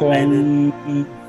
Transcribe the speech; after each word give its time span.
Einen 0.00 0.72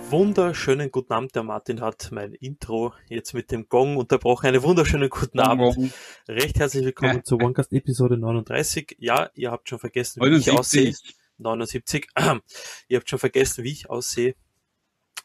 wunderschönen 0.10 0.92
guten 0.92 1.12
Abend. 1.12 1.36
Der 1.36 1.44
Martin 1.44 1.82
hat 1.82 2.08
mein 2.14 2.34
Intro 2.36 2.94
jetzt 3.10 3.34
mit 3.34 3.52
dem 3.52 3.68
Gong 3.68 3.98
unterbrochen. 3.98 4.48
Einen 4.48 4.64
wunderschönen 4.64 5.10
guten 5.10 5.42
Abend. 5.42 5.94
Recht 6.30 6.58
herzlich 6.58 6.86
willkommen 6.86 7.16
ja. 7.18 7.24
zur 7.24 7.42
OneCast 7.42 7.74
Episode 7.74 8.18
39. 8.18 8.96
Ja, 8.98 9.30
ihr 9.34 9.52
habt 9.52 9.68
schon 9.68 9.78
vergessen, 9.78 10.22
wie 10.22 10.30
79. 10.30 10.54
ich 10.54 10.58
aussehe. 10.58 10.94
79. 11.40 12.08
ihr 12.88 12.98
habt 12.98 13.10
schon 13.10 13.20
vergessen, 13.20 13.66
wie 13.66 13.72
ich 13.74 13.90
aussehe. 13.90 14.36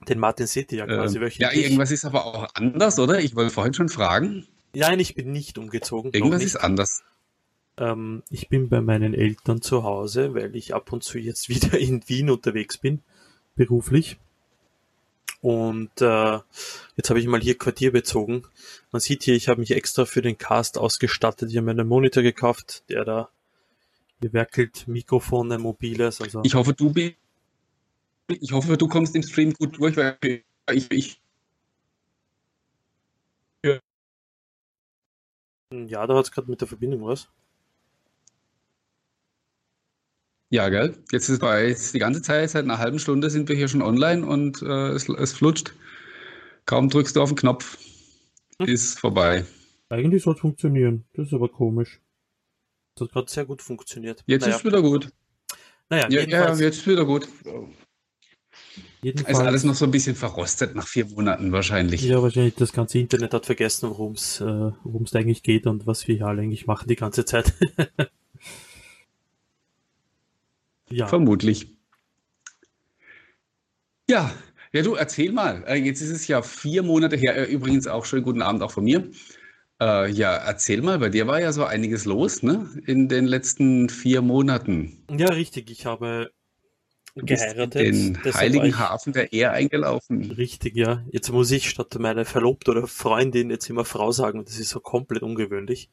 Den 0.08 0.18
Martin 0.18 0.48
seht 0.48 0.72
ihr 0.72 0.78
ja 0.78 0.86
quasi 0.86 1.18
ähm, 1.18 1.22
wöchentlich. 1.22 1.52
Ja, 1.52 1.52
irgendwas 1.52 1.92
ist 1.92 2.04
aber 2.04 2.26
auch 2.26 2.48
anders, 2.54 2.98
oder? 2.98 3.20
Ich 3.20 3.36
wollte 3.36 3.52
vorhin 3.52 3.74
schon 3.74 3.88
fragen. 3.88 4.44
Nein, 4.74 4.98
ich 4.98 5.14
bin 5.14 5.30
nicht 5.30 5.56
umgezogen. 5.56 6.12
Irgendwas 6.12 6.42
ist 6.42 6.56
anders. 6.56 7.04
Ähm, 7.78 8.24
ich 8.28 8.48
bin 8.48 8.68
bei 8.68 8.80
meinen 8.80 9.14
Eltern 9.14 9.62
zu 9.62 9.84
Hause, 9.84 10.34
weil 10.34 10.56
ich 10.56 10.74
ab 10.74 10.92
und 10.92 11.04
zu 11.04 11.18
jetzt 11.18 11.48
wieder 11.48 11.78
in 11.78 12.02
Wien 12.08 12.28
unterwegs 12.28 12.78
bin, 12.78 13.02
beruflich. 13.56 14.18
Und 15.42 16.00
äh, 16.00 16.38
jetzt 16.96 17.10
habe 17.10 17.20
ich 17.20 17.26
mal 17.26 17.40
hier 17.40 17.58
Quartier 17.58 17.92
bezogen. 17.92 18.42
Man 18.90 19.00
sieht 19.00 19.22
hier, 19.22 19.34
ich 19.34 19.48
habe 19.48 19.60
mich 19.60 19.72
extra 19.72 20.04
für 20.04 20.22
den 20.22 20.38
Cast 20.38 20.78
ausgestattet. 20.78 21.50
Ich 21.50 21.56
habe 21.56 21.66
mir 21.66 21.72
einen 21.72 21.88
Monitor 21.88 22.22
gekauft, 22.22 22.84
der 22.88 23.04
da 23.04 23.28
hier 24.20 24.32
werkelt, 24.32 24.88
Mikrofone, 24.88 25.58
mobiles. 25.58 26.20
Also 26.20 26.42
ich 26.42 26.54
hoffe, 26.54 26.72
du 26.72 26.92
bist 26.92 27.16
ich 28.28 28.52
hoffe, 28.52 28.76
du 28.76 28.88
kommst 28.88 29.14
im 29.14 29.22
Stream 29.22 29.52
gut 29.52 29.78
durch, 29.78 29.96
weil 29.96 30.18
ich, 30.72 30.90
ich 30.90 31.20
ja, 35.72 36.06
da 36.06 36.16
hat 36.16 36.24
es 36.24 36.32
gerade 36.32 36.50
mit 36.50 36.60
der 36.60 36.68
Verbindung 36.68 37.04
was. 37.04 37.28
Ja, 40.50 40.68
gell? 40.68 40.96
Jetzt 41.10 41.28
ist 41.28 41.40
bei 41.40 41.68
jetzt 41.68 41.92
die 41.94 41.98
ganze 41.98 42.22
Zeit, 42.22 42.50
seit 42.50 42.64
einer 42.64 42.78
halben 42.78 42.98
Stunde 42.98 43.30
sind 43.30 43.48
wir 43.48 43.56
hier 43.56 43.68
schon 43.68 43.82
online 43.82 44.24
und 44.24 44.62
äh, 44.62 44.88
es, 44.90 45.08
es 45.08 45.32
flutscht. 45.32 45.74
Kaum 46.66 46.88
drückst 46.88 47.16
du 47.16 47.22
auf 47.22 47.30
den 47.30 47.36
Knopf, 47.36 47.78
hm. 48.58 48.68
ist 48.68 48.98
vorbei. 48.98 49.44
Eigentlich 49.88 50.22
soll 50.22 50.34
es 50.34 50.40
funktionieren. 50.40 51.04
Das 51.14 51.28
ist 51.28 51.32
aber 51.32 51.48
komisch. 51.48 52.00
Das 52.94 53.06
hat 53.06 53.12
gerade 53.12 53.30
sehr 53.30 53.44
gut 53.44 53.62
funktioniert. 53.62 54.22
Jetzt 54.26 54.42
naja. 54.42 54.56
ist 54.56 54.64
wieder 54.64 54.82
gut. 54.82 55.12
Naja, 55.88 56.08
ja, 56.10 56.22
ja, 56.22 56.54
jetzt 56.54 56.78
ist 56.78 56.86
wieder 56.86 57.04
gut. 57.04 57.28
Jedenfalls, 59.02 59.38
ist 59.38 59.44
alles 59.44 59.64
noch 59.64 59.74
so 59.74 59.84
ein 59.84 59.90
bisschen 59.90 60.16
verrostet 60.16 60.74
nach 60.74 60.88
vier 60.88 61.06
Monaten 61.06 61.52
wahrscheinlich. 61.52 62.02
Ja, 62.02 62.22
wahrscheinlich 62.22 62.54
das 62.54 62.72
ganze 62.72 62.98
Internet 62.98 63.34
hat 63.34 63.46
vergessen, 63.46 63.90
worum 63.90 64.12
es 64.14 64.40
äh, 64.40 64.72
eigentlich 65.12 65.42
geht 65.42 65.66
und 65.66 65.86
was 65.86 66.08
wir 66.08 66.16
hier 66.16 66.26
alle 66.26 66.42
eigentlich 66.42 66.66
machen 66.66 66.88
die 66.88 66.96
ganze 66.96 67.24
Zeit. 67.24 67.52
ja. 70.88 71.06
Vermutlich. 71.06 71.76
Ja, 74.08 74.32
ja, 74.72 74.82
du 74.82 74.94
erzähl 74.94 75.32
mal. 75.32 75.64
Äh, 75.66 75.76
jetzt 75.76 76.00
ist 76.00 76.10
es 76.10 76.28
ja 76.28 76.42
vier 76.42 76.82
Monate 76.82 77.16
her. 77.16 77.36
Äh, 77.36 77.44
übrigens 77.44 77.86
auch 77.86 78.04
schönen 78.04 78.24
guten 78.24 78.42
Abend 78.42 78.62
auch 78.62 78.70
von 78.70 78.84
mir. 78.84 79.10
Äh, 79.80 80.10
ja, 80.10 80.34
erzähl 80.36 80.82
mal, 80.82 80.98
bei 80.98 81.08
dir 81.08 81.26
war 81.26 81.40
ja 81.40 81.52
so 81.52 81.64
einiges 81.64 82.04
los, 82.04 82.42
ne? 82.42 82.68
In 82.86 83.08
den 83.08 83.26
letzten 83.26 83.88
vier 83.88 84.22
Monaten. 84.22 85.04
Ja, 85.10 85.28
richtig. 85.28 85.70
Ich 85.70 85.86
habe 85.86 86.30
geheiratet. 87.14 87.82
Den 87.82 88.18
heiligen 88.34 88.78
Hafen 88.78 89.12
der 89.12 89.32
Ehe 89.32 89.50
eingelaufen. 89.50 90.30
Richtig, 90.32 90.76
ja. 90.76 91.04
Jetzt 91.10 91.30
muss 91.30 91.50
ich 91.50 91.68
statt 91.70 91.96
meine 91.98 92.24
Verlobte 92.24 92.70
oder 92.70 92.86
Freundin 92.86 93.50
jetzt 93.50 93.68
immer 93.70 93.84
Frau 93.84 94.12
sagen 94.12 94.44
das 94.44 94.58
ist 94.58 94.70
so 94.70 94.80
komplett 94.80 95.22
ungewöhnlich. 95.22 95.90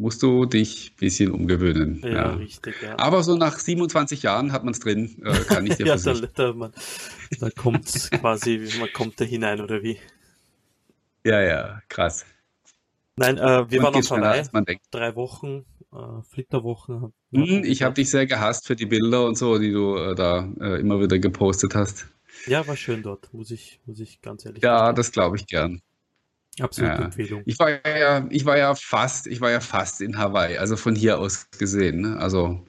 Musst 0.00 0.22
du 0.22 0.46
dich 0.46 0.92
ein 0.92 0.96
bisschen 0.96 1.30
umgewöhnen. 1.30 2.00
Ja, 2.02 2.10
ja. 2.10 2.30
richtig, 2.34 2.74
ja. 2.82 2.98
Aber 2.98 3.22
so 3.22 3.36
nach 3.36 3.58
27 3.58 4.22
Jahren 4.22 4.50
hat 4.50 4.64
man 4.64 4.72
es 4.72 4.80
drin, 4.80 5.22
äh, 5.24 5.44
kann 5.44 5.66
ich 5.66 5.76
dir 5.76 5.86
Ja, 5.86 5.96
da, 5.96 6.14
da, 6.14 6.52
man, 6.54 6.72
da 7.38 7.50
kommt 7.50 7.86
quasi, 8.10 8.66
man 8.78 8.90
kommt 8.94 9.20
da 9.20 9.26
hinein, 9.26 9.60
oder 9.60 9.82
wie? 9.82 9.98
Ja, 11.24 11.42
ja, 11.42 11.82
krass. 11.88 12.24
Nein, 13.16 13.36
äh, 13.36 13.70
wir 13.70 13.82
waren 13.82 13.92
noch 13.92 14.02
vorbei. 14.02 14.42
Drei 14.90 15.14
Wochen 15.16 15.66
äh, 15.92 16.22
Flitterwochen. 16.30 17.12
Hm, 17.32 17.64
ich 17.64 17.82
habe 17.82 17.94
dich 17.94 18.08
sehr 18.08 18.24
gehasst 18.26 18.66
für 18.66 18.76
die 18.76 18.86
Bilder 18.86 19.26
und 19.26 19.36
so, 19.36 19.58
die 19.58 19.70
du 19.70 19.96
äh, 19.96 20.14
da 20.14 20.50
äh, 20.60 20.80
immer 20.80 20.98
wieder 21.00 21.18
gepostet 21.18 21.74
hast. 21.74 22.06
Ja, 22.46 22.66
war 22.66 22.76
schön 22.76 23.02
dort, 23.02 23.34
muss 23.34 23.50
ich, 23.50 23.80
muss 23.84 24.00
ich 24.00 24.22
ganz 24.22 24.46
ehrlich 24.46 24.62
sagen. 24.62 24.86
Ja, 24.86 24.92
das 24.94 25.12
glaube 25.12 25.36
ich 25.36 25.46
gern. 25.46 25.82
Absolute 26.62 26.94
ja. 26.94 27.04
Empfehlung. 27.04 27.42
Ich 27.46 27.58
war 27.58 27.70
ja, 27.86 28.26
ich 28.30 28.44
war 28.44 28.58
ja 28.58 28.74
fast, 28.74 29.26
ich 29.26 29.40
war 29.40 29.50
ja 29.50 29.60
fast 29.60 30.00
in 30.00 30.18
Hawaii, 30.18 30.58
also 30.58 30.76
von 30.76 30.94
hier 30.94 31.18
aus 31.18 31.48
gesehen. 31.58 32.00
Ne? 32.00 32.16
Also 32.18 32.64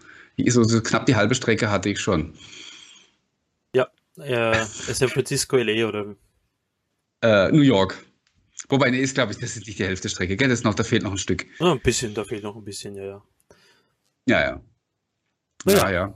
so, 0.47 0.63
so, 0.63 0.81
knapp 0.81 1.06
die 1.06 1.16
halbe 1.16 1.35
Strecke 1.35 1.69
hatte 1.69 1.90
ich 1.90 2.00
schon. 2.00 2.34
Ja, 3.75 3.88
äh, 4.18 4.66
San 4.66 5.09
Francisco, 5.09 5.57
LA 5.57 5.88
oder? 5.88 6.16
Äh, 7.22 7.52
New 7.52 7.62
York. 7.62 8.03
Wobei, 8.69 8.90
nee, 8.90 9.00
ist, 9.00 9.16
glaube 9.16 9.34
ich, 9.34 9.38
das 9.38 9.56
ist 9.56 9.68
nicht 9.68 9.79
die 9.79 9.84
Hälfte 9.84 10.09
Strecke, 10.09 10.38
gell? 10.38 10.47
Das 10.47 10.63
noch, 10.63 10.75
da 10.75 10.84
fehlt 10.84 11.03
noch 11.03 11.12
ein 11.12 11.18
Stück. 11.18 11.46
Ja, 11.59 11.72
ein 11.72 11.81
bisschen, 11.81 12.13
da 12.13 12.23
fehlt 12.23 12.44
noch 12.44 12.56
ein 12.56 12.63
bisschen, 12.63 12.96
ja, 12.96 13.03
ja. 13.03 13.23
Ja, 14.28 14.41
ja. 14.41 14.62
Ja, 15.66 15.92
ja. 15.92 16.14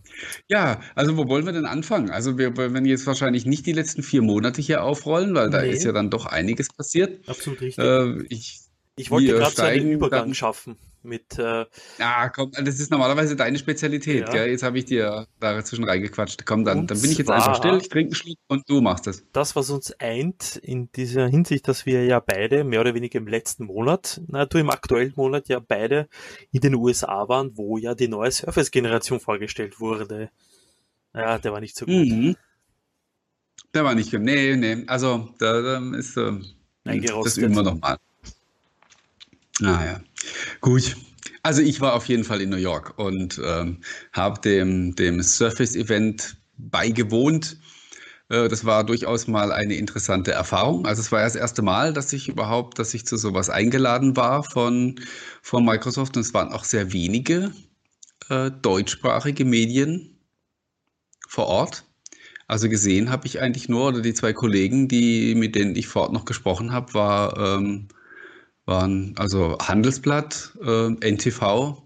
Ja, 0.48 0.82
also 0.96 1.18
wo 1.18 1.28
wollen 1.28 1.46
wir 1.46 1.54
denn 1.54 1.66
anfangen? 1.66 2.10
Also 2.10 2.38
wir 2.38 2.56
werden 2.58 2.86
jetzt 2.86 3.06
wahrscheinlich 3.06 3.46
nicht 3.46 3.66
die 3.66 3.74
letzten 3.74 4.04
vier 4.04 4.22
Monate 4.22 4.62
hier 4.62 4.84
aufrollen, 4.84 5.36
weil 5.36 5.50
da 5.50 5.60
ist 5.60 5.84
ja 5.84 5.92
dann 5.92 6.10
doch 6.10 6.26
einiges 6.26 6.70
passiert. 6.70 7.28
Absolut 7.28 7.62
richtig. 7.62 7.84
Äh, 7.84 8.24
ich 8.30 8.62
ich 8.98 9.12
wollte 9.12 9.34
gerade 9.34 9.56
so 9.56 9.62
einen 9.62 9.92
Übergang 9.92 10.26
dann, 10.28 10.34
schaffen 10.34 10.78
mit. 11.06 11.40
Äh, 11.40 11.66
ja, 11.98 12.30
komm, 12.30 12.52
das 12.52 12.80
ist 12.80 12.92
normalerweise 12.92 13.36
deine 13.36 13.58
Spezialität, 13.58 14.28
ja. 14.28 14.32
gell? 14.32 14.50
Jetzt 14.50 14.64
habe 14.64 14.78
ich 14.78 14.86
dir 14.86 15.28
dazwischen 15.40 15.86
reingequatscht. 15.86 16.46
Komm, 16.46 16.66
dann, 16.66 16.88
dann 16.88 17.02
bin 17.02 17.12
ich 17.12 17.18
jetzt 17.18 17.30
einfach 17.30 17.56
still, 17.56 17.78
ich 17.78 17.90
trinke 17.90 18.10
einen 18.10 18.16
Schluck 18.16 18.38
und 18.48 18.70
du 18.70 18.82
machst 18.82 19.08
es. 19.08 19.24
Das, 19.32 19.56
was 19.56 19.70
uns 19.70 19.94
eint 20.00 20.58
in 20.58 20.92
dieser 20.92 21.28
Hinsicht, 21.28 21.68
dass 21.68 21.86
wir 21.86 22.06
ja 22.06 22.20
beide 22.20 22.64
mehr 22.64 22.82
oder 22.82 22.94
weniger 22.94 23.20
im 23.20 23.28
letzten 23.28 23.66
Monat, 23.66 24.22
na 24.28 24.46
du 24.46 24.58
im 24.58 24.70
aktuellen 24.70 25.14
Monat 25.16 25.48
ja 25.48 25.60
beide 25.60 26.08
in 26.52 26.62
den 26.62 26.76
USA 26.76 27.28
waren, 27.30 27.58
wo 27.58 27.78
ja 27.78 27.96
die 27.96 28.08
neue 28.08 28.32
Surface-Generation 28.32 29.20
vorgestellt 29.20 29.80
wurde. 29.80 30.30
Ja, 31.14 31.38
der 31.38 31.54
war 31.54 31.62
nicht 31.62 31.78
so 31.78 31.86
gut. 31.86 31.94
Mhm. 31.96 32.36
Der 33.74 33.84
war 33.84 33.96
nicht 33.96 34.12
gut. 34.12 34.22
Nee, 34.22 34.56
nee. 34.56 34.84
Also, 34.88 35.30
da, 35.40 35.62
da 35.62 35.96
ist. 35.98 36.18
Äh, 36.18 36.40
das 36.84 37.38
üben 37.38 37.56
wir 37.56 37.64
nochmal. 37.64 37.98
Naja, 39.60 40.02
gut. 40.62 40.96
Also 41.44 41.62
ich 41.62 41.82
war 41.82 41.94
auf 41.94 42.06
jeden 42.08 42.24
Fall 42.24 42.42
in 42.42 42.50
New 42.50 42.58
York 42.58 42.98
und 42.98 43.40
ähm, 43.44 43.82
habe 44.14 44.42
dem, 44.42 44.96
dem 44.96 45.22
Surface-Event 45.22 46.38
beigewohnt. 46.58 47.58
Äh, 48.30 48.48
das 48.48 48.66
war 48.66 48.84
durchaus 48.84 49.28
mal 49.28 49.52
eine 49.52 49.76
interessante 49.76 50.32
Erfahrung. 50.32 50.86
Also 50.86 51.02
es 51.02 51.12
war 51.12 51.20
ja 51.20 51.26
das 51.26 51.36
erste 51.36 51.62
Mal, 51.62 51.94
dass 51.94 52.14
ich 52.14 52.28
überhaupt, 52.28 52.80
dass 52.80 52.94
ich 52.94 53.06
zu 53.06 53.18
sowas 53.18 53.50
eingeladen 53.50 54.16
war 54.16 54.44
von, 54.44 55.00
von 55.42 55.64
Microsoft. 55.66 56.18
Und 56.18 56.22
es 56.22 56.34
waren 56.34 56.52
auch 56.52 56.64
sehr 56.64 56.94
wenige 56.94 57.52
äh, 58.30 58.52
deutschsprachige 58.62 59.46
Medien 59.46 60.18
vor 61.28 61.48
Ort. 61.48 61.86
Also 62.48 62.70
gesehen 62.70 63.10
habe 63.10 63.26
ich 63.26 63.42
eigentlich 63.42 63.70
nur, 63.70 63.88
oder 63.88 64.02
die 64.02 64.14
zwei 64.14 64.34
Kollegen, 64.34 64.88
die, 64.88 65.34
mit 65.36 65.56
denen 65.56 65.76
ich 65.76 65.88
vor 65.88 66.04
Ort 66.04 66.14
noch 66.14 66.26
gesprochen 66.26 66.72
habe, 66.72 66.94
war 66.94 67.38
ähm, 67.38 67.88
waren 68.66 69.14
also 69.18 69.58
Handelsblatt, 69.60 70.54
äh, 70.62 71.12
NTV 71.12 71.82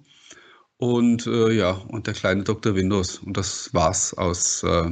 und 0.77 1.27
äh, 1.27 1.51
ja, 1.51 1.71
und 1.71 2.07
der 2.07 2.13
kleine 2.13 2.43
Dr. 2.43 2.73
Windows. 2.73 3.17
Und 3.19 3.35
das 3.35 3.73
war's 3.73 4.13
aus, 4.13 4.63
äh, 4.63 4.91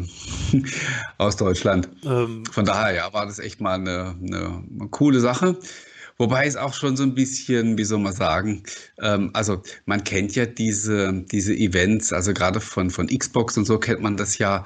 aus 1.17 1.37
Deutschland. 1.37 1.89
Ähm. 2.03 2.45
Von 2.51 2.65
daher 2.65 2.93
ja, 2.93 3.13
war 3.13 3.25
das 3.25 3.39
echt 3.39 3.61
mal 3.61 3.75
eine, 3.75 4.15
eine, 4.21 4.89
coole 4.91 5.21
Sache. 5.21 5.57
Wobei 6.17 6.45
es 6.45 6.57
auch 6.57 6.73
schon 6.73 6.97
so 6.97 7.03
ein 7.03 7.15
bisschen, 7.15 7.77
wie 7.77 7.85
soll 7.85 7.99
man 7.99 8.11
sagen, 8.11 8.63
ähm, 8.99 9.29
also 9.33 9.61
man 9.85 10.03
kennt 10.03 10.35
ja 10.35 10.45
diese, 10.45 11.13
diese 11.31 11.55
Events, 11.55 12.11
also 12.11 12.33
gerade 12.33 12.59
von, 12.59 12.89
von 12.89 13.07
Xbox 13.07 13.56
und 13.57 13.65
so 13.65 13.77
kennt 13.77 14.01
man 14.01 14.17
das 14.17 14.38
ja. 14.39 14.65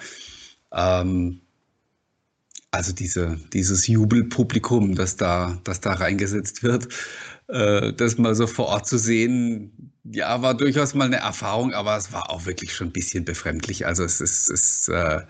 Ähm, 0.74 1.42
also 2.72 2.94
diese, 2.94 3.38
dieses 3.52 3.88
Jubelpublikum, 3.88 4.96
das 4.96 5.18
da, 5.18 5.60
das 5.66 5.82
da 5.82 5.94
reingesetzt 5.94 6.64
wird, 6.64 6.88
äh, 7.48 7.92
das 7.94 8.18
mal 8.18 8.34
so 8.34 8.48
vor 8.48 8.68
Ort 8.68 8.88
zu 8.88 8.98
sehen, 8.98 9.94
ja, 10.04 10.42
war 10.42 10.56
durchaus 10.56 10.94
mal 10.96 11.06
eine 11.06 11.18
Erfahrung, 11.18 11.74
aber 11.74 11.98
es 11.98 12.14
war 12.14 12.32
auch 12.32 12.46
wirklich 12.46 12.74
schon 12.74 12.88
ein 12.88 12.94
bisschen 12.94 13.26
befremdlich. 13.26 13.86
Also 13.86 14.04
es 14.06 14.22
ist, 14.22 14.50
es, 14.50 14.88
äh, 14.88 15.22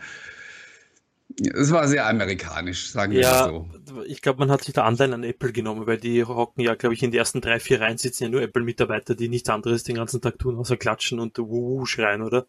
es 1.53 1.71
war 1.71 1.87
sehr 1.87 2.07
amerikanisch, 2.07 2.91
sagen 2.91 3.13
wir 3.13 3.21
ja, 3.21 3.47
mal 3.47 3.65
so. 3.87 4.03
Ich 4.05 4.21
glaube, 4.21 4.39
man 4.39 4.51
hat 4.51 4.63
sich 4.63 4.73
da 4.73 4.83
Anleihen 4.83 5.13
an 5.13 5.23
Apple 5.23 5.51
genommen, 5.51 5.87
weil 5.87 5.97
die 5.97 6.23
hocken 6.23 6.61
ja, 6.61 6.75
glaube 6.75 6.93
ich, 6.93 7.01
in 7.01 7.11
die 7.11 7.17
ersten 7.17 7.41
drei, 7.41 7.59
vier 7.59 7.81
Reihen 7.81 7.97
sitzen 7.97 8.23
ja 8.23 8.29
nur 8.29 8.41
Apple-Mitarbeiter, 8.43 9.15
die 9.15 9.29
nichts 9.29 9.49
anderes 9.49 9.83
den 9.83 9.95
ganzen 9.95 10.21
Tag 10.21 10.37
tun, 10.37 10.57
außer 10.57 10.77
klatschen 10.77 11.19
und 11.19 11.37
wuhu 11.39 11.85
schreien, 11.85 12.21
oder? 12.21 12.45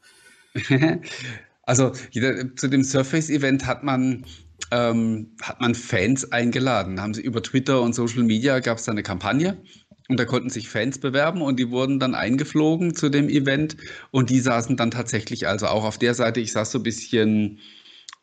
also 1.63 1.91
zu 1.91 2.69
dem 2.69 2.85
Surface-Event 2.85 3.67
hat 3.67 3.85
man 3.85 4.27
ähm, 4.71 5.33
hat 5.43 5.61
man 5.61 5.75
Fans 5.75 6.31
eingeladen. 6.33 7.01
Haben 7.01 7.15
sie 7.15 7.23
über 7.23 7.43
Twitter 7.43 7.83
und 7.83 7.95
Social 7.95 8.23
Media 8.23 8.61
gab 8.61 8.79
es 8.79 8.85
da 8.85 8.93
eine 8.93 9.03
Kampagne 9.03 9.63
und 10.09 10.19
da 10.21 10.25
konnten 10.25 10.51
sich 10.51 10.69
Fans 10.69 10.99
bewerben 10.99 11.43
und 11.43 11.59
die 11.59 11.71
wurden 11.71 11.99
dann 12.01 12.15
eingeflogen 12.15 12.95
zu 12.95 13.09
dem 13.09 13.29
Event 13.29 13.77
und 14.11 14.31
die 14.31 14.41
saßen 14.41 14.77
dann 14.77 14.91
tatsächlich 14.91 15.47
also 15.49 15.67
auch 15.67 15.85
auf 15.85 15.99
der 15.99 16.15
Seite. 16.15 16.41
Ich 16.41 16.53
saß 16.53 16.71
so 16.73 16.79
ein 16.79 16.83
bisschen 16.85 17.61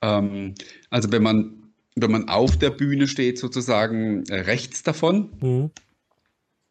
Ähm, 0.01 0.55
also 0.89 1.11
wenn 1.11 1.23
man, 1.23 1.73
wenn 1.95 2.11
man 2.11 2.29
auf 2.29 2.57
der 2.57 2.69
Bühne 2.71 3.07
steht, 3.07 3.39
sozusagen 3.39 4.23
äh, 4.27 4.41
rechts 4.41 4.83
davon. 4.83 5.29
Mhm. 5.41 5.71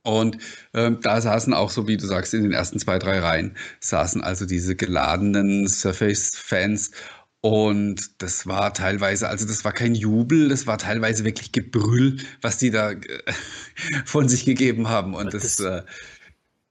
Und 0.03 0.38
ähm, 0.75 1.00
da 1.03 1.21
saßen 1.21 1.53
auch, 1.53 1.71
so 1.71 1.87
wie 1.87 1.97
du 1.99 2.06
sagst, 2.06 2.32
in 2.32 2.43
den 2.43 2.53
ersten 2.53 2.79
zwei, 2.79 2.99
drei 2.99 3.19
Reihen, 3.19 3.56
saßen 3.81 4.23
also 4.23 4.47
diese 4.47 4.75
geladenen 4.76 5.69
Surface-Fans. 5.69 6.93
Und 7.49 8.21
das 8.21 8.47
war 8.47 8.75
teilweise, 8.75 9.27
also 9.27 9.47
das 9.47 9.65
war 9.65 9.73
kein 9.73 9.95
Jubel, 9.95 10.50
das 10.50 10.67
war 10.67 10.77
teilweise 10.77 11.25
wirklich 11.25 11.50
Gebrüll, 11.50 12.19
was 12.43 12.59
die 12.59 12.71
da 12.71 12.91
äh, 12.91 12.99
von 14.05 14.29
sich 14.29 14.45
gegeben 14.45 14.91
haben. 14.91 15.15
Und 15.15 15.33
das, 15.33 15.56
das 15.56 15.61
äh, 15.61 15.83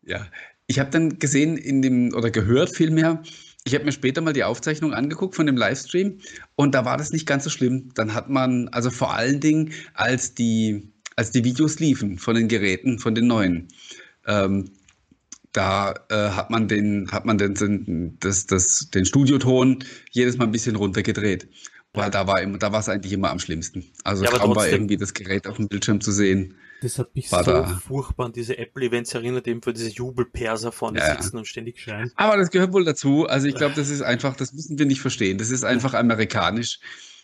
ja, 0.03 0.27
ich 0.67 0.77
habe 0.77 0.91
dann 0.91 1.17
gesehen 1.17 1.57
in 1.57 1.81
dem, 1.81 2.13
oder 2.13 2.29
gehört 2.29 2.75
vielmehr, 2.75 3.23
ich 3.63 3.73
habe 3.73 3.85
mir 3.85 3.91
später 3.91 4.21
mal 4.21 4.33
die 4.33 4.43
Aufzeichnung 4.43 4.93
angeguckt 4.93 5.33
von 5.33 5.47
dem 5.47 5.57
Livestream 5.57 6.19
und 6.55 6.75
da 6.75 6.85
war 6.85 6.97
das 6.97 7.11
nicht 7.11 7.25
ganz 7.25 7.45
so 7.45 7.49
schlimm. 7.49 7.89
Dann 7.95 8.13
hat 8.13 8.29
man, 8.29 8.67
also 8.67 8.91
vor 8.91 9.15
allen 9.15 9.39
Dingen, 9.39 9.73
als 9.95 10.35
die, 10.35 10.93
als 11.15 11.31
die 11.31 11.43
Videos 11.43 11.79
liefen 11.79 12.19
von 12.19 12.35
den 12.35 12.49
Geräten, 12.49 12.99
von 12.99 13.15
den 13.15 13.25
neuen, 13.25 13.67
ähm, 14.27 14.69
da 15.57 15.95
äh, 16.09 16.29
hat 16.31 16.51
man 16.51 16.67
den, 16.67 17.09
hat 17.11 17.25
man 17.25 17.37
den, 17.37 18.17
das, 18.19 18.45
das, 18.45 18.89
den 18.91 19.05
Studioton 19.05 19.83
jedes 20.11 20.37
Mal 20.37 20.45
ein 20.45 20.51
bisschen 20.51 20.75
runtergedreht. 20.75 21.47
Weil 21.93 22.11
da 22.11 22.27
war 22.27 22.45
da 22.45 22.71
war 22.71 22.79
es 22.79 22.89
eigentlich 22.89 23.13
immer 23.13 23.31
am 23.31 23.39
schlimmsten. 23.39 23.91
Also 24.03 24.23
ja, 24.23 24.29
kaum 24.29 24.55
war 24.55 24.67
irgendwie 24.67 24.97
das 24.97 25.15
Gerät 25.15 25.47
auf 25.47 25.55
dem 25.55 25.67
Bildschirm 25.67 25.99
zu 25.99 26.11
sehen. 26.11 26.55
Das 26.83 26.99
hat 26.99 27.15
mich 27.15 27.27
so 27.27 27.41
da. 27.41 27.65
furchtbar 27.65 28.27
an 28.27 28.33
diese 28.33 28.55
Apple-Events 28.59 29.15
erinnert, 29.15 29.47
eben 29.47 29.63
für 29.63 29.73
diese 29.73 29.89
Jubelperser 29.89 30.71
vorne 30.71 30.99
ja. 30.99 31.15
sitzen 31.15 31.37
und 31.37 31.47
ständig 31.47 31.81
schreien. 31.81 32.11
Aber 32.15 32.37
das 32.37 32.51
gehört 32.51 32.71
wohl 32.71 32.85
dazu. 32.85 33.25
Also 33.25 33.47
ich 33.47 33.55
glaube, 33.55 33.73
das 33.73 33.89
ist 33.89 34.03
einfach, 34.03 34.35
das 34.35 34.53
müssen 34.53 34.77
wir 34.77 34.85
nicht 34.85 35.01
verstehen. 35.01 35.39
Das 35.39 35.49
ist 35.49 35.63
einfach 35.63 35.95
amerikanisch. 35.95 36.79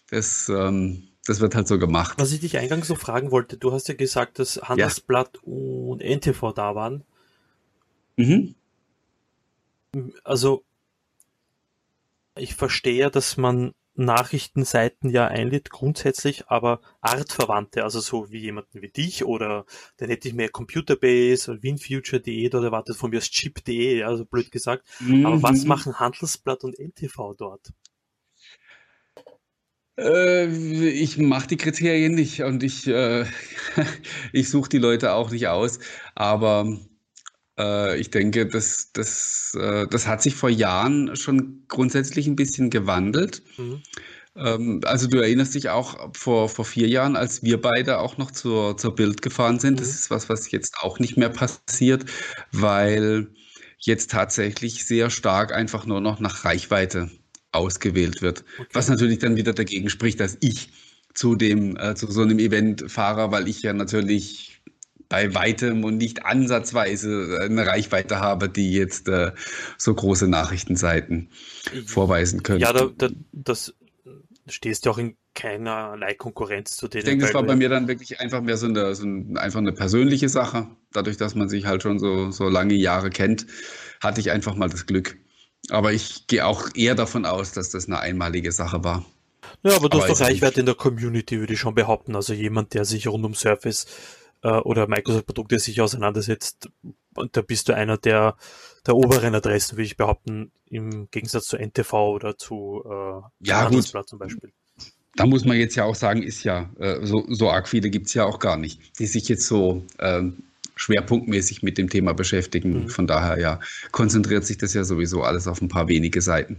Das, 0.09 0.49
ähm, 0.49 1.09
das 1.27 1.39
wird 1.39 1.53
halt 1.53 1.67
so 1.67 1.77
gemacht. 1.77 2.15
Was 2.17 2.31
ich 2.31 2.39
dich 2.39 2.57
eingangs 2.57 2.87
so 2.87 2.95
fragen 2.95 3.29
wollte, 3.29 3.57
du 3.57 3.71
hast 3.71 3.87
ja 3.89 3.93
gesagt, 3.93 4.39
dass 4.39 4.59
Handelsblatt 4.63 5.35
ja. 5.35 5.41
und 5.53 6.01
NTV 6.01 6.51
da 6.53 6.73
waren. 6.73 7.03
Mhm. 8.15 8.55
Also, 10.23 10.63
ich 12.35 12.55
verstehe, 12.55 13.11
dass 13.11 13.37
man 13.37 13.73
Nachrichtenseiten 13.95 15.09
ja 15.09 15.27
einlädt 15.27 15.69
grundsätzlich, 15.69 16.47
aber 16.47 16.81
Artverwandte, 17.01 17.83
also 17.83 17.99
so 17.99 18.31
wie 18.31 18.39
jemanden 18.39 18.81
wie 18.81 18.89
dich 18.89 19.23
oder 19.23 19.65
dann 19.97 20.09
hätte 20.09 20.27
ich 20.27 20.33
mehr 20.33 20.49
Computerbase 20.49 21.51
oder 21.51 21.63
WinFuture.de 21.63 22.47
oder 22.47 22.63
erwartet 22.63 22.95
von 22.95 23.11
mir 23.11 23.17
aus 23.17 23.29
Chip.de, 23.29 24.03
also 24.03 24.25
blöd 24.25 24.51
gesagt. 24.51 24.87
Mhm. 24.99 25.25
Aber 25.25 25.43
was 25.43 25.65
machen 25.65 25.99
Handelsblatt 25.99 26.63
und 26.63 26.79
NTV 26.79 27.35
dort? 27.37 27.71
Äh, 29.95 30.47
ich 30.89 31.19
mache 31.19 31.47
die 31.47 31.57
Kriterien 31.57 32.15
nicht 32.15 32.41
und 32.41 32.63
ich, 32.63 32.87
äh, 32.87 33.25
ich 34.33 34.49
suche 34.49 34.69
die 34.69 34.79
Leute 34.79 35.13
auch 35.13 35.29
nicht 35.29 35.47
aus, 35.49 35.77
aber 36.15 36.79
ich 37.57 38.09
denke, 38.09 38.47
das, 38.47 38.91
das, 38.93 39.55
äh, 39.59 39.85
das 39.87 40.07
hat 40.07 40.21
sich 40.21 40.35
vor 40.35 40.49
Jahren 40.49 41.15
schon 41.15 41.63
grundsätzlich 41.67 42.27
ein 42.27 42.35
bisschen 42.35 42.69
gewandelt. 42.69 43.43
Mhm. 43.57 43.81
Ähm, 44.35 44.81
also 44.85 45.07
du 45.07 45.19
erinnerst 45.19 45.55
dich 45.55 45.69
auch 45.69 46.09
vor, 46.15 46.49
vor 46.49 46.65
vier 46.65 46.87
Jahren, 46.87 47.15
als 47.15 47.43
wir 47.43 47.61
beide 47.61 47.99
auch 47.99 48.17
noch 48.17 48.31
zur, 48.31 48.77
zur 48.77 48.95
Bild 48.95 49.21
gefahren 49.21 49.59
sind. 49.59 49.79
Das 49.79 49.89
mhm. 49.89 49.93
ist 49.93 50.09
was, 50.11 50.29
was 50.29 50.51
jetzt 50.51 50.77
auch 50.81 50.99
nicht 50.99 51.17
mehr 51.17 51.29
passiert, 51.29 52.05
weil 52.51 53.27
jetzt 53.79 54.11
tatsächlich 54.11 54.85
sehr 54.85 55.09
stark 55.09 55.53
einfach 55.53 55.85
nur 55.85 56.01
noch 56.01 56.19
nach 56.19 56.45
Reichweite 56.45 57.11
ausgewählt 57.51 58.21
wird. 58.21 58.43
Okay. 58.57 58.69
Was 58.73 58.89
natürlich 58.89 59.19
dann 59.19 59.35
wieder 59.35 59.53
dagegen 59.53 59.89
spricht, 59.89 60.19
dass 60.19 60.37
ich 60.39 60.69
zu 61.13 61.35
dem, 61.35 61.77
äh, 61.77 61.93
zu 61.93 62.11
so 62.11 62.21
einem 62.21 62.39
Event 62.39 62.89
fahre, 62.89 63.31
weil 63.31 63.47
ich 63.47 63.61
ja 63.61 63.73
natürlich 63.73 64.52
bei 65.13 65.35
weitem 65.35 65.83
und 65.83 65.97
nicht 65.97 66.25
ansatzweise 66.25 67.37
eine 67.39 67.67
Reichweite 67.67 68.19
habe, 68.19 68.49
die 68.49 68.73
jetzt 68.73 69.07
äh, 69.09 69.31
so 69.77 69.93
große 69.93 70.27
Nachrichtenseiten 70.27 71.29
vorweisen 71.85 72.41
können. 72.41 72.61
Ja, 72.61 72.73
da, 72.73 72.89
da, 72.97 73.09
das 73.31 73.75
stehst 74.47 74.87
du 74.87 74.89
auch 74.89 74.97
in 74.97 75.15
keinerlei 75.35 76.15
Konkurrenz 76.15 76.75
zu 76.77 76.87
denen. 76.87 77.01
Ich 77.01 77.05
denke, 77.05 77.25
das 77.25 77.35
war 77.35 77.43
bei 77.43 77.55
mir 77.55 77.69
dann 77.69 77.87
wirklich 77.87 78.21
einfach 78.21 78.41
mehr 78.41 78.57
so 78.57 78.65
eine, 78.65 78.95
so 78.95 79.05
ein, 79.05 79.37
einfach 79.37 79.59
eine 79.59 79.71
persönliche 79.71 80.29
Sache. 80.29 80.67
Dadurch, 80.93 81.17
dass 81.17 81.35
man 81.35 81.47
sich 81.47 81.67
halt 81.67 81.83
schon 81.83 81.99
so, 81.99 82.31
so 82.31 82.49
lange 82.49 82.73
Jahre 82.73 83.11
kennt, 83.11 83.45
hatte 84.01 84.19
ich 84.19 84.31
einfach 84.31 84.55
mal 84.55 84.69
das 84.69 84.87
Glück. 84.87 85.15
Aber 85.69 85.93
ich 85.93 86.25
gehe 86.25 86.43
auch 86.43 86.69
eher 86.73 86.95
davon 86.95 87.27
aus, 87.27 87.51
dass 87.51 87.69
das 87.69 87.85
eine 87.85 87.99
einmalige 87.99 88.51
Sache 88.51 88.83
war. 88.83 89.05
Ja, 89.61 89.75
aber 89.75 89.89
du 89.89 89.99
aber 89.99 90.09
hast 90.09 90.19
doch 90.19 90.25
Reichweite 90.25 90.61
in 90.61 90.65
der 90.65 90.75
Community, 90.75 91.39
würde 91.39 91.53
ich 91.53 91.59
schon 91.59 91.75
behaupten. 91.75 92.15
Also 92.15 92.33
jemand, 92.33 92.73
der 92.73 92.83
sich 92.83 93.07
rund 93.07 93.23
um 93.23 93.35
Surface 93.35 93.85
äh, 94.43 94.49
oder 94.49 94.87
Microsoft-Produkte 94.87 95.59
sich 95.59 95.81
auseinandersetzt, 95.81 96.69
da 97.31 97.41
bist 97.41 97.69
du 97.69 97.75
einer 97.75 97.97
der, 97.97 98.35
der 98.85 98.95
oberen 98.95 99.35
Adressen, 99.35 99.77
würde 99.77 99.85
ich 99.85 99.97
behaupten, 99.97 100.51
im 100.69 101.09
Gegensatz 101.11 101.45
zu 101.45 101.57
NTV 101.57 101.93
oder 101.93 102.37
zu 102.37 102.83
äh, 102.85 103.47
ja, 103.47 103.69
gut. 103.69 103.85
zum 103.85 104.19
Beispiel. 104.19 104.51
Da 105.15 105.27
muss 105.27 105.45
man 105.45 105.57
jetzt 105.57 105.75
ja 105.75 105.83
auch 105.83 105.95
sagen, 105.95 106.23
ist 106.23 106.43
ja, 106.43 106.71
äh, 106.79 107.05
so, 107.05 107.23
so 107.29 107.49
arg 107.49 107.69
viele 107.69 107.89
gibt 107.89 108.07
es 108.07 108.15
ja 108.15 108.25
auch 108.25 108.39
gar 108.39 108.57
nicht, 108.57 108.99
die 108.99 109.05
sich 109.05 109.29
jetzt 109.29 109.45
so 109.45 109.85
äh, 109.99 110.23
schwerpunktmäßig 110.75 111.61
mit 111.61 111.77
dem 111.77 111.89
Thema 111.89 112.13
beschäftigen. 112.13 112.83
Mhm. 112.83 112.89
Von 112.89 113.05
daher 113.05 113.39
ja, 113.39 113.59
konzentriert 113.91 114.45
sich 114.45 114.57
das 114.57 114.73
ja 114.73 114.83
sowieso 114.83 115.21
alles 115.21 115.47
auf 115.47 115.61
ein 115.61 115.69
paar 115.69 115.87
wenige 115.87 116.21
Seiten. 116.21 116.57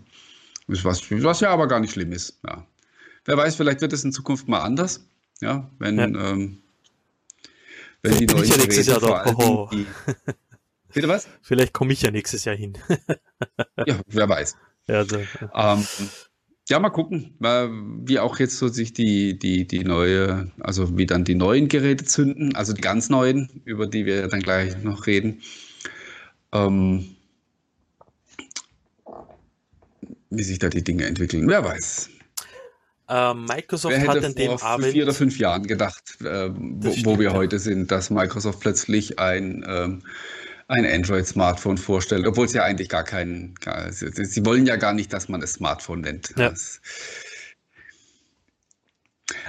Was, 0.68 0.84
was 0.84 1.40
ja 1.40 1.50
aber 1.50 1.66
gar 1.66 1.80
nicht 1.80 1.92
schlimm 1.92 2.12
ist. 2.12 2.38
Ja. 2.46 2.64
Wer 3.24 3.36
weiß, 3.36 3.56
vielleicht 3.56 3.80
wird 3.80 3.92
es 3.92 4.04
in 4.04 4.12
Zukunft 4.12 4.48
mal 4.48 4.60
anders. 4.60 5.04
Ja, 5.40 5.68
wenn 5.78 5.98
ja. 5.98 6.04
Ähm, 6.06 6.58
wenn 8.04 8.18
die 8.18 8.26
neuen 8.26 8.44
ja 8.44 8.56
nächstes 8.58 8.86
Jahr 8.86 9.00
doch. 9.00 9.24
Oh. 9.38 9.68
Die, 9.72 9.86
bitte 10.92 11.08
was? 11.08 11.26
Vielleicht 11.42 11.72
komme 11.72 11.92
ich 11.94 12.02
ja 12.02 12.10
nächstes 12.10 12.44
Jahr 12.44 12.54
hin. 12.54 12.76
ja, 13.86 14.00
wer 14.06 14.28
weiß. 14.28 14.56
Ja, 14.86 14.96
also, 14.96 15.16
ähm, 15.54 15.86
ja, 16.68 16.78
mal 16.78 16.90
gucken, 16.90 17.34
wie 17.40 18.18
auch 18.18 18.38
jetzt 18.38 18.58
so 18.58 18.68
sich 18.68 18.92
die, 18.92 19.38
die, 19.38 19.66
die 19.66 19.84
neue, 19.84 20.50
also 20.60 20.96
wie 20.96 21.06
dann 21.06 21.24
die 21.24 21.34
neuen 21.34 21.68
Geräte 21.68 22.04
zünden, 22.04 22.54
also 22.54 22.72
die 22.72 22.82
ganz 22.82 23.08
neuen, 23.08 23.62
über 23.64 23.86
die 23.86 24.06
wir 24.06 24.28
dann 24.28 24.40
gleich 24.40 24.82
noch 24.82 25.06
reden. 25.06 25.40
Ähm, 26.52 27.16
wie 30.30 30.42
sich 30.42 30.58
da 30.58 30.68
die 30.68 30.84
Dinge 30.84 31.06
entwickeln, 31.06 31.48
wer 31.48 31.64
weiß. 31.64 32.10
Äh, 33.08 33.34
Microsoft 33.34 33.98
hat 33.98 34.24
an 34.24 34.34
dem 34.34 34.52
Abend. 34.52 34.86
vier 34.86 35.04
oder 35.04 35.12
fünf 35.12 35.38
Jahren 35.38 35.66
gedacht, 35.66 36.16
äh, 36.22 36.48
wo, 36.54 36.90
stimmt, 36.90 37.06
wo, 37.06 37.18
wir 37.18 37.30
ja. 37.30 37.34
heute 37.34 37.58
sind, 37.58 37.90
dass 37.90 38.08
Microsoft 38.08 38.60
plötzlich 38.60 39.18
ein, 39.18 39.64
ähm, 39.68 40.02
ein 40.68 40.86
Android-Smartphone 40.86 41.76
vorstellt, 41.76 42.26
obwohl 42.26 42.46
es 42.46 42.54
ja 42.54 42.64
eigentlich 42.64 42.88
gar 42.88 43.04
kein. 43.04 43.54
Gar, 43.60 43.92
sie, 43.92 44.10
sie, 44.10 44.46
wollen 44.46 44.64
ja 44.64 44.76
gar 44.76 44.94
nicht, 44.94 45.12
dass 45.12 45.28
man 45.28 45.42
es 45.42 45.52
Smartphone 45.54 46.00
nennt. 46.00 46.30
Ja. 46.38 46.48
Das, 46.48 46.80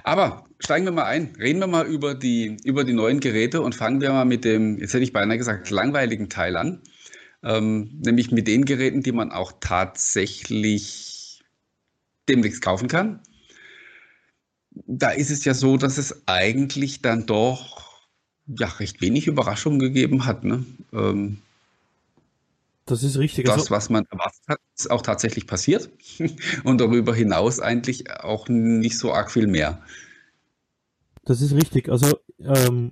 aber 0.03 0.45
steigen 0.59 0.83
wir 0.83 0.91
mal 0.91 1.05
ein, 1.05 1.33
reden 1.39 1.59
wir 1.59 1.67
mal 1.67 1.85
über 1.85 2.13
die, 2.13 2.57
über 2.65 2.83
die 2.83 2.93
neuen 2.93 3.21
Geräte 3.21 3.61
und 3.61 3.73
fangen 3.73 4.01
wir 4.01 4.11
mal 4.11 4.25
mit 4.25 4.43
dem, 4.43 4.77
jetzt 4.79 4.93
hätte 4.93 5.03
ich 5.03 5.13
beinahe 5.13 5.37
gesagt, 5.37 5.69
langweiligen 5.69 6.27
Teil 6.29 6.57
an. 6.57 6.81
Ähm, 7.41 8.01
nämlich 8.03 8.31
mit 8.31 8.47
den 8.47 8.65
Geräten, 8.65 9.01
die 9.01 9.11
man 9.11 9.31
auch 9.31 9.53
tatsächlich 9.61 11.43
demnächst 12.27 12.61
kaufen 12.61 12.87
kann 12.89 13.21
da 14.87 15.09
ist 15.09 15.31
es 15.31 15.45
ja 15.45 15.53
so, 15.53 15.77
dass 15.77 15.97
es 15.97 16.27
eigentlich 16.27 17.01
dann 17.01 17.25
doch 17.25 18.07
ja, 18.47 18.67
recht 18.67 19.01
wenig 19.01 19.27
Überraschungen 19.27 19.79
gegeben 19.79 20.25
hat. 20.25 20.43
Ne? 20.43 20.65
Ähm, 20.93 21.39
das 22.85 23.01
ist 23.01 23.17
richtig. 23.17 23.45
Das, 23.45 23.55
also, 23.55 23.71
was 23.71 23.89
man 23.89 24.05
erwartet 24.11 24.41
hat, 24.47 24.59
ist 24.77 24.91
auch 24.91 25.01
tatsächlich 25.01 25.47
passiert. 25.47 25.89
Und 26.63 26.79
darüber 26.79 27.15
hinaus 27.15 27.59
eigentlich 27.59 28.11
auch 28.11 28.47
nicht 28.47 28.97
so 28.97 29.11
arg 29.11 29.31
viel 29.31 29.47
mehr. 29.47 29.81
Das 31.23 31.41
ist 31.41 31.53
richtig. 31.53 31.89
Also 31.89 32.19
ähm, 32.39 32.91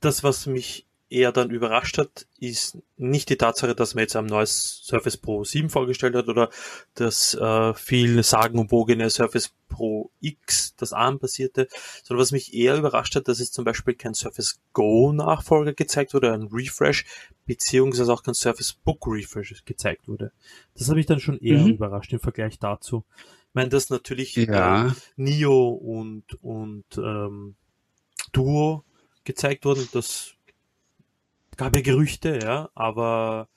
das, 0.00 0.24
was 0.24 0.46
mich 0.46 0.87
eher 1.10 1.32
dann 1.32 1.50
überrascht 1.50 1.98
hat, 1.98 2.26
ist 2.38 2.78
nicht 2.96 3.30
die 3.30 3.36
Tatsache, 3.36 3.74
dass 3.74 3.94
man 3.94 4.02
jetzt 4.02 4.16
ein 4.16 4.26
neues 4.26 4.82
Surface 4.84 5.16
Pro 5.16 5.44
7 5.44 5.70
vorgestellt 5.70 6.14
hat 6.14 6.28
oder 6.28 6.50
das 6.94 7.34
äh, 7.34 7.74
viel 7.74 8.22
sagenumwogene 8.22 9.08
Surface 9.08 9.52
Pro 9.68 10.10
X, 10.20 10.74
das 10.76 10.92
ARM-basierte, 10.92 11.68
sondern 12.02 12.22
was 12.22 12.32
mich 12.32 12.54
eher 12.54 12.76
überrascht 12.76 13.14
hat, 13.16 13.28
dass 13.28 13.40
es 13.40 13.52
zum 13.52 13.64
Beispiel 13.64 13.94
kein 13.94 14.14
Surface 14.14 14.60
Go 14.72 15.12
Nachfolger 15.12 15.72
gezeigt 15.72 16.14
wurde, 16.14 16.32
ein 16.32 16.48
Refresh, 16.52 17.04
beziehungsweise 17.46 18.12
auch 18.12 18.22
kein 18.22 18.34
Surface 18.34 18.72
Book 18.72 19.06
Refresh 19.06 19.64
gezeigt 19.64 20.08
wurde. 20.08 20.32
Das 20.76 20.88
habe 20.88 21.00
ich 21.00 21.06
dann 21.06 21.20
schon 21.20 21.38
eher 21.38 21.60
mhm. 21.60 21.70
überrascht 21.70 22.12
im 22.12 22.20
Vergleich 22.20 22.58
dazu. 22.58 23.04
Ich 23.48 23.54
meine, 23.54 23.70
dass 23.70 23.88
natürlich 23.88 24.36
ja. 24.36 24.88
äh, 24.88 24.92
Nio 25.16 25.68
und, 25.68 26.24
und 26.42 26.84
ähm, 26.98 27.54
Duo 28.32 28.84
gezeigt 29.24 29.64
wurden, 29.64 29.88
das 29.92 30.34
gab 31.58 31.76
ja 31.76 31.82
Gerüchte, 31.82 32.38
ja, 32.42 32.70
aber 32.74 33.48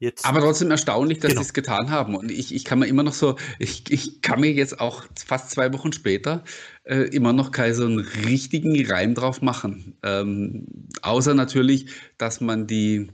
Jetzt. 0.00 0.26
Aber 0.26 0.40
trotzdem 0.40 0.70
erstaunlich, 0.70 1.20
dass 1.20 1.30
genau. 1.30 1.40
sie 1.40 1.46
es 1.46 1.54
getan 1.54 1.90
haben. 1.90 2.14
Und 2.16 2.30
ich, 2.30 2.54
ich 2.54 2.64
kann 2.64 2.80
mir 2.80 2.88
immer 2.88 3.04
noch 3.04 3.14
so, 3.14 3.36
ich, 3.58 3.90
ich 3.90 4.20
kann 4.22 4.40
mir 4.40 4.52
jetzt 4.52 4.80
auch 4.80 5.04
fast 5.24 5.50
zwei 5.50 5.72
Wochen 5.72 5.92
später 5.92 6.42
äh, 6.82 7.04
immer 7.14 7.32
noch 7.32 7.52
keinen 7.52 7.74
so 7.74 7.86
einen 7.86 8.00
richtigen 8.00 8.84
Reim 8.86 9.14
drauf 9.14 9.40
machen. 9.40 9.96
Ähm, 10.02 10.66
außer 11.00 11.32
natürlich, 11.34 11.86
dass 12.18 12.40
man 12.40 12.66
die, 12.66 13.12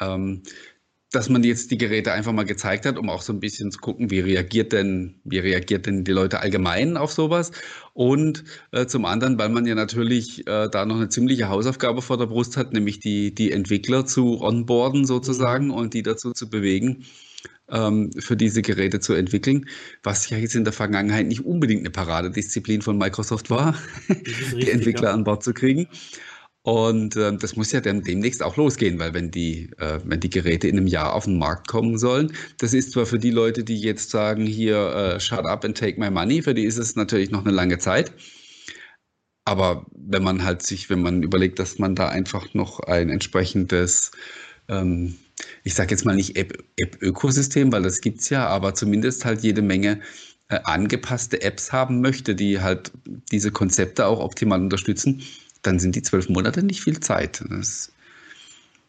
ähm, 0.00 0.44
dass 1.14 1.28
man 1.28 1.42
jetzt 1.42 1.70
die 1.70 1.78
Geräte 1.78 2.12
einfach 2.12 2.32
mal 2.32 2.44
gezeigt 2.44 2.86
hat, 2.86 2.98
um 2.98 3.08
auch 3.08 3.22
so 3.22 3.32
ein 3.32 3.40
bisschen 3.40 3.70
zu 3.70 3.78
gucken, 3.78 4.10
wie 4.10 4.20
reagiert 4.20 4.72
denn, 4.72 5.14
wie 5.24 5.38
reagiert 5.38 5.86
denn 5.86 6.04
die 6.04 6.12
Leute 6.12 6.40
allgemein 6.40 6.96
auf 6.96 7.12
sowas. 7.12 7.52
Und 7.92 8.44
äh, 8.72 8.86
zum 8.86 9.04
anderen, 9.04 9.38
weil 9.38 9.48
man 9.48 9.66
ja 9.66 9.74
natürlich 9.74 10.46
äh, 10.46 10.68
da 10.68 10.84
noch 10.84 10.96
eine 10.96 11.08
ziemliche 11.08 11.48
Hausaufgabe 11.48 12.02
vor 12.02 12.18
der 12.18 12.26
Brust 12.26 12.56
hat, 12.56 12.72
nämlich 12.72 13.00
die, 13.00 13.34
die 13.34 13.52
Entwickler 13.52 14.06
zu 14.06 14.40
onboarden 14.40 15.04
sozusagen 15.04 15.70
und 15.70 15.94
die 15.94 16.02
dazu 16.02 16.32
zu 16.32 16.50
bewegen, 16.50 17.04
ähm, 17.70 18.10
für 18.18 18.36
diese 18.36 18.62
Geräte 18.62 19.00
zu 19.00 19.14
entwickeln, 19.14 19.66
was 20.02 20.28
ja 20.28 20.38
jetzt 20.38 20.54
in 20.54 20.64
der 20.64 20.72
Vergangenheit 20.72 21.26
nicht 21.26 21.44
unbedingt 21.44 21.80
eine 21.80 21.90
Paradedisziplin 21.90 22.82
von 22.82 22.98
Microsoft 22.98 23.50
war, 23.50 23.78
richtig, 24.08 24.58
die 24.60 24.70
Entwickler 24.70 25.08
ja. 25.08 25.14
an 25.14 25.24
Bord 25.24 25.42
zu 25.42 25.54
kriegen. 25.54 25.88
Und 26.66 27.14
äh, 27.16 27.36
das 27.36 27.56
muss 27.56 27.72
ja 27.72 27.82
dann 27.82 28.02
demnächst 28.02 28.42
auch 28.42 28.56
losgehen, 28.56 28.98
weil 28.98 29.12
wenn 29.12 29.30
die, 29.30 29.68
äh, 29.78 30.00
wenn 30.02 30.20
die 30.20 30.30
Geräte 30.30 30.66
in 30.66 30.78
einem 30.78 30.86
Jahr 30.86 31.12
auf 31.12 31.24
den 31.26 31.38
Markt 31.38 31.68
kommen 31.68 31.98
sollen, 31.98 32.32
das 32.58 32.72
ist 32.72 32.92
zwar 32.92 33.04
für 33.04 33.18
die 33.18 33.30
Leute, 33.30 33.64
die 33.64 33.78
jetzt 33.78 34.08
sagen, 34.10 34.46
hier, 34.46 34.76
äh, 34.94 35.20
shut 35.20 35.44
up 35.44 35.66
and 35.66 35.76
take 35.76 36.00
my 36.00 36.10
money, 36.10 36.40
für 36.40 36.54
die 36.54 36.64
ist 36.64 36.78
es 36.78 36.96
natürlich 36.96 37.30
noch 37.30 37.44
eine 37.44 37.52
lange 37.52 37.76
Zeit. 37.78 38.12
Aber 39.44 39.84
wenn 39.94 40.22
man 40.22 40.42
halt 40.42 40.62
sich, 40.62 40.88
wenn 40.88 41.02
man 41.02 41.22
überlegt, 41.22 41.58
dass 41.58 41.78
man 41.78 41.94
da 41.94 42.08
einfach 42.08 42.54
noch 42.54 42.80
ein 42.80 43.10
entsprechendes, 43.10 44.12
ähm, 44.68 45.16
ich 45.64 45.74
sage 45.74 45.90
jetzt 45.90 46.06
mal 46.06 46.16
nicht 46.16 46.36
App-Ökosystem, 46.36 47.72
weil 47.72 47.82
das 47.82 48.00
gibt's 48.00 48.30
ja, 48.30 48.46
aber 48.46 48.74
zumindest 48.74 49.26
halt 49.26 49.42
jede 49.42 49.60
Menge 49.60 50.00
äh, 50.48 50.60
angepasste 50.64 51.42
Apps 51.42 51.72
haben 51.72 52.00
möchte, 52.00 52.34
die 52.34 52.60
halt 52.60 52.92
diese 53.30 53.50
Konzepte 53.50 54.06
auch 54.06 54.20
optimal 54.20 54.60
unterstützen, 54.62 55.22
dann 55.66 55.78
sind 55.78 55.96
die 55.96 56.02
zwölf 56.02 56.28
Monate 56.28 56.62
nicht 56.62 56.82
viel 56.82 57.00
Zeit. 57.00 57.42
Das, 57.48 57.92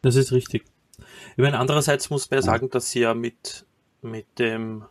das 0.01 0.15
ist 0.15 0.31
richtig. 0.31 0.65
Ich 0.97 1.41
meine, 1.41 1.59
andererseits 1.59 2.09
muss 2.09 2.29
man 2.29 2.39
ja 2.39 2.41
sagen, 2.41 2.69
dass 2.69 2.91
sie 2.91 3.01
ja 3.01 3.13
mit, 3.13 3.65
mit 4.01 4.25
dem 4.39 4.85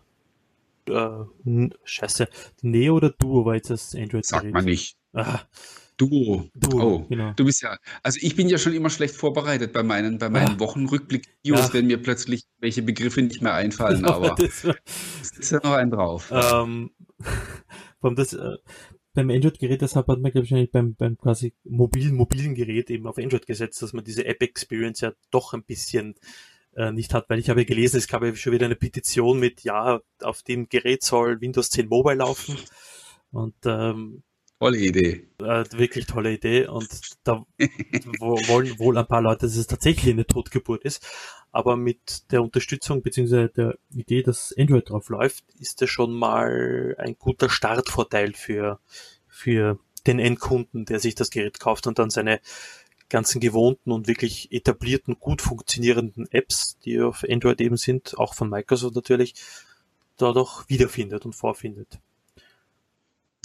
äh, 0.88 1.24
Scheiße, 1.84 2.28
Neo 2.62 2.96
oder 2.96 3.10
Duo 3.10 3.44
war 3.44 3.54
jetzt 3.54 3.70
das 3.70 3.94
Android. 3.94 4.26
Sagt 4.26 4.52
man 4.52 4.64
nicht. 4.64 4.96
Ah. 5.12 5.40
Duo. 5.96 6.50
Duo. 6.54 6.82
Oh, 6.82 7.06
genau. 7.08 7.32
Du 7.36 7.44
bist 7.44 7.62
ja, 7.62 7.78
also 8.02 8.18
ich 8.20 8.34
bin 8.34 8.48
ja 8.48 8.58
schon 8.58 8.72
immer 8.72 8.90
schlecht 8.90 9.14
vorbereitet 9.14 9.72
bei 9.72 9.82
meinen, 9.82 10.18
bei 10.18 10.28
meinen 10.28 10.56
ah. 10.56 10.60
Wochenrückblick-Videos, 10.60 11.72
wenn 11.72 11.86
mir 11.86 12.02
plötzlich 12.02 12.44
welche 12.58 12.82
Begriffe 12.82 13.22
nicht 13.22 13.42
mehr 13.42 13.54
einfallen, 13.54 14.04
aber 14.04 14.36
es 14.38 14.64
ist 15.38 15.52
ja 15.52 15.60
noch 15.62 15.72
ein 15.72 15.90
drauf. 15.90 16.32
Ähm, 16.32 16.90
das, 18.16 18.32
äh, 18.32 18.56
beim 19.14 19.30
Android-Gerät, 19.30 19.80
deshalb 19.80 20.08
hat 20.08 20.20
man, 20.20 20.32
glaube 20.32 20.46
ich, 20.46 20.70
beim, 20.70 20.94
beim 20.94 21.16
quasi 21.16 21.54
mobilen, 21.64 22.14
mobilen 22.14 22.54
Gerät 22.54 22.90
eben 22.90 23.06
auf 23.06 23.18
Android 23.18 23.46
gesetzt, 23.46 23.80
dass 23.80 23.92
man 23.92 24.04
diese 24.04 24.26
App-Experience 24.26 25.00
ja 25.00 25.12
doch 25.30 25.54
ein 25.54 25.62
bisschen 25.62 26.16
äh, 26.76 26.90
nicht 26.90 27.14
hat, 27.14 27.30
weil 27.30 27.38
ich 27.38 27.48
habe 27.48 27.64
gelesen, 27.64 27.98
es 27.98 28.08
gab 28.08 28.22
ja 28.24 28.34
schon 28.34 28.52
wieder 28.52 28.66
eine 28.66 28.76
Petition 28.76 29.38
mit, 29.38 29.62
ja, 29.62 30.00
auf 30.20 30.42
dem 30.42 30.68
Gerät 30.68 31.04
soll 31.04 31.40
Windows 31.40 31.70
10 31.70 31.88
Mobile 31.88 32.16
laufen. 32.16 32.56
Und 33.30 33.54
ähm, 33.64 34.22
Tolle 34.64 34.78
Idee. 34.78 35.26
Äh, 35.42 35.64
wirklich 35.72 36.06
tolle 36.06 36.32
Idee. 36.32 36.66
Und 36.66 36.88
da 37.22 37.44
wollen 38.18 38.78
wohl 38.78 38.96
ein 38.96 39.06
paar 39.06 39.20
Leute, 39.20 39.44
dass 39.44 39.56
es 39.56 39.66
tatsächlich 39.66 40.14
eine 40.14 40.26
Totgeburt 40.26 40.84
ist. 40.84 41.06
Aber 41.52 41.76
mit 41.76 42.32
der 42.32 42.42
Unterstützung 42.42 43.02
bzw. 43.02 43.48
der 43.48 43.76
Idee, 43.90 44.22
dass 44.22 44.54
Android 44.56 44.88
drauf 44.88 45.10
läuft, 45.10 45.44
ist 45.58 45.82
das 45.82 45.90
schon 45.90 46.14
mal 46.14 46.96
ein 46.98 47.14
guter 47.18 47.50
Startvorteil 47.50 48.32
für, 48.32 48.80
für 49.28 49.78
den 50.06 50.18
Endkunden, 50.18 50.86
der 50.86 50.98
sich 50.98 51.14
das 51.14 51.28
Gerät 51.28 51.60
kauft 51.60 51.86
und 51.86 51.98
dann 51.98 52.08
seine 52.08 52.40
ganzen 53.10 53.42
gewohnten 53.42 53.92
und 53.92 54.08
wirklich 54.08 54.50
etablierten, 54.50 55.20
gut 55.20 55.42
funktionierenden 55.42 56.26
Apps, 56.32 56.78
die 56.86 57.02
auf 57.02 57.22
Android 57.28 57.60
eben 57.60 57.76
sind, 57.76 58.16
auch 58.16 58.32
von 58.32 58.48
Microsoft 58.48 58.94
natürlich, 58.94 59.34
dadurch 60.16 60.66
wiederfindet 60.70 61.26
und 61.26 61.34
vorfindet. 61.34 61.98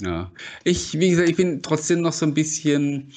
Ja, 0.00 0.32
ich, 0.64 0.98
wie 0.98 1.10
gesagt, 1.10 1.28
ich 1.28 1.36
bin 1.36 1.62
trotzdem 1.62 2.00
noch 2.00 2.12
so 2.12 2.24
ein 2.24 2.34
bisschen, 2.34 3.12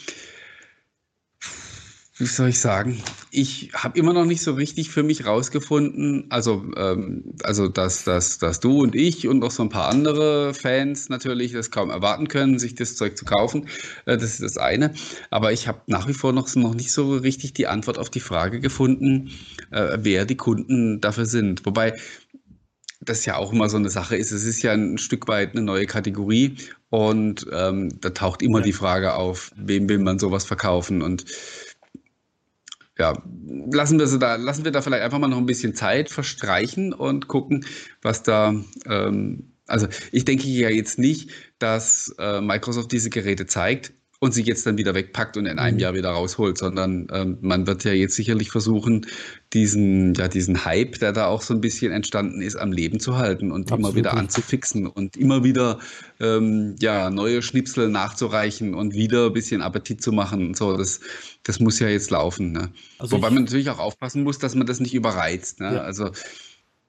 wie 2.17 2.25
soll 2.25 2.49
ich 2.49 2.59
sagen, 2.59 3.01
ich 3.31 3.71
habe 3.73 3.97
immer 3.97 4.13
noch 4.13 4.25
nicht 4.25 4.43
so 4.43 4.53
richtig 4.53 4.89
für 4.89 5.01
mich 5.01 5.25
rausgefunden, 5.25 6.25
also, 6.29 6.63
ähm, 6.75 7.33
also 7.43 7.67
dass, 7.69 8.03
dass, 8.03 8.37
dass 8.37 8.59
du 8.59 8.81
und 8.81 8.95
ich 8.95 9.27
und 9.27 9.39
noch 9.39 9.51
so 9.51 9.63
ein 9.63 9.69
paar 9.69 9.89
andere 9.89 10.53
Fans 10.53 11.09
natürlich 11.09 11.53
das 11.53 11.71
kaum 11.71 11.89
erwarten 11.89 12.27
können, 12.27 12.59
sich 12.59 12.75
das 12.75 12.95
Zeug 12.95 13.17
zu 13.17 13.25
kaufen. 13.25 13.67
Äh, 14.05 14.17
das 14.17 14.39
ist 14.39 14.43
das 14.43 14.57
eine. 14.57 14.93
Aber 15.31 15.53
ich 15.53 15.67
habe 15.67 15.81
nach 15.87 16.07
wie 16.07 16.13
vor 16.13 16.33
noch, 16.33 16.53
noch 16.55 16.75
nicht 16.75 16.91
so 16.91 17.15
richtig 17.15 17.53
die 17.53 17.67
Antwort 17.67 17.97
auf 17.97 18.09
die 18.09 18.19
Frage 18.19 18.59
gefunden, 18.59 19.31
äh, 19.71 19.97
wer 20.01 20.25
die 20.25 20.37
Kunden 20.37 21.01
dafür 21.01 21.25
sind. 21.25 21.65
Wobei 21.65 21.95
das 23.05 23.25
ja 23.25 23.37
auch 23.37 23.51
immer 23.51 23.69
so 23.69 23.77
eine 23.77 23.89
Sache 23.89 24.15
ist. 24.15 24.31
Es 24.31 24.45
ist 24.45 24.61
ja 24.61 24.73
ein 24.73 24.97
Stück 24.97 25.27
weit 25.27 25.51
eine 25.51 25.61
neue 25.61 25.85
Kategorie 25.85 26.57
und 26.89 27.45
ähm, 27.51 27.99
da 28.01 28.11
taucht 28.11 28.41
immer 28.41 28.59
ja. 28.59 28.65
die 28.65 28.73
Frage 28.73 29.13
auf, 29.13 29.51
wem 29.55 29.89
will 29.89 29.99
man 29.99 30.19
sowas 30.19 30.45
verkaufen 30.45 31.01
und 31.01 31.25
ja, 32.97 33.13
lassen 33.71 33.99
wir, 33.99 34.19
da, 34.19 34.35
lassen 34.35 34.65
wir 34.65 34.71
da 34.71 34.81
vielleicht 34.81 35.03
einfach 35.03 35.17
mal 35.17 35.27
noch 35.27 35.39
ein 35.39 35.47
bisschen 35.47 35.73
Zeit 35.73 36.09
verstreichen 36.09 36.93
und 36.93 37.27
gucken, 37.27 37.65
was 38.03 38.21
da, 38.21 38.53
ähm, 38.85 39.51
also 39.65 39.87
ich 40.11 40.25
denke 40.25 40.47
ja 40.47 40.69
jetzt 40.69 40.99
nicht, 40.99 41.31
dass 41.57 42.13
äh, 42.19 42.39
Microsoft 42.39 42.91
diese 42.91 43.09
Geräte 43.09 43.47
zeigt, 43.47 43.93
und 44.23 44.33
sie 44.33 44.43
jetzt 44.43 44.65
dann 44.65 44.77
wieder 44.77 44.95
wegpackt 44.95 45.35
und 45.35 45.47
in 45.47 45.59
einem 45.59 45.75
mhm. 45.75 45.81
Jahr 45.81 45.93
wieder 45.95 46.11
rausholt, 46.11 46.57
sondern 46.57 47.07
ähm, 47.11 47.39
man 47.41 47.67
wird 47.67 47.83
ja 47.83 47.91
jetzt 47.91 48.15
sicherlich 48.15 48.51
versuchen, 48.51 49.05
diesen, 49.51 50.13
ja, 50.13 50.29
diesen 50.29 50.63
Hype, 50.63 50.97
der 50.99 51.11
da 51.11 51.25
auch 51.25 51.41
so 51.41 51.53
ein 51.53 51.59
bisschen 51.59 51.91
entstanden 51.91 52.41
ist, 52.41 52.55
am 52.55 52.71
Leben 52.71 53.01
zu 53.01 53.17
halten 53.17 53.51
und 53.51 53.63
Absolut. 53.63 53.79
immer 53.81 53.95
wieder 53.95 54.13
anzufixen 54.13 54.87
und 54.87 55.17
immer 55.17 55.43
wieder 55.43 55.79
ähm, 56.21 56.77
ja, 56.79 57.09
neue 57.09 57.41
Schnipsel 57.41 57.89
nachzureichen 57.89 58.75
und 58.75 58.93
wieder 58.93 59.25
ein 59.25 59.33
bisschen 59.33 59.61
Appetit 59.61 60.01
zu 60.01 60.13
machen 60.13 60.47
und 60.47 60.55
so. 60.55 60.77
Das, 60.77 61.01
das 61.43 61.59
muss 61.59 61.79
ja 61.79 61.89
jetzt 61.89 62.09
laufen. 62.09 62.53
Ne? 62.53 62.69
Also 62.99 63.17
Wobei 63.17 63.29
man 63.29 63.43
natürlich 63.43 63.69
auch 63.71 63.79
aufpassen 63.79 64.23
muss, 64.23 64.39
dass 64.39 64.55
man 64.55 64.65
das 64.65 64.79
nicht 64.79 64.93
überreizt. 64.93 65.59
Ne? 65.59 65.73
Ja. 65.75 65.81
Also 65.81 66.11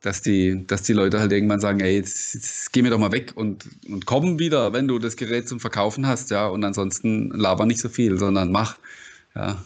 dass 0.05 0.21
die, 0.21 0.67
dass 0.67 0.83
die 0.83 0.93
Leute 0.93 1.19
halt 1.19 1.33
irgendwann 1.33 1.61
sagen, 1.61 1.81
ey, 1.81 1.97
jetzt, 1.97 2.35
jetzt 2.35 2.73
geh 2.73 2.83
mir 2.83 2.91
doch 2.91 2.99
mal 2.99 3.13
weg 3.13 3.33
und, 3.35 3.65
und 3.89 4.05
komm 4.05 4.39
wieder, 4.39 4.73
wenn 4.73 4.87
du 4.87 4.99
das 4.99 5.17
Gerät 5.17 5.49
zum 5.49 5.61
Verkaufen 5.61 6.07
hast, 6.07 6.31
ja, 6.31 6.47
und 6.47 6.63
ansonsten 6.63 7.31
laber 7.31 7.65
nicht 7.65 7.81
so 7.81 7.89
viel, 7.89 8.19
sondern 8.19 8.53
mach. 8.53 8.77
Ja. 9.35 9.65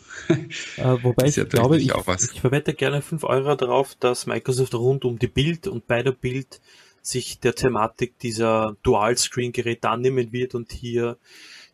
Äh, 0.77 1.03
wobei 1.03 1.27
ich 1.27 1.49
glaube, 1.49 1.79
ich, 1.79 1.91
ich 1.91 2.41
verwette 2.41 2.75
gerne 2.75 3.03
5 3.03 3.25
Euro 3.25 3.55
darauf, 3.55 3.95
dass 3.95 4.27
Microsoft 4.27 4.75
rund 4.75 5.05
um 5.05 5.19
die 5.19 5.27
Bild 5.27 5.67
und 5.67 5.87
bei 5.87 6.03
der 6.03 6.13
Bild 6.13 6.61
sich 7.03 7.41
der 7.41 7.55
Thematik 7.55 8.19
dieser 8.19 8.77
Dual-Screen-Geräte 8.83 9.89
annehmen 9.89 10.33
wird 10.33 10.55
und 10.55 10.73
hier 10.73 11.17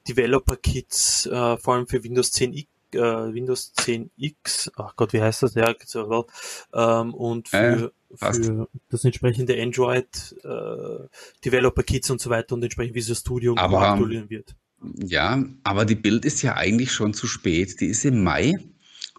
Developer-Kits, 0.08 1.26
äh, 1.26 1.56
vor 1.56 1.74
allem 1.74 1.86
für 1.86 2.02
Windows 2.02 2.32
10 2.32 2.52
äh, 2.94 3.34
Windows 3.34 3.72
10X, 3.76 4.72
ach 4.76 4.96
Gott, 4.96 5.12
wie 5.12 5.22
heißt 5.22 5.42
das? 5.42 5.54
Ja, 5.54 5.74
ähm, 6.72 7.14
und 7.14 7.48
für, 7.48 7.56
äh 7.56 8.16
für 8.16 8.68
das 8.90 9.04
entsprechende 9.04 9.60
Android 9.60 10.06
äh, 10.44 11.08
Developer 11.44 11.82
Kits 11.82 12.10
und 12.10 12.20
so 12.20 12.30
weiter 12.30 12.54
und 12.54 12.62
entsprechend 12.62 12.94
Visual 12.94 13.16
Studio 13.16 13.54
aber, 13.56 13.80
aktualisieren 13.80 14.30
wird. 14.30 14.54
Ja, 14.96 15.42
aber 15.62 15.84
die 15.84 15.94
Bild 15.94 16.24
ist 16.24 16.42
ja 16.42 16.56
eigentlich 16.56 16.92
schon 16.92 17.14
zu 17.14 17.26
spät. 17.26 17.80
Die 17.80 17.86
ist 17.86 18.04
im 18.04 18.22
Mai 18.22 18.54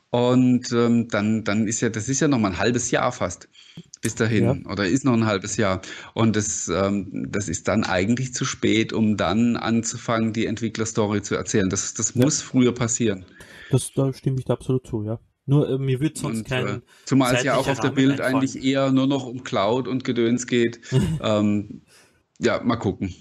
und 0.10 0.72
ähm, 0.72 1.08
dann, 1.10 1.44
dann 1.44 1.68
ist 1.68 1.82
ja, 1.82 1.90
das 1.90 2.08
ist 2.08 2.22
ja 2.22 2.28
noch 2.28 2.40
mal 2.40 2.52
ein 2.52 2.58
halbes 2.58 2.92
Jahr 2.92 3.12
fast 3.12 3.50
bis 4.06 4.14
dahin 4.14 4.44
ja. 4.44 4.72
oder 4.72 4.88
ist 4.88 5.04
noch 5.04 5.14
ein 5.14 5.26
halbes 5.26 5.58
Jahr. 5.58 5.82
Und 6.14 6.36
das, 6.36 6.68
ähm, 6.70 7.28
das 7.32 7.50
ist 7.50 7.68
dann 7.68 7.84
eigentlich 7.84 8.36
zu 8.36 8.46
spät, 8.46 8.94
um 8.94 9.18
dann 9.18 9.58
anzufangen, 9.58 10.32
die 10.32 10.46
Entwicklerstory 10.46 11.24
zu 11.24 11.34
erzählen. 11.34 11.70
Das, 11.70 11.96
das 11.96 12.14
ja. 12.14 12.22
muss 12.24 12.44
früher 12.44 12.72
passieren. 12.72 13.26
Das, 13.72 13.92
da 13.94 14.14
stimme 14.14 14.38
ich 14.38 14.46
da 14.46 14.54
absolut 14.54 14.86
zu, 14.86 15.04
ja. 15.04 15.20
Nur 15.48 15.68
äh, 15.68 15.78
mir 15.80 16.00
wird 16.00 16.20
sonst 16.20 16.38
und, 16.40 16.48
kein. 16.48 16.68
Äh, 16.68 16.82
zumal 17.06 17.36
es 17.36 17.44
ja 17.44 17.56
auch 17.56 17.68
auf 17.68 17.80
der 17.80 17.90
Bild 17.90 18.22
einfallen. 18.22 18.36
eigentlich 18.36 18.64
eher 18.64 18.92
nur 18.92 19.08
noch 19.08 19.26
um 19.26 19.44
Cloud 19.44 19.88
und 19.88 20.04
Gedöns 20.04 20.46
geht. 20.46 20.80
ähm, 21.24 21.82
ja, 22.40 22.62
mal 22.62 22.78
gucken. 22.78 23.16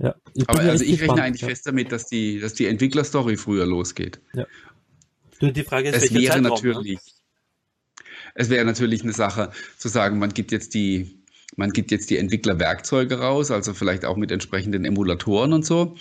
Ja, 0.00 0.14
Aber 0.46 0.60
also 0.60 0.84
ich 0.84 1.00
rechne 1.00 1.22
eigentlich 1.22 1.42
ja. 1.42 1.48
fest 1.48 1.66
damit, 1.66 1.92
dass 1.92 2.06
die, 2.06 2.40
dass 2.40 2.52
die 2.52 2.66
Entwicklerstory 2.66 3.36
früher 3.36 3.64
losgeht. 3.66 4.20
Ja. 4.34 4.46
Die 5.40 5.62
Frage 5.62 5.88
ist, 5.88 6.04
es 6.04 6.14
wäre 6.14 6.34
Zeitraum, 6.34 6.42
ne? 6.42 6.48
natürlich, 6.50 6.96
ne? 6.96 7.17
Es 8.38 8.50
wäre 8.50 8.64
natürlich 8.64 9.02
eine 9.02 9.12
Sache 9.12 9.50
zu 9.76 9.88
sagen, 9.88 10.18
man 10.18 10.32
gibt 10.32 10.52
jetzt 10.52 10.72
die, 10.72 11.24
man 11.56 11.70
gibt 11.72 11.90
jetzt 11.90 12.08
die 12.08 12.18
Entwicklerwerkzeuge 12.18 13.18
raus, 13.18 13.50
also 13.50 13.74
vielleicht 13.74 14.04
auch 14.04 14.16
mit 14.16 14.30
entsprechenden 14.30 14.84
Emulatoren 14.84 15.52
und 15.52 15.66
so. 15.66 15.96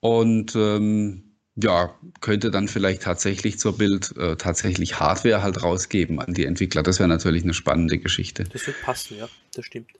Und 0.00 0.56
ähm, 0.56 1.36
ja, 1.54 1.94
könnte 2.20 2.50
dann 2.50 2.66
vielleicht 2.66 3.02
tatsächlich 3.02 3.60
zur 3.60 3.78
Bild 3.78 4.14
äh, 4.16 4.34
tatsächlich 4.36 4.98
Hardware 4.98 5.42
halt 5.42 5.62
rausgeben 5.62 6.18
an 6.18 6.34
die 6.34 6.44
Entwickler. 6.44 6.82
Das 6.82 6.98
wäre 6.98 7.08
natürlich 7.08 7.44
eine 7.44 7.54
spannende 7.54 7.98
Geschichte. 7.98 8.44
Das 8.44 8.66
wird 8.66 8.82
passen, 8.82 9.18
ja, 9.18 9.28
das 9.54 9.64
stimmt. 9.64 9.90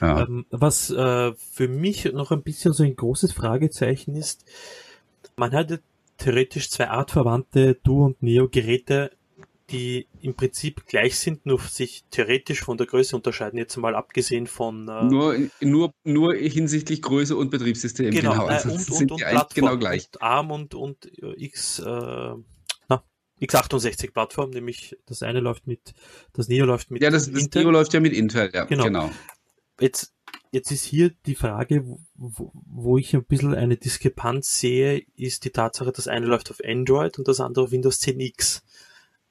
Ja. 0.00 0.22
Ähm, 0.22 0.46
was 0.50 0.90
äh, 0.90 1.32
für 1.34 1.68
mich 1.68 2.10
noch 2.12 2.32
ein 2.32 2.42
bisschen 2.42 2.72
so 2.72 2.84
ein 2.84 2.96
großes 2.96 3.32
Fragezeichen 3.32 4.14
ist, 4.14 4.46
man 5.36 5.52
hat 5.52 5.78
theoretisch 6.16 6.70
zwei 6.70 6.88
artverwandte 6.88 7.74
Duo- 7.74 8.06
und 8.06 8.22
Neo-Geräte 8.22 9.10
die 9.74 10.06
im 10.20 10.34
Prinzip 10.34 10.86
gleich 10.86 11.18
sind, 11.18 11.46
nur 11.46 11.58
sich 11.58 12.04
theoretisch 12.10 12.60
von 12.60 12.78
der 12.78 12.86
Größe 12.86 13.16
unterscheiden, 13.16 13.58
jetzt 13.58 13.76
mal 13.76 13.96
abgesehen 13.96 14.46
von 14.46 14.88
äh, 14.88 15.04
nur, 15.04 15.36
nur, 15.60 15.92
nur 16.04 16.34
hinsichtlich 16.34 17.02
Größe 17.02 17.36
und 17.36 17.50
Betriebssystem. 17.50 18.12
Genau, 18.12 18.32
genau. 18.32 18.46
Also 18.46 18.68
äh, 18.68 18.72
und, 18.72 18.80
sind 18.80 19.10
und, 19.10 19.20
die 19.20 19.36
und 19.36 19.54
genau 19.54 19.76
gleich. 19.76 20.06
Und 20.06 20.22
ARM 20.22 20.50
und, 20.52 20.74
und 20.76 21.06
äh, 21.20 21.44
X, 21.44 21.80
äh, 21.80 21.84
na, 21.84 23.04
x68 23.42 24.12
Plattform, 24.12 24.50
nämlich 24.50 24.96
das 25.06 25.24
eine 25.24 25.40
läuft 25.40 25.66
mit, 25.66 25.94
das 26.32 26.46
Neo 26.46 26.66
läuft 26.66 26.92
mit 26.92 27.02
Ja, 27.02 27.10
das, 27.10 27.30
das 27.30 27.50
Neo 27.50 27.70
läuft 27.72 27.92
ja 27.94 28.00
mit 28.00 28.12
Intel, 28.12 28.50
ja, 28.54 28.66
genau. 28.66 28.84
genau. 28.84 29.10
Jetzt, 29.80 30.14
jetzt 30.52 30.70
ist 30.70 30.84
hier 30.84 31.10
die 31.26 31.34
Frage, 31.34 31.84
wo, 32.14 32.52
wo 32.54 32.96
ich 32.96 33.12
ein 33.16 33.24
bisschen 33.24 33.56
eine 33.56 33.76
Diskrepanz 33.76 34.60
sehe, 34.60 35.04
ist 35.16 35.44
die 35.44 35.50
Tatsache, 35.50 35.90
das 35.90 36.06
eine 36.06 36.26
läuft 36.26 36.52
auf 36.52 36.60
Android 36.64 37.18
und 37.18 37.26
das 37.26 37.40
andere 37.40 37.64
auf 37.64 37.72
Windows 37.72 38.00
10X 38.00 38.62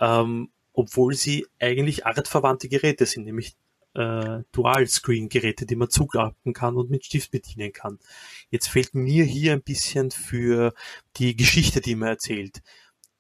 ähm, 0.04 0.50
obwohl 0.74 1.14
sie 1.16 1.48
eigentlich 1.60 2.06
artverwandte 2.06 2.68
Geräte 2.68 3.06
sind, 3.06 3.24
nämlich 3.24 3.56
äh, 3.94 4.42
Dual-Screen-Geräte, 4.52 5.66
die 5.66 5.78
man 5.78 5.90
zuklappen 5.90 6.54
kann 6.54 6.76
und 6.76 6.90
mit 6.90 7.06
Stift 7.06 7.32
bedienen 7.32 7.72
kann. 7.72 8.00
Jetzt 8.50 8.68
fehlt 8.68 8.94
mir 8.96 9.24
hier 9.24 9.54
ein 9.54 9.62
bisschen 9.62 10.12
für 10.12 10.74
die 11.16 11.36
Geschichte, 11.38 11.80
die 11.80 11.96
man 11.96 12.10
erzählt. 12.10 12.62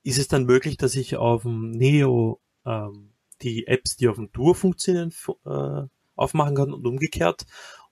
Ist 0.04 0.18
es 0.18 0.28
dann 0.28 0.46
möglich, 0.46 0.76
dass 0.76 0.96
ich 0.96 1.16
auf 1.16 1.44
dem 1.44 1.72
Neo 1.72 2.42
ähm, 2.66 3.12
die 3.42 3.68
Apps, 3.68 3.96
die 3.96 4.10
auf 4.10 4.18
dem 4.18 4.32
Duo 4.34 4.54
funktionieren, 4.54 5.14
äh, 5.46 5.88
aufmachen 6.16 6.56
kann 6.56 6.74
und 6.74 6.86
umgekehrt? 6.86 7.46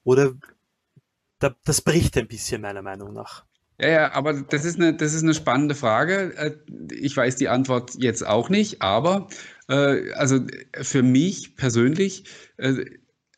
Oder 0.04 0.34
da, 1.40 1.56
das 1.64 1.82
bricht 1.82 2.18
ein 2.18 2.28
bisschen 2.28 2.62
meiner 2.62 2.82
Meinung 2.82 3.14
nach. 3.14 3.46
Ja, 3.80 3.90
ja, 3.90 4.13
aber 4.13 4.34
das 4.44 4.63
ist 4.66 4.75
eine, 4.80 4.94
das 4.96 5.13
ist 5.13 5.24
eine 5.24 5.34
spannende 5.34 5.74
Frage. 5.75 6.36
Äh, 6.38 6.51
ich 6.94 7.16
weiß 7.18 7.36
die 7.38 7.50
Antwort 7.50 7.92
jetzt 7.98 8.25
auch 8.25 8.50
nicht, 8.50 8.82
aber 8.82 9.28
äh, 9.70 10.12
also 10.13 10.40
für 10.82 11.01
mich 11.01 11.56
persönlich 11.56 12.25
äh, 12.58 12.86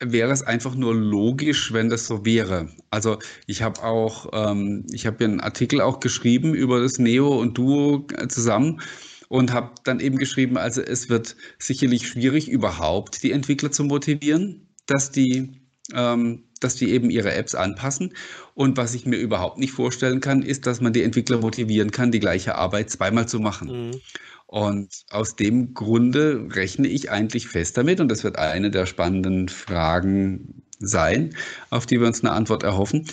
wäre 0.02 0.32
es 0.34 0.44
einfach 0.44 0.75
nur 0.75 0.94
logisch, 0.96 1.72
wenn 1.72 1.88
das 1.90 2.08
so 2.08 2.25
wäre. 2.25 2.70
Also 2.90 3.20
ich 3.48 3.62
habe 3.62 3.82
auch, 3.84 4.28
ähm, 4.34 4.86
ich 4.92 5.06
habe 5.06 5.24
einen 5.24 5.40
Artikel 5.40 5.80
auch 5.80 6.02
geschrieben 6.02 6.54
über 6.54 6.82
das 6.82 6.98
Neo 7.00 7.40
und 7.40 7.58
Duo 7.58 8.06
zusammen 8.28 8.82
und 9.30 9.54
habe 9.54 9.72
dann 9.86 10.02
eben 10.02 10.18
geschrieben, 10.18 10.58
also 10.58 10.82
es 10.82 11.08
wird 11.10 11.38
sicherlich 11.58 12.08
schwierig, 12.08 12.50
überhaupt 12.50 13.24
die 13.24 13.32
Entwickler 13.32 13.72
zu 13.72 13.86
motivieren, 13.86 14.68
dass 14.88 15.12
die 15.12 15.62
ähm, 15.94 16.44
dass 16.60 16.76
die 16.76 16.92
eben 16.92 17.10
ihre 17.10 17.34
Apps 17.34 17.56
anpassen. 17.56 18.14
Und 18.54 18.78
was 18.78 18.94
ich 18.94 19.06
mir 19.06 19.18
überhaupt 19.18 19.58
nicht 19.58 19.74
vorstellen 19.74 20.22
kann, 20.22 20.42
ist, 20.42 20.66
dass 20.66 20.82
man 20.82 20.94
die 20.94 21.04
Entwickler 21.04 21.40
motivieren 21.40 21.92
kann, 21.92 22.12
die 22.12 22.20
gleiche 22.20 22.56
Arbeit 22.56 22.90
zweimal 22.90 23.28
zu 23.28 23.40
machen. 23.40 23.90
Mhm. 23.90 24.02
Und 24.48 25.06
aus 25.10 25.36
dem 25.36 25.74
Grunde 25.74 26.48
rechne 26.52 26.88
ich 26.88 27.10
eigentlich 27.10 27.48
fest 27.48 27.76
damit, 27.78 28.00
und 28.00 28.10
das 28.10 28.24
wird 28.24 28.38
eine 28.38 28.70
der 28.70 28.86
spannenden 28.86 29.50
Fragen 29.50 30.64
sein, 30.80 31.36
auf 31.70 31.86
die 31.86 32.00
wir 32.00 32.08
uns 32.08 32.24
eine 32.24 32.34
Antwort 32.34 32.64
erhoffen, 32.64 33.08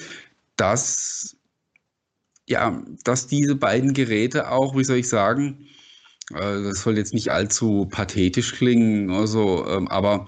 dass, 0.56 1.36
ja, 2.46 2.82
dass 3.04 3.26
diese 3.26 3.54
beiden 3.54 3.94
Geräte 3.94 4.50
auch, 4.50 4.76
wie 4.76 4.84
soll 4.84 4.98
ich 4.98 5.08
sagen, 5.08 5.66
äh, 6.34 6.62
das 6.62 6.82
soll 6.82 6.98
jetzt 6.98 7.14
nicht 7.14 7.30
allzu 7.30 7.86
pathetisch 7.86 8.52
klingen 8.52 9.10
oder 9.10 9.26
so, 9.26 9.66
ähm, 9.66 9.88
aber 9.88 10.26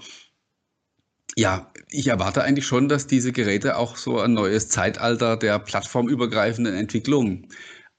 ja, 1.35 1.71
ich 1.89 2.07
erwarte 2.07 2.43
eigentlich 2.43 2.65
schon, 2.65 2.89
dass 2.89 3.07
diese 3.07 3.31
Geräte 3.31 3.77
auch 3.77 3.97
so 3.97 4.19
ein 4.19 4.33
neues 4.33 4.69
Zeitalter 4.69 5.37
der 5.37 5.59
plattformübergreifenden 5.59 6.75
Entwicklung 6.75 7.47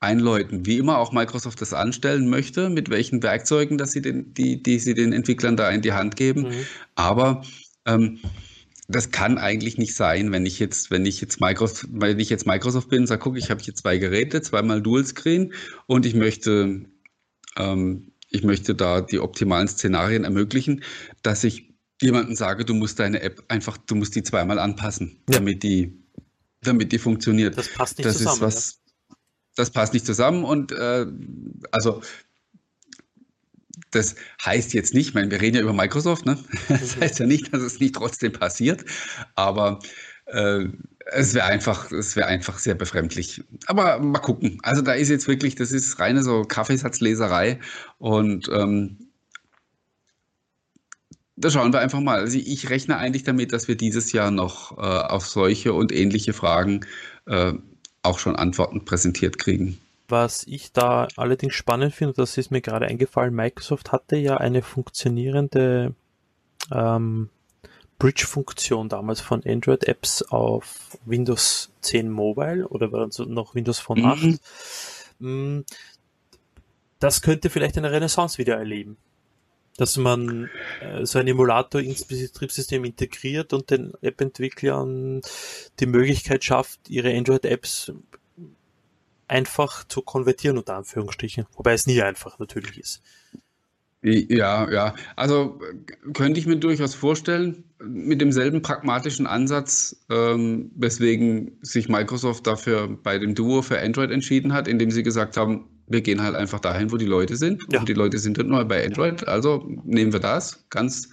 einläuten. 0.00 0.66
Wie 0.66 0.78
immer 0.78 0.98
auch 0.98 1.12
Microsoft 1.12 1.60
das 1.60 1.72
anstellen 1.72 2.28
möchte, 2.28 2.68
mit 2.68 2.90
welchen 2.90 3.22
Werkzeugen, 3.22 3.78
dass 3.78 3.92
sie 3.92 4.02
den, 4.02 4.34
die, 4.34 4.62
die 4.62 4.78
sie 4.78 4.94
den 4.94 5.12
Entwicklern 5.12 5.56
da 5.56 5.70
in 5.70 5.82
die 5.82 5.92
Hand 5.92 6.16
geben. 6.16 6.42
Mhm. 6.42 6.66
Aber 6.94 7.42
ähm, 7.86 8.18
das 8.86 9.10
kann 9.10 9.38
eigentlich 9.38 9.78
nicht 9.78 9.94
sein, 9.94 10.30
wenn 10.30 10.44
ich 10.44 10.58
jetzt, 10.58 10.90
wenn 10.90 11.06
ich 11.06 11.20
jetzt 11.20 11.40
Microsoft, 11.40 11.86
wenn 11.90 12.18
ich 12.20 12.28
jetzt 12.28 12.46
Microsoft 12.46 12.90
bin, 12.90 13.06
sage, 13.06 13.22
guck, 13.22 13.38
ich 13.38 13.50
habe 13.50 13.62
hier 13.62 13.74
zwei 13.74 13.96
Geräte, 13.96 14.42
zweimal 14.42 14.82
Dualscreen 14.82 15.54
und 15.86 16.04
ich 16.04 16.14
möchte, 16.14 16.82
ähm, 17.56 18.12
ich 18.28 18.42
möchte 18.42 18.74
da 18.74 19.00
die 19.00 19.20
optimalen 19.20 19.68
Szenarien 19.68 20.24
ermöglichen, 20.24 20.82
dass 21.22 21.44
ich 21.44 21.73
jemanden 22.04 22.36
sage, 22.36 22.64
du 22.64 22.74
musst 22.74 22.98
deine 22.98 23.20
App 23.22 23.42
einfach, 23.48 23.76
du 23.76 23.94
musst 23.94 24.14
die 24.14 24.22
zweimal 24.22 24.58
anpassen, 24.58 25.22
ja. 25.28 25.38
damit 25.38 25.62
die, 25.62 25.98
damit 26.62 26.92
die 26.92 26.98
funktioniert. 26.98 27.56
Das 27.56 27.68
passt 27.68 27.98
nicht 27.98 28.06
das 28.06 28.18
zusammen. 28.18 28.36
Ist 28.36 28.42
was, 28.42 28.80
ja. 29.08 29.16
Das 29.56 29.70
passt 29.70 29.92
nicht 29.94 30.04
zusammen 30.04 30.44
und 30.44 30.72
äh, 30.72 31.06
also 31.70 32.02
das 33.90 34.16
heißt 34.44 34.74
jetzt 34.74 34.94
nicht, 34.94 35.08
ich 35.08 35.14
meine, 35.14 35.30
wir 35.30 35.40
reden 35.40 35.56
ja 35.56 35.62
über 35.62 35.72
Microsoft, 35.72 36.26
ne? 36.26 36.38
Das 36.68 36.96
mhm. 36.96 37.00
heißt 37.00 37.18
ja 37.20 37.26
nicht, 37.26 37.52
dass 37.52 37.62
es 37.62 37.80
nicht 37.80 37.94
trotzdem 37.94 38.32
passiert, 38.32 38.84
aber 39.36 39.78
äh, 40.26 40.66
es 41.06 41.34
wäre 41.34 41.46
einfach, 41.46 41.92
es 41.92 42.16
wäre 42.16 42.26
einfach 42.26 42.58
sehr 42.58 42.74
befremdlich. 42.74 43.42
Aber 43.66 43.98
mal 44.00 44.18
gucken. 44.18 44.58
Also 44.62 44.82
da 44.82 44.94
ist 44.94 45.10
jetzt 45.10 45.28
wirklich, 45.28 45.54
das 45.54 45.70
ist 45.70 45.98
reine 45.98 46.22
so 46.22 46.44
Kaffeesatzleserei 46.44 47.60
und 47.98 48.48
ähm, 48.48 49.03
da 51.36 51.50
schauen 51.50 51.72
wir 51.72 51.80
einfach 51.80 52.00
mal. 52.00 52.20
Also 52.20 52.38
ich 52.38 52.70
rechne 52.70 52.96
eigentlich 52.96 53.24
damit, 53.24 53.52
dass 53.52 53.68
wir 53.68 53.76
dieses 53.76 54.12
Jahr 54.12 54.30
noch 54.30 54.78
äh, 54.78 54.80
auf 54.80 55.26
solche 55.26 55.72
und 55.72 55.92
ähnliche 55.92 56.32
Fragen 56.32 56.86
äh, 57.26 57.52
auch 58.02 58.18
schon 58.18 58.36
Antworten 58.36 58.84
präsentiert 58.84 59.38
kriegen. 59.38 59.78
Was 60.08 60.46
ich 60.46 60.72
da 60.72 61.08
allerdings 61.16 61.54
spannend 61.54 61.94
finde, 61.94 62.14
das 62.14 62.36
ist 62.36 62.50
mir 62.50 62.60
gerade 62.60 62.86
eingefallen, 62.86 63.34
Microsoft 63.34 63.90
hatte 63.90 64.16
ja 64.16 64.36
eine 64.36 64.62
funktionierende 64.62 65.94
ähm, 66.70 67.30
Bridge-Funktion 67.98 68.88
damals 68.88 69.20
von 69.20 69.42
Android-Apps 69.44 70.22
auf 70.22 70.98
Windows 71.06 71.70
10 71.80 72.10
Mobile 72.10 72.68
oder 72.68 72.92
war 72.92 73.08
noch 73.26 73.54
Windows 73.54 73.78
Phone 73.78 74.00
mhm. 74.00 74.04
8. 74.06 74.40
Mm, 75.20 75.60
das 76.98 77.22
könnte 77.22 77.50
vielleicht 77.50 77.78
eine 77.78 77.90
Renaissance 77.90 78.38
wieder 78.38 78.56
erleben 78.56 78.98
dass 79.76 79.96
man 79.96 80.50
äh, 80.80 81.04
so 81.04 81.18
einen 81.18 81.28
Emulator 81.28 81.80
ins 81.80 82.04
Betriebssystem 82.04 82.84
integriert 82.84 83.52
und 83.52 83.70
den 83.70 83.92
App-Entwicklern 84.02 85.20
die 85.80 85.86
Möglichkeit 85.86 86.44
schafft, 86.44 86.88
ihre 86.88 87.16
Android-Apps 87.16 87.92
einfach 89.26 89.84
zu 89.84 90.02
konvertieren, 90.02 90.58
unter 90.58 90.76
Anführungsstrichen. 90.76 91.46
Wobei 91.56 91.72
es 91.72 91.86
nie 91.86 92.02
einfach 92.02 92.38
natürlich 92.38 92.78
ist. 92.78 93.02
Ja, 94.06 94.70
ja. 94.70 94.94
Also 95.16 95.58
könnte 96.12 96.38
ich 96.38 96.46
mir 96.46 96.58
durchaus 96.58 96.94
vorstellen, 96.94 97.64
mit 97.82 98.20
demselben 98.20 98.60
pragmatischen 98.60 99.26
Ansatz, 99.26 99.96
ähm, 100.10 100.70
weswegen 100.76 101.58
sich 101.62 101.88
Microsoft 101.88 102.46
dafür 102.46 102.86
bei 102.86 103.18
dem 103.18 103.34
Duo 103.34 103.62
für 103.62 103.80
Android 103.80 104.10
entschieden 104.10 104.52
hat, 104.52 104.68
indem 104.68 104.90
sie 104.90 105.02
gesagt 105.02 105.38
haben, 105.38 105.70
wir 105.86 106.00
gehen 106.00 106.22
halt 106.22 106.34
einfach 106.34 106.60
dahin, 106.60 106.92
wo 106.92 106.96
die 106.96 107.06
Leute 107.06 107.36
sind. 107.36 107.62
Ja. 107.70 107.80
Und 107.80 107.88
die 107.88 107.94
Leute 107.94 108.18
sind 108.18 108.38
dort 108.38 108.48
neu 108.48 108.64
bei 108.64 108.84
Android. 108.84 109.26
Also 109.28 109.68
nehmen 109.84 110.12
wir 110.12 110.20
das. 110.20 110.66
Ganz, 110.70 111.10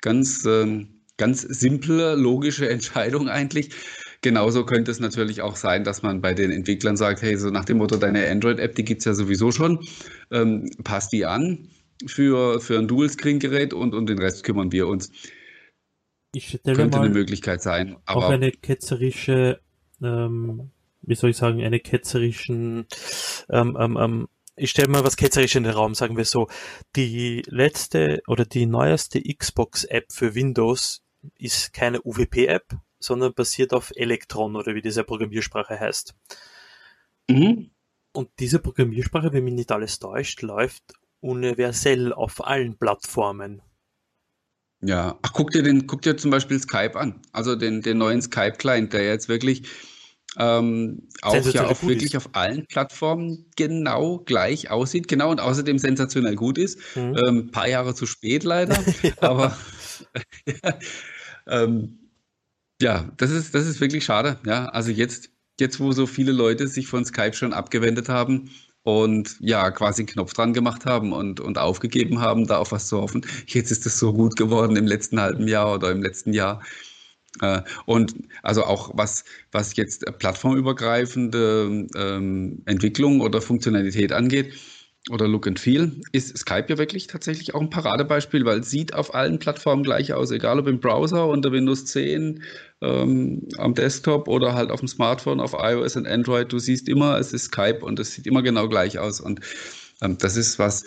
ganz, 0.00 0.44
ähm, 0.46 1.00
ganz 1.16 1.42
simple, 1.42 2.14
logische 2.14 2.68
Entscheidung 2.68 3.28
eigentlich. 3.28 3.70
Genauso 4.22 4.64
könnte 4.64 4.92
es 4.92 5.00
natürlich 5.00 5.42
auch 5.42 5.56
sein, 5.56 5.82
dass 5.82 6.02
man 6.02 6.20
bei 6.20 6.32
den 6.32 6.52
Entwicklern 6.52 6.96
sagt, 6.96 7.22
hey, 7.22 7.36
so 7.36 7.50
nach 7.50 7.64
dem 7.64 7.78
Motto, 7.78 7.96
deine 7.96 8.28
Android-App, 8.30 8.76
die 8.76 8.84
gibt's 8.84 9.04
ja 9.04 9.14
sowieso 9.14 9.50
schon, 9.50 9.80
ähm, 10.30 10.70
passt 10.84 11.12
die 11.12 11.26
an 11.26 11.68
für, 12.06 12.60
für 12.60 12.78
ein 12.78 12.86
Dual-Screen-Gerät 12.86 13.74
und, 13.74 13.94
und 13.94 14.08
den 14.08 14.18
Rest 14.18 14.44
kümmern 14.44 14.70
wir 14.70 14.86
uns. 14.86 15.10
Ich 16.34 16.48
stelle 16.60 16.76
könnte 16.76 16.98
mal 16.98 17.04
eine 17.04 17.14
Möglichkeit 17.14 17.62
sein. 17.62 17.96
Aber 18.06 18.26
auch 18.26 18.30
eine 18.30 18.52
ketzerische 18.52 19.60
ähm, 20.00 20.70
wie 21.02 21.14
soll 21.14 21.30
ich 21.30 21.36
sagen, 21.36 21.62
eine 21.62 21.80
ketzerischen, 21.80 22.86
ähm, 23.50 23.76
ähm, 23.78 23.96
ähm, 24.00 24.28
ich 24.56 24.70
stelle 24.70 24.88
mal 24.88 25.04
was 25.04 25.16
ketzerisch 25.16 25.56
in 25.56 25.64
den 25.64 25.72
Raum, 25.72 25.94
sagen 25.94 26.16
wir 26.16 26.24
so. 26.24 26.48
Die 26.96 27.42
letzte 27.46 28.22
oder 28.26 28.44
die 28.44 28.66
neueste 28.66 29.20
Xbox-App 29.22 30.12
für 30.12 30.34
Windows 30.34 31.02
ist 31.38 31.72
keine 31.72 32.00
UWP-App, 32.02 32.76
sondern 32.98 33.34
basiert 33.34 33.72
auf 33.72 33.92
Electron 33.96 34.56
oder 34.56 34.74
wie 34.74 34.82
diese 34.82 35.04
Programmiersprache 35.04 35.78
heißt. 35.78 36.14
Mhm. 37.28 37.70
Und 38.12 38.28
diese 38.38 38.58
Programmiersprache, 38.58 39.32
wenn 39.32 39.44
mich 39.44 39.54
nicht 39.54 39.72
alles 39.72 39.98
täuscht, 39.98 40.42
läuft 40.42 40.82
universell 41.20 42.12
auf 42.12 42.44
allen 42.44 42.76
Plattformen. 42.76 43.62
Ja, 44.84 45.18
ach, 45.22 45.32
guck 45.32 45.52
dir 45.52 45.62
den, 45.62 45.86
guck 45.86 46.02
dir 46.02 46.16
zum 46.16 46.30
Beispiel 46.30 46.58
Skype 46.58 46.98
an. 46.98 47.22
Also 47.32 47.54
den, 47.56 47.82
den 47.82 47.98
neuen 47.98 48.20
Skype-Client, 48.20 48.92
der 48.92 49.04
jetzt 49.04 49.28
wirklich 49.28 49.62
ähm, 50.38 51.08
auch 51.20 51.34
ja 51.34 51.66
auch 51.66 51.82
wirklich 51.82 52.16
auf 52.16 52.30
allen 52.32 52.66
Plattformen 52.66 53.46
genau 53.56 54.18
gleich 54.18 54.70
aussieht, 54.70 55.08
genau 55.08 55.30
und 55.30 55.40
außerdem 55.40 55.78
sensationell 55.78 56.36
gut 56.36 56.58
ist. 56.58 56.78
Mhm. 56.96 57.16
Ähm, 57.26 57.50
paar 57.50 57.68
Jahre 57.68 57.94
zu 57.94 58.06
spät 58.06 58.42
leider, 58.44 58.78
ja. 59.02 59.12
aber 59.20 59.56
ja, 60.46 60.78
ähm, 61.46 61.98
ja, 62.80 63.10
das 63.16 63.30
ist, 63.30 63.54
das 63.54 63.66
ist 63.66 63.80
wirklich 63.80 64.04
schade. 64.04 64.38
Ja, 64.46 64.66
also 64.66 64.90
jetzt, 64.90 65.30
jetzt, 65.60 65.80
wo 65.80 65.92
so 65.92 66.06
viele 66.06 66.32
Leute 66.32 66.66
sich 66.66 66.86
von 66.86 67.04
Skype 67.04 67.34
schon 67.34 67.52
abgewendet 67.52 68.08
haben 68.08 68.50
und 68.82 69.36
ja, 69.40 69.70
quasi 69.70 70.02
einen 70.02 70.08
Knopf 70.08 70.32
dran 70.32 70.52
gemacht 70.52 70.86
haben 70.86 71.12
und, 71.12 71.40
und 71.40 71.58
aufgegeben 71.58 72.20
haben, 72.20 72.46
da 72.46 72.58
auf 72.58 72.72
was 72.72 72.88
zu 72.88 73.00
hoffen. 73.00 73.24
Jetzt 73.46 73.70
ist 73.70 73.86
es 73.86 73.98
so 73.98 74.12
gut 74.12 74.36
geworden 74.36 74.76
im 74.76 74.86
letzten 74.86 75.20
halben 75.20 75.46
Jahr 75.46 75.74
oder 75.74 75.90
im 75.90 76.02
letzten 76.02 76.32
Jahr. 76.32 76.62
Äh, 77.40 77.62
und 77.86 78.14
also 78.42 78.64
auch 78.64 78.90
was, 78.94 79.24
was 79.52 79.76
jetzt 79.76 80.04
plattformübergreifende 80.18 81.88
ähm, 81.96 82.62
Entwicklung 82.66 83.20
oder 83.20 83.40
Funktionalität 83.40 84.12
angeht 84.12 84.52
oder 85.10 85.26
Look 85.26 85.46
and 85.48 85.58
Feel, 85.58 85.92
ist 86.12 86.36
Skype 86.36 86.66
ja 86.68 86.78
wirklich 86.78 87.08
tatsächlich 87.08 87.54
auch 87.54 87.60
ein 87.60 87.70
Paradebeispiel, 87.70 88.44
weil 88.44 88.60
es 88.60 88.70
sieht 88.70 88.94
auf 88.94 89.14
allen 89.14 89.38
Plattformen 89.38 89.82
gleich 89.82 90.12
aus, 90.12 90.30
egal 90.30 90.60
ob 90.60 90.68
im 90.68 90.78
Browser 90.78 91.26
unter 91.26 91.50
Windows 91.50 91.86
10, 91.86 92.42
ähm, 92.82 93.48
am 93.58 93.74
Desktop 93.74 94.28
oder 94.28 94.54
halt 94.54 94.70
auf 94.70 94.80
dem 94.80 94.88
Smartphone, 94.88 95.40
auf 95.40 95.54
iOS 95.58 95.96
und 95.96 96.06
Android. 96.06 96.52
Du 96.52 96.58
siehst 96.58 96.88
immer, 96.88 97.18
es 97.18 97.32
ist 97.32 97.46
Skype 97.46 97.80
und 97.80 97.98
es 97.98 98.12
sieht 98.12 98.26
immer 98.26 98.42
genau 98.42 98.68
gleich 98.68 98.98
aus. 98.98 99.20
Und 99.20 99.40
ähm, 100.02 100.18
das 100.18 100.36
ist 100.36 100.58
was, 100.60 100.84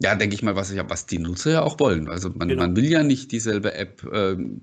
ja, 0.00 0.14
denke 0.14 0.34
ich 0.34 0.42
mal, 0.42 0.56
was, 0.56 0.74
was 0.88 1.06
die 1.06 1.18
Nutzer 1.18 1.52
ja 1.52 1.62
auch 1.62 1.78
wollen. 1.78 2.08
Also 2.08 2.30
man, 2.30 2.48
genau. 2.48 2.62
man 2.62 2.76
will 2.76 2.86
ja 2.86 3.02
nicht 3.02 3.32
dieselbe 3.32 3.74
App 3.74 4.04
ähm, 4.12 4.60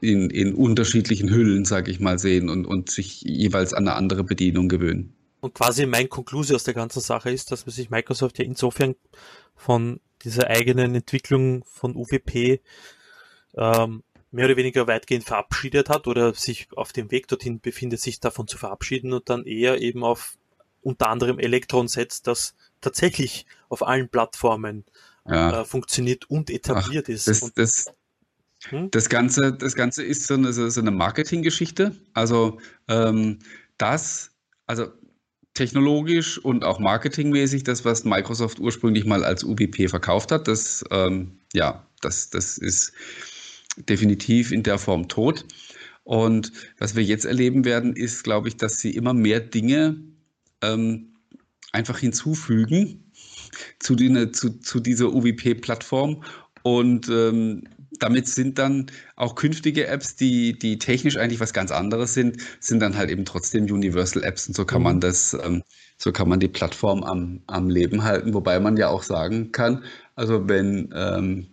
in, 0.00 0.30
in 0.30 0.54
unterschiedlichen 0.54 1.30
Hüllen, 1.30 1.64
sage 1.64 1.90
ich 1.90 2.00
mal, 2.00 2.18
sehen 2.18 2.48
und, 2.48 2.66
und 2.66 2.90
sich 2.90 3.22
jeweils 3.22 3.72
an 3.72 3.88
eine 3.88 3.96
andere 3.96 4.24
Bedienung 4.24 4.68
gewöhnen. 4.68 5.14
Und 5.40 5.54
quasi 5.54 5.86
mein 5.86 6.08
Konklusion 6.08 6.56
aus 6.56 6.64
der 6.64 6.74
ganzen 6.74 7.00
Sache 7.00 7.30
ist, 7.30 7.52
dass 7.52 7.60
sich 7.60 7.90
Microsoft 7.90 8.38
ja 8.38 8.44
insofern 8.44 8.94
von 9.54 10.00
dieser 10.22 10.48
eigenen 10.48 10.94
Entwicklung 10.94 11.64
von 11.64 11.94
UWP 11.94 12.60
ähm, 13.56 14.02
mehr 14.30 14.46
oder 14.46 14.56
weniger 14.56 14.86
weitgehend 14.86 15.24
verabschiedet 15.24 15.88
hat 15.88 16.06
oder 16.08 16.34
sich 16.34 16.68
auf 16.74 16.92
dem 16.92 17.10
Weg 17.10 17.28
dorthin 17.28 17.60
befindet, 17.60 18.00
sich 18.00 18.20
davon 18.20 18.48
zu 18.48 18.58
verabschieden 18.58 19.12
und 19.12 19.28
dann 19.28 19.44
eher 19.44 19.80
eben 19.80 20.02
auf 20.02 20.36
unter 20.82 21.08
anderem 21.08 21.38
Elektron 21.38 21.88
setzt, 21.88 22.26
das 22.26 22.54
tatsächlich 22.84 23.46
auf 23.68 23.86
allen 23.86 24.08
Plattformen 24.08 24.84
ja. 25.28 25.62
äh, 25.62 25.64
funktioniert 25.64 26.30
und 26.30 26.50
etabliert 26.50 27.06
Ach, 27.08 27.12
ist. 27.12 27.28
Das, 27.28 27.42
und, 27.42 27.58
das, 27.58 27.86
hm? 28.68 28.90
das, 28.90 29.08
Ganze, 29.08 29.52
das 29.52 29.74
Ganze 29.74 30.02
ist 30.04 30.26
so 30.26 30.34
eine, 30.34 30.52
so 30.52 30.80
eine 30.80 30.90
Marketinggeschichte. 30.90 31.96
Also 32.12 32.58
ähm, 32.88 33.38
das, 33.78 34.30
also 34.66 34.88
technologisch 35.54 36.38
und 36.38 36.64
auch 36.64 36.78
marketingmäßig, 36.78 37.64
das, 37.64 37.84
was 37.84 38.04
Microsoft 38.04 38.58
ursprünglich 38.58 39.04
mal 39.04 39.24
als 39.24 39.44
UBP 39.44 39.88
verkauft 39.88 40.32
hat, 40.32 40.48
das, 40.48 40.84
ähm, 40.90 41.38
ja, 41.52 41.86
das, 42.00 42.30
das 42.30 42.58
ist 42.58 42.92
definitiv 43.76 44.52
in 44.52 44.62
der 44.62 44.78
Form 44.78 45.08
tot. 45.08 45.44
Und 46.02 46.52
was 46.78 46.96
wir 46.96 47.02
jetzt 47.02 47.24
erleben 47.24 47.64
werden, 47.64 47.96
ist, 47.96 48.24
glaube 48.24 48.48
ich, 48.48 48.56
dass 48.56 48.78
sie 48.78 48.90
immer 48.90 49.14
mehr 49.14 49.40
Dinge 49.40 49.96
ähm, 50.60 51.13
einfach 51.74 51.98
hinzufügen 51.98 53.10
zu, 53.78 53.94
die, 53.94 54.32
zu, 54.32 54.60
zu 54.60 54.80
dieser 54.80 55.12
UWP-Plattform. 55.12 56.24
Und 56.62 57.08
ähm, 57.08 57.64
damit 57.98 58.26
sind 58.26 58.58
dann 58.58 58.86
auch 59.16 59.34
künftige 59.34 59.86
Apps, 59.86 60.16
die, 60.16 60.58
die 60.58 60.78
technisch 60.78 61.16
eigentlich 61.16 61.40
was 61.40 61.52
ganz 61.52 61.70
anderes 61.70 62.14
sind, 62.14 62.38
sind 62.60 62.80
dann 62.80 62.96
halt 62.96 63.10
eben 63.10 63.24
trotzdem 63.24 63.64
Universal 63.64 64.24
Apps. 64.24 64.48
Und 64.48 64.54
so 64.54 64.64
kann 64.64 64.82
man 64.82 64.96
mhm. 64.96 65.00
das, 65.00 65.34
ähm, 65.34 65.62
so 65.98 66.10
kann 66.12 66.28
man 66.28 66.40
die 66.40 66.48
Plattform 66.48 67.04
am, 67.04 67.42
am 67.46 67.68
Leben 67.68 68.02
halten. 68.02 68.34
Wobei 68.34 68.58
man 68.60 68.76
ja 68.76 68.88
auch 68.88 69.02
sagen 69.02 69.52
kann, 69.52 69.84
also 70.14 70.48
wenn, 70.48 70.92
ähm, 70.94 71.48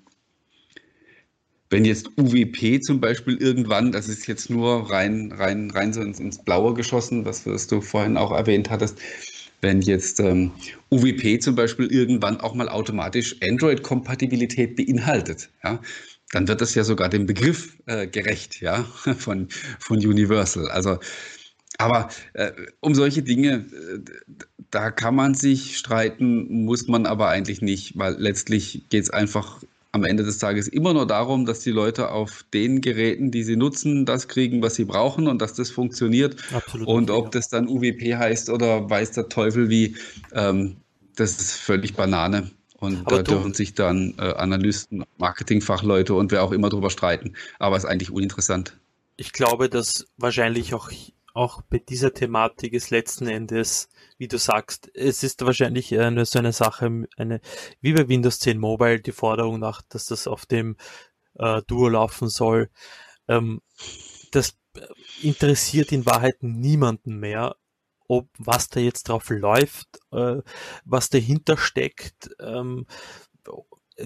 wenn 1.69 1.85
jetzt 1.85 2.09
UWP 2.17 2.81
zum 2.81 2.99
Beispiel 2.99 3.37
irgendwann, 3.37 3.91
das 3.91 4.09
ist 4.09 4.27
jetzt 4.27 4.49
nur 4.49 4.91
rein, 4.91 5.31
rein, 5.31 5.71
rein 5.71 5.93
so 5.93 6.01
ins, 6.01 6.19
ins 6.19 6.43
Blaue 6.43 6.73
geschossen, 6.73 7.23
was, 7.23 7.45
was 7.45 7.67
du 7.67 7.79
vorhin 7.79 8.17
auch 8.17 8.31
erwähnt 8.31 8.69
hattest, 8.69 8.99
wenn 9.61 9.81
jetzt 9.81 10.19
ähm, 10.19 10.51
UWP 10.89 11.39
zum 11.39 11.55
Beispiel 11.55 11.87
irgendwann 11.87 12.39
auch 12.41 12.55
mal 12.55 12.67
automatisch 12.67 13.35
Android-Kompatibilität 13.41 14.75
beinhaltet, 14.75 15.49
ja, 15.63 15.79
dann 16.31 16.47
wird 16.47 16.61
das 16.61 16.75
ja 16.75 16.83
sogar 16.83 17.09
dem 17.09 17.25
Begriff 17.25 17.77
äh, 17.85 18.07
gerecht, 18.07 18.61
ja, 18.61 18.83
von, 19.17 19.47
von 19.79 19.97
Universal. 19.97 20.69
Also, 20.69 20.99
aber 21.77 22.09
äh, 22.33 22.51
um 22.79 22.95
solche 22.95 23.23
Dinge, 23.23 23.65
äh, 23.71 23.99
da 24.71 24.91
kann 24.91 25.15
man 25.15 25.33
sich 25.33 25.77
streiten, 25.77 26.63
muss 26.65 26.87
man 26.87 27.05
aber 27.05 27.29
eigentlich 27.29 27.61
nicht, 27.61 27.97
weil 27.97 28.15
letztlich 28.17 28.85
geht 28.89 29.03
es 29.03 29.09
einfach 29.09 29.63
am 29.91 30.05
Ende 30.05 30.23
des 30.23 30.37
Tages 30.37 30.67
immer 30.67 30.93
nur 30.93 31.05
darum, 31.05 31.45
dass 31.45 31.59
die 31.59 31.71
Leute 31.71 32.11
auf 32.11 32.45
den 32.53 32.81
Geräten, 32.81 33.31
die 33.31 33.43
sie 33.43 33.57
nutzen, 33.57 34.05
das 34.05 34.27
kriegen, 34.27 34.61
was 34.61 34.75
sie 34.75 34.85
brauchen 34.85 35.27
und 35.27 35.41
dass 35.41 35.53
das 35.53 35.69
funktioniert. 35.69 36.37
Absolut 36.53 36.87
und 36.87 37.09
ob 37.11 37.31
das 37.31 37.49
dann 37.49 37.67
UWP 37.67 38.15
heißt 38.15 38.49
oder 38.49 38.89
weiß 38.89 39.11
der 39.11 39.29
Teufel 39.29 39.69
wie, 39.69 39.95
ähm, 40.33 40.77
das 41.15 41.39
ist 41.39 41.53
völlig 41.53 41.93
Banane. 41.95 42.51
Und 42.77 43.05
Aber 43.05 43.17
da 43.17 43.23
du, 43.23 43.31
dürfen 43.33 43.53
sich 43.53 43.75
dann 43.75 44.15
äh, 44.17 44.33
Analysten, 44.33 45.03
Marketingfachleute 45.19 46.15
und 46.15 46.31
wer 46.31 46.43
auch 46.43 46.51
immer 46.51 46.69
drüber 46.69 46.89
streiten. 46.89 47.33
Aber 47.59 47.75
es 47.77 47.83
ist 47.83 47.89
eigentlich 47.89 48.09
uninteressant. 48.09 48.77
Ich 49.17 49.33
glaube, 49.33 49.69
dass 49.69 50.07
wahrscheinlich 50.17 50.73
auch, 50.73 50.89
auch 51.33 51.61
bei 51.63 51.79
dieser 51.79 52.13
Thematik 52.13 52.73
es 52.73 52.89
letzten 52.89 53.27
Endes 53.27 53.89
wie 54.21 54.27
du 54.27 54.37
sagst, 54.37 54.91
es 54.93 55.23
ist 55.23 55.43
wahrscheinlich 55.43 55.99
eine, 55.99 56.25
so 56.25 56.37
eine 56.37 56.53
Sache, 56.53 57.07
eine, 57.17 57.41
wie 57.79 57.93
bei 57.93 58.07
Windows 58.07 58.37
10 58.37 58.59
Mobile, 58.59 58.99
die 58.99 59.13
Forderung 59.13 59.59
nach, 59.59 59.81
dass 59.81 60.05
das 60.05 60.27
auf 60.27 60.45
dem 60.45 60.77
äh, 61.39 61.63
Duo 61.65 61.89
laufen 61.89 62.29
soll. 62.29 62.69
Ähm, 63.27 63.63
das 64.29 64.59
interessiert 65.23 65.91
in 65.91 66.05
Wahrheit 66.05 66.43
niemanden 66.43 67.17
mehr, 67.17 67.55
ob 68.07 68.29
was 68.37 68.69
da 68.69 68.79
jetzt 68.79 69.09
drauf 69.09 69.31
läuft, 69.31 69.87
äh, 70.11 70.43
was 70.85 71.09
dahinter 71.09 71.57
steckt. 71.57 72.29
Ähm, 72.39 72.85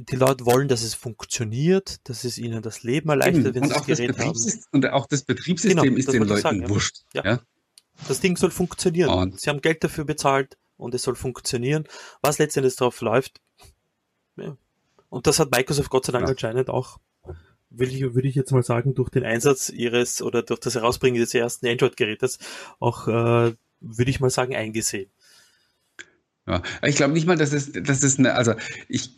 die 0.02 0.16
Leute 0.16 0.46
wollen, 0.46 0.68
dass 0.68 0.82
es 0.82 0.94
funktioniert, 0.94 2.08
dass 2.10 2.24
es 2.24 2.38
ihnen 2.38 2.62
das 2.62 2.84
Leben 2.84 3.10
erleichtert, 3.10 3.56
wenn 3.56 3.64
und 3.64 3.70
sie 3.70 3.74
das 3.74 3.86
Gerät 3.86 4.18
haben. 4.18 4.40
Und 4.72 4.86
auch 4.88 5.08
das 5.08 5.24
Betriebssystem 5.24 5.82
genau, 5.82 5.98
ist 5.98 6.12
den 6.12 6.24
Leuten 6.24 6.42
sagen, 6.42 6.70
wurscht. 6.70 7.04
Ja. 7.14 7.26
ja. 7.26 7.40
Das 8.08 8.20
Ding 8.20 8.38
soll 8.38 8.52
funktionieren. 8.52 9.10
Und 9.10 9.40
Sie 9.40 9.50
haben 9.50 9.62
Geld 9.62 9.84
dafür 9.84 10.06
bezahlt 10.06 10.58
und 10.78 10.94
es 10.94 11.04
soll 11.04 11.16
funktionieren. 11.16 11.86
Was 12.22 12.38
letztendlich 12.38 12.76
drauf 12.76 13.02
läuft. 13.02 13.40
Ja. 14.36 14.58
Und 15.10 15.28
das 15.28 15.40
hat 15.40 15.52
Microsoft 15.52 15.90
Gott 15.90 16.06
sei 16.06 16.12
Dank 16.12 16.26
ja. 16.26 16.32
anscheinend 16.32 16.70
auch, 16.70 17.00
will 17.70 17.90
ich, 17.90 18.02
würde 18.02 18.28
ich 18.28 18.36
jetzt 18.36 18.52
mal 18.52 18.64
sagen, 18.64 18.96
durch 18.96 19.10
den 19.10 19.24
Einsatz 19.24 19.70
ihres 19.70 20.22
oder 20.22 20.44
durch 20.44 20.60
das 20.60 20.76
Herausbringen 20.76 21.20
des 21.20 21.34
ersten 21.34 21.68
Android-Gerätes 21.68 22.40
auch, 22.80 23.08
äh, 23.08 23.54
würde 23.80 24.12
ich 24.12 24.20
mal 24.20 24.30
sagen, 24.30 24.56
eingesehen. 24.56 25.10
Ja, 26.48 26.62
ich 26.84 26.96
glaube 26.96 27.14
nicht 27.14 27.26
mal, 27.26 27.38
dass 27.38 27.54
es, 27.54 27.72
dass 27.72 28.04
es 28.04 28.20
eine, 28.20 28.36
also 28.36 28.54
ich, 28.88 29.16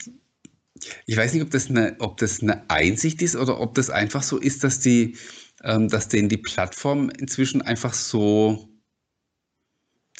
ich 1.05 1.17
weiß 1.17 1.33
nicht, 1.33 1.43
ob 1.43 1.51
das 1.51 1.69
eine, 1.69 1.95
ob 1.99 2.17
das 2.17 2.41
eine 2.41 2.69
Einsicht 2.69 3.21
ist 3.21 3.35
oder 3.35 3.59
ob 3.59 3.75
das 3.75 3.89
einfach 3.89 4.23
so 4.23 4.37
ist, 4.37 4.63
dass 4.63 4.79
die, 4.79 5.15
ähm, 5.63 5.89
dass 5.89 6.07
denen 6.07 6.29
die 6.29 6.37
Plattform 6.37 7.09
inzwischen 7.09 7.61
einfach 7.61 7.93
so 7.93 8.69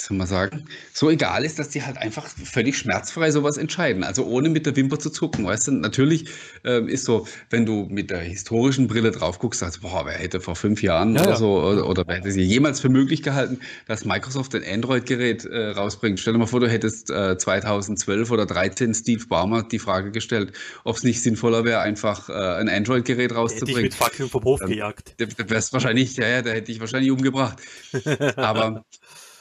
soll 0.00 0.16
man 0.16 0.26
sagen, 0.26 0.64
so 0.92 1.10
egal 1.10 1.44
ist, 1.44 1.58
dass 1.58 1.70
die 1.70 1.82
halt 1.82 1.98
einfach 1.98 2.26
völlig 2.26 2.78
schmerzfrei 2.78 3.30
sowas 3.30 3.56
entscheiden. 3.56 4.04
Also 4.04 4.24
ohne 4.24 4.48
mit 4.48 4.66
der 4.66 4.76
Wimper 4.76 4.98
zu 4.98 5.10
zucken. 5.10 5.44
Weißt 5.44 5.68
du, 5.68 5.72
natürlich 5.72 6.26
ähm, 6.64 6.88
ist 6.88 7.04
so, 7.04 7.26
wenn 7.50 7.66
du 7.66 7.86
mit 7.90 8.10
der 8.10 8.20
historischen 8.20 8.86
Brille 8.86 9.10
drauf 9.10 9.38
guckst, 9.38 9.60
sagst 9.60 9.82
boah, 9.82 10.06
wer 10.06 10.14
hätte 10.14 10.40
vor 10.40 10.56
fünf 10.56 10.82
Jahren 10.82 11.14
ja, 11.14 11.22
oder 11.22 11.30
ja. 11.30 11.36
so, 11.36 11.62
oder, 11.62 11.88
oder, 11.88 12.04
wer 12.06 12.16
hätte 12.16 12.30
sie 12.30 12.42
jemals 12.42 12.80
für 12.80 12.88
möglich 12.88 13.22
gehalten, 13.22 13.60
dass 13.86 14.04
Microsoft 14.04 14.54
ein 14.54 14.62
Android-Gerät 14.64 15.44
äh, 15.44 15.70
rausbringt. 15.70 16.20
Stell 16.20 16.32
dir 16.32 16.38
mal 16.38 16.46
vor, 16.46 16.60
du 16.60 16.68
hättest 16.68 17.10
äh, 17.10 17.36
2012 17.36 18.30
oder 18.30 18.46
13 18.46 18.94
Steve 18.94 19.26
Ballmer 19.26 19.62
die 19.64 19.78
Frage 19.78 20.10
gestellt, 20.10 20.52
ob 20.84 20.96
es 20.96 21.02
nicht 21.02 21.22
sinnvoller 21.22 21.64
wäre, 21.64 21.80
einfach 21.80 22.28
äh, 22.28 22.32
ein 22.32 22.68
Android-Gerät 22.68 23.34
rauszubringen. 23.34 23.84
Hätte 23.84 23.94
ich 23.94 24.00
mit 24.00 24.08
Fackeln 24.08 24.28
vom 24.28 24.44
Hof 24.44 24.60
ähm, 24.62 24.68
gejagt. 24.68 25.14
Da 25.18 25.26
wär's 25.48 25.72
wahrscheinlich, 25.72 26.16
ja, 26.16 26.28
ja, 26.28 26.42
da 26.42 26.50
hätte 26.50 26.70
ich 26.70 26.80
wahrscheinlich 26.80 27.10
umgebracht. 27.10 27.58
Aber 28.36 28.84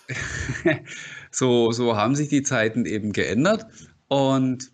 so, 1.31 1.71
so 1.71 1.95
haben 1.95 2.15
sich 2.15 2.29
die 2.29 2.43
Zeiten 2.43 2.85
eben 2.85 3.13
geändert. 3.13 3.65
Und 4.07 4.71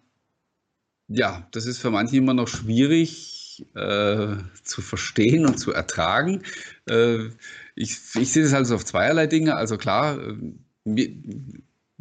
ja, 1.08 1.48
das 1.52 1.65
ist 1.65 1.80
für 1.80 1.91
manche 1.91 2.17
immer 2.17 2.34
noch 2.34 2.48
schwierig 2.48 3.65
äh, 3.76 4.36
zu 4.63 4.82
verstehen 4.82 5.46
und 5.46 5.60
zu 5.60 5.72
ertragen. 5.74 6.43
Äh, 6.88 7.30
ich, 7.76 7.98
ich 8.15 8.32
sehe 8.32 8.43
das 8.43 8.54
also 8.54 8.76
auf 8.76 8.86
zweierlei 8.86 9.28
Dinge. 9.28 9.56
Also 9.56 9.78
klar, 9.78 10.19
äh, 10.19 11.13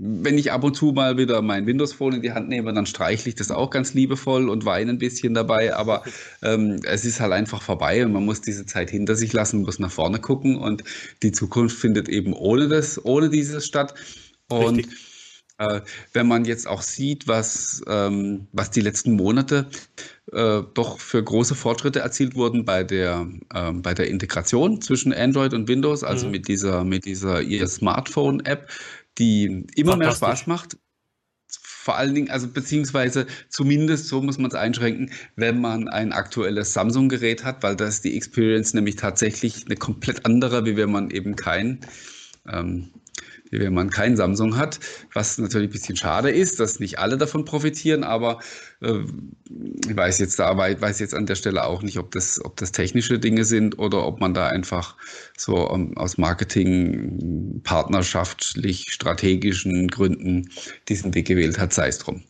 wenn 0.04 0.36
ich 0.36 0.50
ab 0.50 0.64
und 0.64 0.74
zu 0.74 0.86
mal 0.86 1.16
wieder 1.16 1.42
mein 1.42 1.66
Windows 1.66 1.92
Phone 1.92 2.14
in 2.14 2.22
die 2.22 2.32
Hand 2.32 2.48
nehme, 2.48 2.72
dann 2.72 2.86
streichle 2.86 3.28
ich 3.28 3.36
das 3.36 3.52
auch 3.52 3.70
ganz 3.70 3.94
liebevoll 3.94 4.48
und 4.48 4.64
weine 4.64 4.90
ein 4.90 4.98
bisschen 4.98 5.32
dabei. 5.32 5.76
Aber 5.76 6.02
ähm, 6.42 6.80
es 6.84 7.04
ist 7.04 7.20
halt 7.20 7.32
einfach 7.32 7.62
vorbei 7.62 8.04
und 8.04 8.12
man 8.12 8.24
muss 8.24 8.40
diese 8.40 8.66
Zeit 8.66 8.90
hinter 8.90 9.14
sich 9.14 9.32
lassen, 9.32 9.62
muss 9.62 9.78
nach 9.78 9.92
vorne 9.92 10.18
gucken 10.18 10.56
und 10.56 10.82
die 11.22 11.30
Zukunft 11.30 11.78
findet 11.78 12.08
eben 12.08 12.32
ohne 12.32 12.66
das, 12.66 13.04
ohne 13.04 13.30
dieses 13.30 13.64
statt. 13.64 13.94
Und 14.48 14.78
Richtig. 14.78 15.12
Äh, 15.58 15.82
wenn 16.12 16.26
man 16.26 16.44
jetzt 16.44 16.66
auch 16.66 16.82
sieht, 16.82 17.28
was, 17.28 17.82
ähm, 17.86 18.48
was 18.52 18.70
die 18.70 18.80
letzten 18.80 19.12
Monate 19.12 19.68
äh, 20.32 20.62
doch 20.74 20.98
für 20.98 21.22
große 21.22 21.54
Fortschritte 21.54 22.00
erzielt 22.00 22.34
wurden 22.34 22.64
bei 22.64 22.82
der, 22.82 23.28
äh, 23.54 23.72
bei 23.72 23.94
der 23.94 24.08
Integration 24.08 24.80
zwischen 24.80 25.12
Android 25.12 25.54
und 25.54 25.68
Windows, 25.68 26.02
also 26.02 26.26
mhm. 26.26 26.32
mit 26.32 26.48
dieser, 26.48 26.84
mit 26.84 27.04
dieser 27.04 27.42
ihr 27.42 27.68
Smartphone-App, 27.68 28.68
die 29.18 29.66
immer 29.74 29.96
mehr 29.96 30.12
Spaß 30.12 30.46
macht. 30.46 30.78
Vor 31.60 31.96
allen 31.96 32.14
Dingen, 32.14 32.30
also 32.30 32.48
beziehungsweise 32.48 33.26
zumindest 33.48 34.06
so 34.08 34.22
muss 34.22 34.38
man 34.38 34.50
es 34.50 34.56
einschränken, 34.56 35.10
wenn 35.36 35.60
man 35.60 35.88
ein 35.88 36.12
aktuelles 36.12 36.72
Samsung-Gerät 36.72 37.44
hat, 37.44 37.62
weil 37.62 37.76
da 37.76 37.86
ist 37.86 38.04
die 38.04 38.16
Experience 38.16 38.72
nämlich 38.72 38.96
tatsächlich 38.96 39.66
eine 39.66 39.76
komplett 39.76 40.24
andere, 40.24 40.64
wie 40.64 40.76
wenn 40.76 40.92
man 40.92 41.10
eben 41.10 41.36
kein 41.36 41.80
ähm, 42.48 42.92
wenn 43.52 43.74
man 43.74 43.90
kein 43.90 44.16
Samsung 44.16 44.56
hat, 44.56 44.80
was 45.12 45.38
natürlich 45.38 45.68
ein 45.68 45.72
bisschen 45.72 45.96
schade 45.96 46.30
ist, 46.30 46.58
dass 46.58 46.80
nicht 46.80 46.98
alle 46.98 47.18
davon 47.18 47.44
profitieren, 47.44 48.02
aber 48.02 48.40
äh, 48.80 49.00
ich 49.88 49.96
weiß 49.96 50.18
jetzt 50.18 50.38
da, 50.38 50.56
weiß 50.56 50.98
jetzt 50.98 51.14
an 51.14 51.26
der 51.26 51.34
Stelle 51.34 51.64
auch 51.64 51.82
nicht, 51.82 51.98
ob 51.98 52.10
das, 52.12 52.42
ob 52.42 52.56
das 52.56 52.72
technische 52.72 53.18
Dinge 53.18 53.44
sind 53.44 53.78
oder 53.78 54.06
ob 54.06 54.20
man 54.20 54.34
da 54.34 54.48
einfach 54.48 54.96
so 55.36 55.68
um, 55.68 55.92
ähm, 55.92 55.98
aus 55.98 56.18
Marketing, 56.18 57.60
partnerschaftlich, 57.62 58.92
strategischen 58.92 59.88
Gründen 59.88 60.48
diesen 60.88 61.14
Weg 61.14 61.26
gewählt 61.26 61.58
hat, 61.58 61.72
sei 61.72 61.88
es 61.88 61.98
drum. 61.98 62.22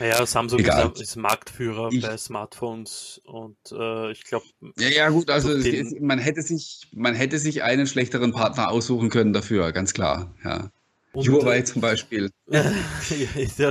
Naja, 0.00 0.24
Samsung 0.26 0.60
ist, 0.60 1.00
ist, 1.00 1.16
Marktführer 1.16 1.90
ich, 1.92 2.02
bei 2.02 2.16
Smartphones 2.16 3.20
und 3.24 3.56
äh, 3.72 4.12
ich 4.12 4.24
glaube. 4.24 4.46
Ja, 4.78 4.88
ja, 4.88 5.08
gut, 5.10 5.30
also 5.30 5.50
ist, 5.52 6.00
man 6.00 6.18
hätte 6.18 6.42
sich, 6.42 6.88
man 6.92 7.14
hätte 7.14 7.38
sich 7.38 7.62
einen 7.62 7.86
schlechteren 7.86 8.32
Partner 8.32 8.70
aussuchen 8.70 9.10
können 9.10 9.32
dafür, 9.32 9.72
ganz 9.72 9.92
klar. 9.94 10.34
Ja. 10.44 10.70
Huawei 11.14 11.62
zum 11.62 11.80
Beispiel. 11.80 12.30
ja, 12.48 12.62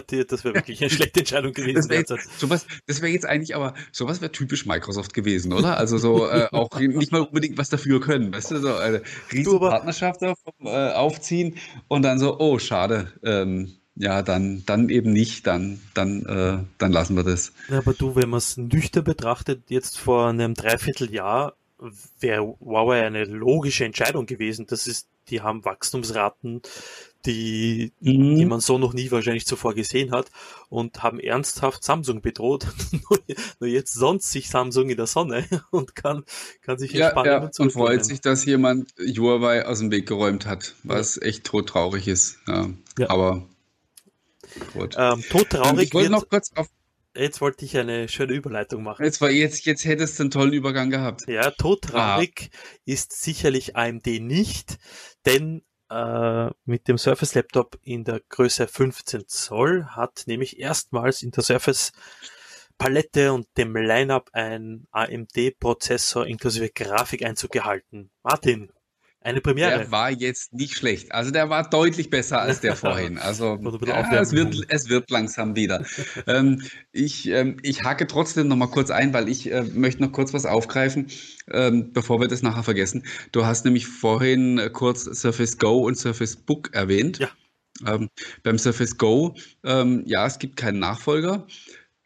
das 0.01 0.43
wäre 0.43 0.55
wirklich 0.55 0.81
eine 0.81 0.89
schlechte 0.89 1.19
Entscheidung 1.19 1.51
gewesen. 1.51 1.75
Das 1.75 1.89
wäre 1.89 2.05
sowas, 2.37 2.65
das 2.87 3.01
wäre 3.01 3.11
jetzt 3.11 3.25
eigentlich, 3.25 3.55
aber 3.55 3.73
sowas 3.91 4.21
wäre 4.21 4.31
typisch 4.31 4.65
Microsoft 4.65 5.13
gewesen, 5.13 5.51
oder? 5.51 5.77
Also 5.77 5.97
so 5.97 6.27
äh, 6.29 6.47
auch 6.51 6.79
nicht 6.79 7.11
mal 7.11 7.21
unbedingt 7.21 7.57
was 7.57 7.69
dafür 7.69 7.99
können, 7.99 8.33
weißt 8.33 8.51
du, 8.51 8.59
so 8.59 8.75
eine 8.75 9.01
riesige 9.31 9.59
Partnerschaft 9.59 10.21
äh, 10.21 10.91
aufziehen 10.93 11.57
und 11.89 12.03
dann 12.03 12.17
so, 12.17 12.39
oh, 12.39 12.59
schade, 12.59 13.11
ähm, 13.23 13.73
ja, 13.95 14.21
dann, 14.21 14.63
dann 14.65 14.89
eben 14.89 15.13
nicht, 15.13 15.45
dann, 15.45 15.79
dann, 15.93 16.25
äh, 16.25 16.63
dann 16.77 16.91
lassen 16.91 17.15
wir 17.15 17.23
das. 17.23 17.53
Ja, 17.69 17.77
aber 17.77 17.93
du, 17.93 18.15
wenn 18.15 18.29
man 18.29 18.39
es 18.39 18.57
nüchtern 18.57 19.03
betrachtet, 19.03 19.63
jetzt 19.69 19.99
vor 19.99 20.27
einem 20.27 20.55
Dreivierteljahr 20.55 21.53
wäre 22.19 22.55
Huawei 22.59 23.05
eine 23.05 23.25
logische 23.25 23.85
Entscheidung 23.85 24.25
gewesen. 24.25 24.65
Das 24.67 24.87
ist, 24.87 25.07
die 25.29 25.41
haben 25.41 25.65
Wachstumsraten, 25.65 26.61
die, 27.25 27.91
mhm. 27.99 28.35
die 28.35 28.45
man 28.45 28.59
so 28.59 28.77
noch 28.77 28.93
nie 28.93 29.11
wahrscheinlich 29.11 29.45
zuvor 29.45 29.73
gesehen 29.73 30.11
hat 30.11 30.29
und 30.69 31.03
haben 31.03 31.19
ernsthaft 31.19 31.83
Samsung 31.83 32.21
bedroht. 32.21 32.67
nur 33.59 33.69
jetzt 33.69 33.93
sonst 33.93 34.31
sich 34.31 34.49
Samsung 34.49 34.89
in 34.89 34.97
der 34.97 35.07
Sonne 35.07 35.45
und 35.71 35.95
kann, 35.95 36.23
kann 36.61 36.77
sich 36.77 36.95
entspannen 36.95 37.31
ja, 37.31 37.39
ja. 37.39 37.45
und, 37.45 37.59
und 37.59 37.71
freut 37.71 38.05
sich, 38.05 38.21
dass 38.21 38.45
jemand 38.45 38.93
Huawei 38.97 39.65
aus 39.65 39.79
dem 39.79 39.91
Weg 39.91 40.07
geräumt 40.07 40.45
hat, 40.45 40.75
was 40.83 41.15
ja. 41.15 41.23
echt 41.23 41.43
traurig 41.43 42.07
ist. 42.07 42.39
Ja. 42.47 42.69
Aber 43.07 43.45
Gut. 44.73 44.95
Ähm, 44.97 45.23
todtraurig. 45.29 45.71
Ähm, 45.71 45.79
ich 45.79 45.93
wollte 45.93 46.11
noch 46.11 46.29
kurz 46.29 46.51
auf. 46.55 46.67
Jetzt 47.15 47.41
wollte 47.41 47.63
ich 47.63 47.77
eine 47.77 48.07
schöne 48.09 48.33
Überleitung 48.33 48.81
machen. 48.81 49.05
Jetzt, 49.05 49.21
war, 49.21 49.29
jetzt, 49.29 49.65
jetzt 49.65 49.85
hättest 49.85 50.17
du 50.17 50.23
einen 50.23 50.31
tollen 50.31 50.53
Übergang 50.53 50.89
gehabt. 50.89 51.27
Ja, 51.27 51.51
todtraurig 51.51 52.49
ah. 52.51 52.57
ist 52.85 53.13
sicherlich 53.13 53.75
AMD 53.75 54.07
nicht, 54.19 54.79
denn 55.25 55.61
äh, 55.91 56.49
mit 56.65 56.87
dem 56.87 56.97
Surface 56.97 57.35
Laptop 57.35 57.77
in 57.83 58.03
der 58.03 58.19
Größe 58.29 58.67
15 58.67 59.27
Zoll 59.27 59.85
hat 59.85 60.23
nämlich 60.25 60.59
erstmals 60.59 61.21
in 61.21 61.29
der 61.29 61.43
Surface 61.43 61.91
Palette 62.79 63.31
und 63.31 63.47
dem 63.57 63.75
Lineup 63.75 64.29
ein 64.33 64.87
AMD-Prozessor 64.91 66.25
inklusive 66.25 66.69
Grafik 66.69 67.23
Einzug 67.23 67.51
gehalten. 67.51 68.09
Martin, 68.23 68.71
eine 69.23 69.41
Premiere. 69.41 69.69
Der 69.69 69.91
war 69.91 70.11
jetzt 70.11 70.53
nicht 70.53 70.75
schlecht. 70.75 71.11
Also 71.11 71.31
der 71.31 71.49
war 71.49 71.69
deutlich 71.69 72.09
besser 72.09 72.41
als 72.41 72.59
der 72.61 72.75
vorhin. 72.77 73.17
Also 73.17 73.59
ja, 73.85 74.21
es, 74.21 74.31
wird, 74.31 74.65
es 74.67 74.89
wird 74.89 75.09
langsam 75.09 75.55
wieder. 75.55 75.85
ähm, 76.27 76.61
ich, 76.91 77.27
ähm, 77.29 77.57
ich 77.61 77.83
hake 77.83 78.07
trotzdem 78.07 78.47
noch 78.47 78.55
mal 78.55 78.67
kurz 78.67 78.91
ein, 78.91 79.13
weil 79.13 79.29
ich 79.29 79.51
äh, 79.51 79.63
möchte 79.63 80.03
noch 80.03 80.11
kurz 80.11 80.33
was 80.33 80.45
aufgreifen, 80.45 81.07
ähm, 81.51 81.93
bevor 81.93 82.19
wir 82.19 82.27
das 82.27 82.41
nachher 82.41 82.63
vergessen. 82.63 83.03
Du 83.31 83.45
hast 83.45 83.65
nämlich 83.65 83.87
vorhin 83.87 84.59
kurz 84.73 85.03
Surface 85.03 85.57
Go 85.57 85.79
und 85.79 85.97
Surface 85.97 86.35
Book 86.35 86.73
erwähnt. 86.73 87.19
Ja. 87.19 87.29
Ähm, 87.87 88.09
beim 88.43 88.59
Surface 88.59 88.97
Go, 88.97 89.35
ähm, 89.63 90.03
ja, 90.05 90.27
es 90.27 90.37
gibt 90.37 90.57
keinen 90.57 90.79
Nachfolger 90.79 91.47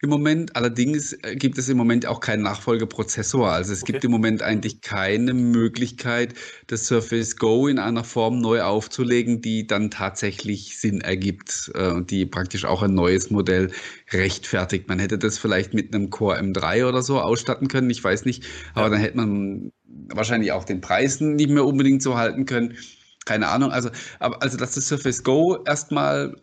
im 0.00 0.10
Moment. 0.10 0.54
Allerdings 0.54 1.12
äh, 1.12 1.34
gibt 1.34 1.58
es 1.58 1.68
im 1.68 1.76
Moment 1.76 2.06
auch 2.06 2.20
keinen 2.20 2.42
Nachfolgeprozessor. 2.42 3.50
Also 3.50 3.72
es 3.72 3.82
okay. 3.82 3.92
gibt 3.92 4.04
im 4.04 4.10
Moment 4.10 4.42
eigentlich 4.42 4.80
keine 4.80 5.34
Möglichkeit, 5.34 6.34
das 6.68 6.86
Surface 6.86 7.36
Go 7.36 7.66
in 7.66 7.78
einer 7.78 8.04
Form 8.04 8.40
neu 8.40 8.62
aufzulegen, 8.62 9.42
die 9.42 9.66
dann 9.66 9.90
tatsächlich 9.90 10.78
Sinn 10.78 11.00
ergibt 11.00 11.72
äh, 11.74 11.88
und 11.88 12.10
die 12.10 12.26
praktisch 12.26 12.64
auch 12.64 12.82
ein 12.82 12.94
neues 12.94 13.30
Modell 13.30 13.72
rechtfertigt. 14.12 14.88
Man 14.88 15.00
hätte 15.00 15.18
das 15.18 15.38
vielleicht 15.38 15.74
mit 15.74 15.94
einem 15.94 16.10
Core 16.10 16.38
M3 16.38 16.88
oder 16.88 17.02
so 17.02 17.20
ausstatten 17.20 17.68
können, 17.68 17.90
ich 17.90 18.02
weiß 18.02 18.24
nicht, 18.24 18.44
aber 18.74 18.86
ja. 18.86 18.90
dann 18.90 19.00
hätte 19.00 19.16
man 19.16 19.72
wahrscheinlich 20.14 20.52
auch 20.52 20.64
den 20.64 20.80
Preis 20.80 21.20
nicht 21.20 21.50
mehr 21.50 21.64
unbedingt 21.64 22.02
so 22.02 22.16
halten 22.16 22.46
können. 22.46 22.76
Keine 23.24 23.48
Ahnung. 23.48 23.72
Also, 23.72 23.90
aber, 24.20 24.42
also 24.42 24.56
dass 24.56 24.72
das 24.72 24.86
Surface 24.86 25.24
Go 25.24 25.62
erstmal 25.64 26.36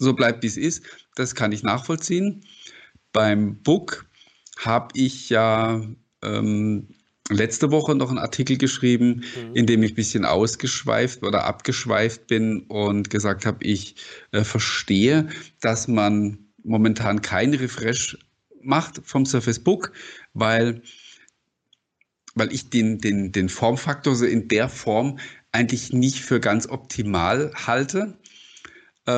so 0.00 0.12
bleibt, 0.14 0.42
wie 0.42 0.48
es 0.48 0.56
ist, 0.56 0.82
das 1.14 1.34
kann 1.34 1.52
ich 1.52 1.62
nachvollziehen. 1.62 2.42
Beim 3.12 3.62
Book 3.62 4.06
habe 4.58 4.88
ich 4.94 5.30
ja 5.30 5.82
ähm, 6.22 6.88
letzte 7.30 7.70
Woche 7.70 7.94
noch 7.94 8.10
einen 8.10 8.18
Artikel 8.18 8.58
geschrieben, 8.58 9.22
mhm. 9.36 9.54
in 9.54 9.66
dem 9.66 9.82
ich 9.82 9.92
ein 9.92 9.96
bisschen 9.96 10.24
ausgeschweift 10.24 11.22
oder 11.22 11.44
abgeschweift 11.44 12.26
bin 12.26 12.62
und 12.62 13.10
gesagt 13.10 13.46
habe, 13.46 13.64
ich 13.64 13.96
äh, 14.32 14.44
verstehe, 14.44 15.28
dass 15.60 15.88
man 15.88 16.38
momentan 16.62 17.22
kein 17.22 17.54
Refresh 17.54 18.18
macht 18.62 19.00
vom 19.04 19.24
Surface 19.24 19.60
Book, 19.60 19.92
weil, 20.34 20.82
weil 22.34 22.52
ich 22.52 22.68
den, 22.68 22.98
den, 22.98 23.32
den 23.32 23.48
Formfaktor 23.48 24.14
so 24.14 24.26
in 24.26 24.48
der 24.48 24.68
Form 24.68 25.18
eigentlich 25.52 25.92
nicht 25.92 26.20
für 26.20 26.40
ganz 26.40 26.68
optimal 26.68 27.52
halte 27.54 28.18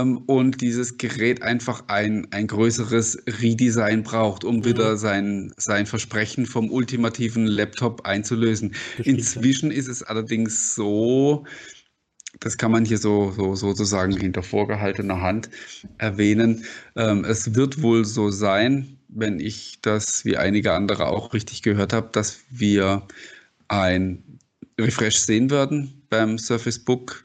ähm, 0.01 0.19
und 0.27 0.61
dieses 0.61 0.99
Gerät 0.99 1.43
einfach 1.43 1.85
ein, 1.89 2.29
ein 2.31 2.47
größeres 2.47 3.23
Redesign 3.41 4.03
braucht, 4.03 4.45
um 4.45 4.59
mhm. 4.59 4.65
wieder 4.65 4.97
sein, 4.97 5.53
sein 5.57 5.87
Versprechen 5.87 6.47
vom 6.47 6.71
ultimativen 6.71 7.47
Laptop 7.47 8.07
einzulösen. 8.07 8.75
Inzwischen 9.05 9.71
ist 9.71 9.89
es 9.89 10.03
allerdings 10.03 10.75
so, 10.75 11.45
das 12.41 12.57
kann 12.59 12.73
man 12.73 12.85
hier 12.85 12.99
so, 12.99 13.33
so 13.33 13.55
sozusagen 13.55 14.17
hinter 14.17 14.43
vorgehaltener 14.43 15.21
Hand 15.21 15.51
erwähnen. 15.99 16.65
Ähm, 16.97 17.25
es 17.25 17.55
wird 17.55 17.83
wohl 17.83 18.05
so 18.05 18.31
sein, 18.31 18.99
wenn 19.09 19.41
ich 19.41 19.81
das 19.83 20.25
wie 20.25 20.37
einige 20.37 20.73
andere 20.73 21.07
auch 21.07 21.35
richtig 21.35 21.63
gehört 21.63 21.93
habe, 21.93 22.09
dass 22.13 22.41
wir 22.51 23.07
ein 23.69 24.23
Refresh 24.81 25.19
sehen 25.19 25.51
werden 25.51 26.03
beim 26.09 26.39
Surface 26.39 26.79
Book 26.79 27.25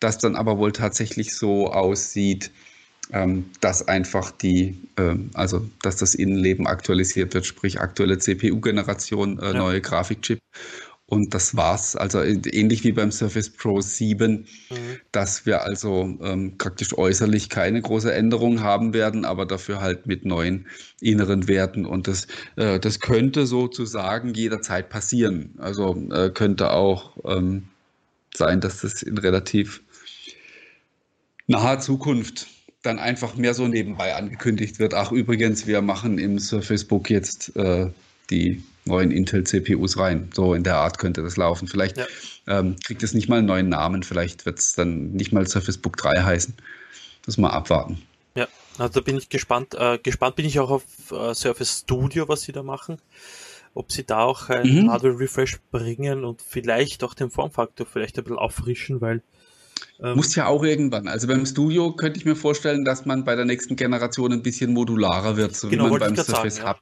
das 0.00 0.18
dann 0.18 0.36
aber 0.36 0.58
wohl 0.58 0.72
tatsächlich 0.72 1.34
so 1.34 1.72
aussieht, 1.72 2.50
ähm, 3.12 3.46
dass 3.60 3.86
einfach 3.86 4.30
die, 4.30 4.78
ähm, 4.96 5.30
also 5.34 5.68
dass 5.82 5.96
das 5.96 6.14
Innenleben 6.14 6.66
aktualisiert 6.66 7.34
wird, 7.34 7.46
sprich 7.46 7.80
aktuelle 7.80 8.18
CPU-Generation, 8.18 9.38
äh, 9.38 9.46
ja. 9.46 9.52
neue 9.54 9.80
Grafikchip. 9.80 10.40
Und 11.08 11.34
das 11.34 11.54
war's. 11.54 11.94
Also 11.94 12.20
ähnlich 12.20 12.82
wie 12.82 12.90
beim 12.90 13.12
Surface 13.12 13.48
Pro 13.50 13.80
7, 13.80 14.38
mhm. 14.38 14.46
dass 15.12 15.46
wir 15.46 15.62
also 15.62 16.18
ähm, 16.20 16.58
praktisch 16.58 16.98
äußerlich 16.98 17.48
keine 17.48 17.80
große 17.80 18.12
Änderung 18.12 18.60
haben 18.60 18.92
werden, 18.92 19.24
aber 19.24 19.46
dafür 19.46 19.80
halt 19.80 20.06
mit 20.08 20.24
neuen 20.24 20.66
inneren 21.00 21.46
Werten. 21.46 21.86
Und 21.86 22.08
das, 22.08 22.26
äh, 22.56 22.80
das 22.80 22.98
könnte 22.98 23.46
sozusagen 23.46 24.34
jederzeit 24.34 24.88
passieren. 24.88 25.54
Also 25.58 25.94
äh, 26.10 26.30
könnte 26.30 26.72
auch 26.72 27.16
ähm, 27.24 27.68
sein, 28.34 28.60
dass 28.60 28.80
das 28.80 29.04
in 29.04 29.16
relativ 29.16 29.82
naher 31.46 31.80
Zukunft 31.80 32.46
dann 32.82 32.98
einfach 32.98 33.34
mehr 33.34 33.54
so 33.54 33.66
nebenbei 33.66 34.14
angekündigt 34.14 34.78
wird. 34.78 34.94
Ach, 34.94 35.10
übrigens, 35.10 35.66
wir 35.66 35.82
machen 35.82 36.18
im 36.18 36.38
Surface 36.38 36.84
Book 36.84 37.10
jetzt 37.10 37.56
äh, 37.56 37.90
die 38.30 38.62
neuen 38.84 39.10
Intel-CPUs 39.10 39.98
rein. 39.98 40.30
So 40.32 40.54
in 40.54 40.62
der 40.62 40.76
Art 40.76 40.98
könnte 40.98 41.22
das 41.22 41.36
laufen. 41.36 41.66
Vielleicht 41.66 41.98
ja. 41.98 42.06
ähm, 42.46 42.76
kriegt 42.84 43.02
es 43.02 43.12
nicht 43.12 43.28
mal 43.28 43.38
einen 43.38 43.46
neuen 43.46 43.68
Namen, 43.68 44.02
vielleicht 44.04 44.46
wird 44.46 44.60
es 44.60 44.74
dann 44.74 45.12
nicht 45.12 45.32
mal 45.32 45.46
Surface 45.46 45.78
Book 45.78 45.96
3 45.96 46.22
heißen. 46.22 46.54
Das 47.24 47.38
mal 47.38 47.50
abwarten. 47.50 48.00
Ja, 48.36 48.46
also 48.78 49.00
da 49.00 49.00
bin 49.00 49.16
ich 49.16 49.28
gespannt. 49.28 49.74
Äh, 49.74 49.98
gespannt 49.98 50.36
bin 50.36 50.46
ich 50.46 50.60
auch 50.60 50.70
auf 50.70 50.84
äh, 51.10 51.34
Surface 51.34 51.80
Studio, 51.80 52.28
was 52.28 52.42
sie 52.42 52.52
da 52.52 52.62
machen. 52.62 52.98
Ob 53.74 53.90
sie 53.90 54.04
da 54.04 54.22
auch 54.22 54.48
ein 54.48 54.84
mhm. 54.84 54.90
Hardware-Refresh 54.90 55.58
bringen 55.72 56.24
und 56.24 56.40
vielleicht 56.40 57.02
auch 57.02 57.14
den 57.14 57.30
Formfaktor 57.30 57.86
vielleicht 57.86 58.16
ein 58.16 58.24
bisschen 58.24 58.38
auffrischen, 58.38 59.00
weil 59.00 59.22
ähm, 60.00 60.16
Muss 60.16 60.34
ja 60.34 60.46
auch 60.46 60.62
irgendwann. 60.62 61.08
Also 61.08 61.26
beim 61.26 61.46
Studio 61.46 61.92
könnte 61.92 62.18
ich 62.18 62.24
mir 62.24 62.36
vorstellen, 62.36 62.84
dass 62.84 63.06
man 63.06 63.24
bei 63.24 63.34
der 63.34 63.44
nächsten 63.44 63.76
Generation 63.76 64.32
ein 64.32 64.42
bisschen 64.42 64.72
modularer 64.72 65.36
wird, 65.36 65.56
so 65.56 65.68
genau, 65.68 65.86
wie 65.86 65.90
man 65.90 66.00
beim 66.00 66.16
Surface 66.16 66.56
sagen, 66.56 66.78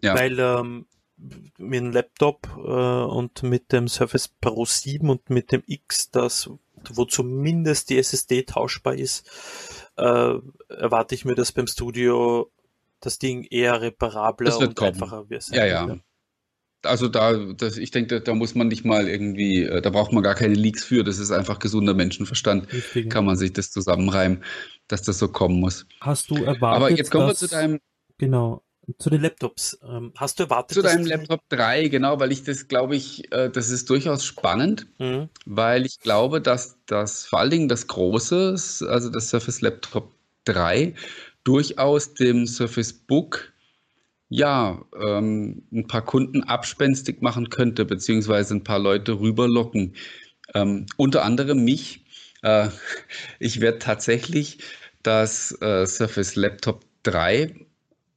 ja. 0.00 0.10
Ja. 0.10 0.14
Weil 0.14 0.38
ähm, 0.38 0.86
mit 1.58 1.80
dem 1.80 1.92
Laptop 1.92 2.48
äh, 2.56 2.60
und 2.60 3.42
mit 3.42 3.72
dem 3.72 3.88
Surface 3.88 4.28
Pro 4.28 4.64
7 4.64 5.08
und 5.08 5.30
mit 5.30 5.52
dem 5.52 5.62
X, 5.66 6.10
das, 6.10 6.50
wo 6.90 7.04
zumindest 7.04 7.90
die 7.90 7.98
SSD 7.98 8.42
tauschbar 8.42 8.94
ist, 8.94 9.26
äh, 9.96 10.34
erwarte 10.68 11.14
ich 11.14 11.24
mir, 11.24 11.34
dass 11.34 11.52
beim 11.52 11.66
Studio 11.66 12.50
das 13.00 13.18
Ding 13.18 13.44
eher 13.44 13.80
reparabler 13.80 14.58
und 14.58 14.76
kommen. 14.76 14.92
einfacher 14.92 15.30
wird. 15.30 15.48
Ja, 15.48 15.66
ja. 15.66 15.96
Also 16.86 17.08
da, 17.08 17.34
das, 17.34 17.76
ich 17.76 17.90
denke, 17.90 18.16
da, 18.16 18.20
da, 18.20 18.34
muss 18.34 18.54
man 18.54 18.68
nicht 18.68 18.84
mal 18.84 19.08
irgendwie, 19.08 19.62
äh, 19.62 19.80
da 19.80 19.90
braucht 19.90 20.12
man 20.12 20.22
gar 20.22 20.34
keine 20.34 20.54
Leaks 20.54 20.84
für. 20.84 21.04
Das 21.04 21.18
ist 21.18 21.30
einfach 21.30 21.58
gesunder 21.58 21.94
Menschenverstand. 21.94 22.72
Richtig. 22.72 23.10
Kann 23.10 23.24
man 23.24 23.36
sich 23.36 23.52
das 23.52 23.70
zusammenreimen, 23.70 24.42
dass 24.88 25.02
das 25.02 25.18
so 25.18 25.28
kommen 25.28 25.60
muss. 25.60 25.86
Hast 26.00 26.30
du 26.30 26.36
erwartet? 26.36 26.62
Aber 26.62 26.90
jetzt 26.90 27.10
kommen 27.10 27.28
dass, 27.28 27.42
wir 27.42 27.48
zu 27.48 27.54
deinem. 27.54 27.80
Genau. 28.18 28.62
Zu 28.98 29.08
den 29.08 29.22
Laptops. 29.22 29.78
Ähm, 29.82 30.12
hast 30.16 30.38
du 30.38 30.44
erwartet? 30.44 30.74
Zu 30.74 30.82
deinem 30.82 31.06
Laptop 31.06 31.40
3, 31.48 31.88
genau, 31.88 32.20
weil 32.20 32.32
ich 32.32 32.44
das 32.44 32.68
glaube 32.68 32.96
ich, 32.96 33.32
äh, 33.32 33.48
das 33.48 33.70
ist 33.70 33.88
durchaus 33.88 34.24
spannend, 34.24 34.86
mhm. 34.98 35.30
weil 35.46 35.86
ich 35.86 36.00
glaube, 36.00 36.42
dass 36.42 36.76
das 36.84 37.24
vor 37.24 37.40
allen 37.40 37.50
Dingen 37.50 37.68
das 37.68 37.86
große, 37.86 38.50
also 38.86 39.08
das 39.08 39.30
Surface 39.30 39.62
Laptop 39.62 40.12
3, 40.44 40.94
durchaus 41.44 42.12
dem 42.14 42.46
Surface 42.46 42.92
Book 42.92 43.53
ja, 44.28 44.84
ähm, 45.00 45.62
ein 45.72 45.86
paar 45.86 46.04
Kunden 46.04 46.42
abspenstig 46.42 47.22
machen 47.22 47.50
könnte, 47.50 47.84
beziehungsweise 47.84 48.54
ein 48.54 48.64
paar 48.64 48.78
Leute 48.78 49.20
rüberlocken. 49.20 49.94
Ähm, 50.54 50.86
unter 50.96 51.24
anderem 51.24 51.64
mich. 51.64 52.04
Äh, 52.42 52.68
ich 53.38 53.60
werde 53.60 53.78
tatsächlich 53.78 54.58
das 55.02 55.52
äh, 55.60 55.86
Surface 55.86 56.36
Laptop 56.36 56.84
3 57.02 57.54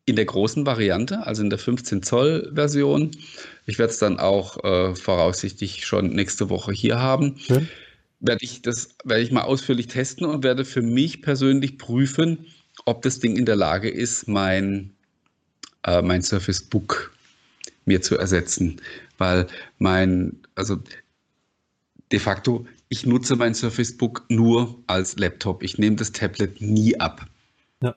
in 0.06 0.16
der 0.16 0.26
großen 0.26 0.66
Variante, 0.66 1.28
also 1.28 1.44
in 1.44 1.50
der 1.50 1.60
15 1.60 2.02
Zoll 2.02 2.52
Version. 2.56 3.12
Ich 3.66 3.78
werde 3.78 3.92
es 3.92 4.00
dann 4.00 4.20
auch 4.20 4.64
äh, 4.64 4.96
voraussichtlich 4.96 5.86
schon 5.86 6.12
nächste 6.12 6.50
Woche 6.50 6.72
hier 6.72 7.00
haben. 7.00 7.36
Ja. 7.48 7.62
Werde 8.22 8.44
ich 8.44 8.62
das 8.62 8.96
werde 9.04 9.22
ich 9.22 9.32
mal 9.32 9.42
ausführlich 9.42 9.88
testen 9.88 10.26
und 10.26 10.44
werde 10.44 10.66
für 10.66 10.82
mich 10.82 11.22
persönlich 11.22 11.78
prüfen, 11.78 12.48
ob 12.86 13.02
das 13.02 13.20
Ding 13.20 13.36
in 13.36 13.46
der 13.46 13.58
Lage 13.58 13.90
ist, 13.90 14.28
mein 14.28 14.97
äh, 15.84 16.02
mein 16.02 16.22
Surface 16.22 16.62
Book 16.62 17.14
mir 17.86 18.02
zu 18.02 18.18
ersetzen, 18.18 18.82
weil 19.18 19.48
mein, 19.80 20.42
also 20.56 20.78
de 22.12 22.20
facto, 22.20 22.66
ich 22.90 23.06
nutze 23.06 23.36
mein 23.36 23.54
Surface 23.54 23.96
Book 23.98 24.26
nur 24.30 24.82
als 24.88 25.18
Laptop. 25.18 25.64
Ich 25.64 25.78
nehme 25.78 25.96
das 25.96 26.12
Tablet 26.12 26.62
nie 26.62 27.00
ab. 27.00 27.26
Ja. 27.82 27.96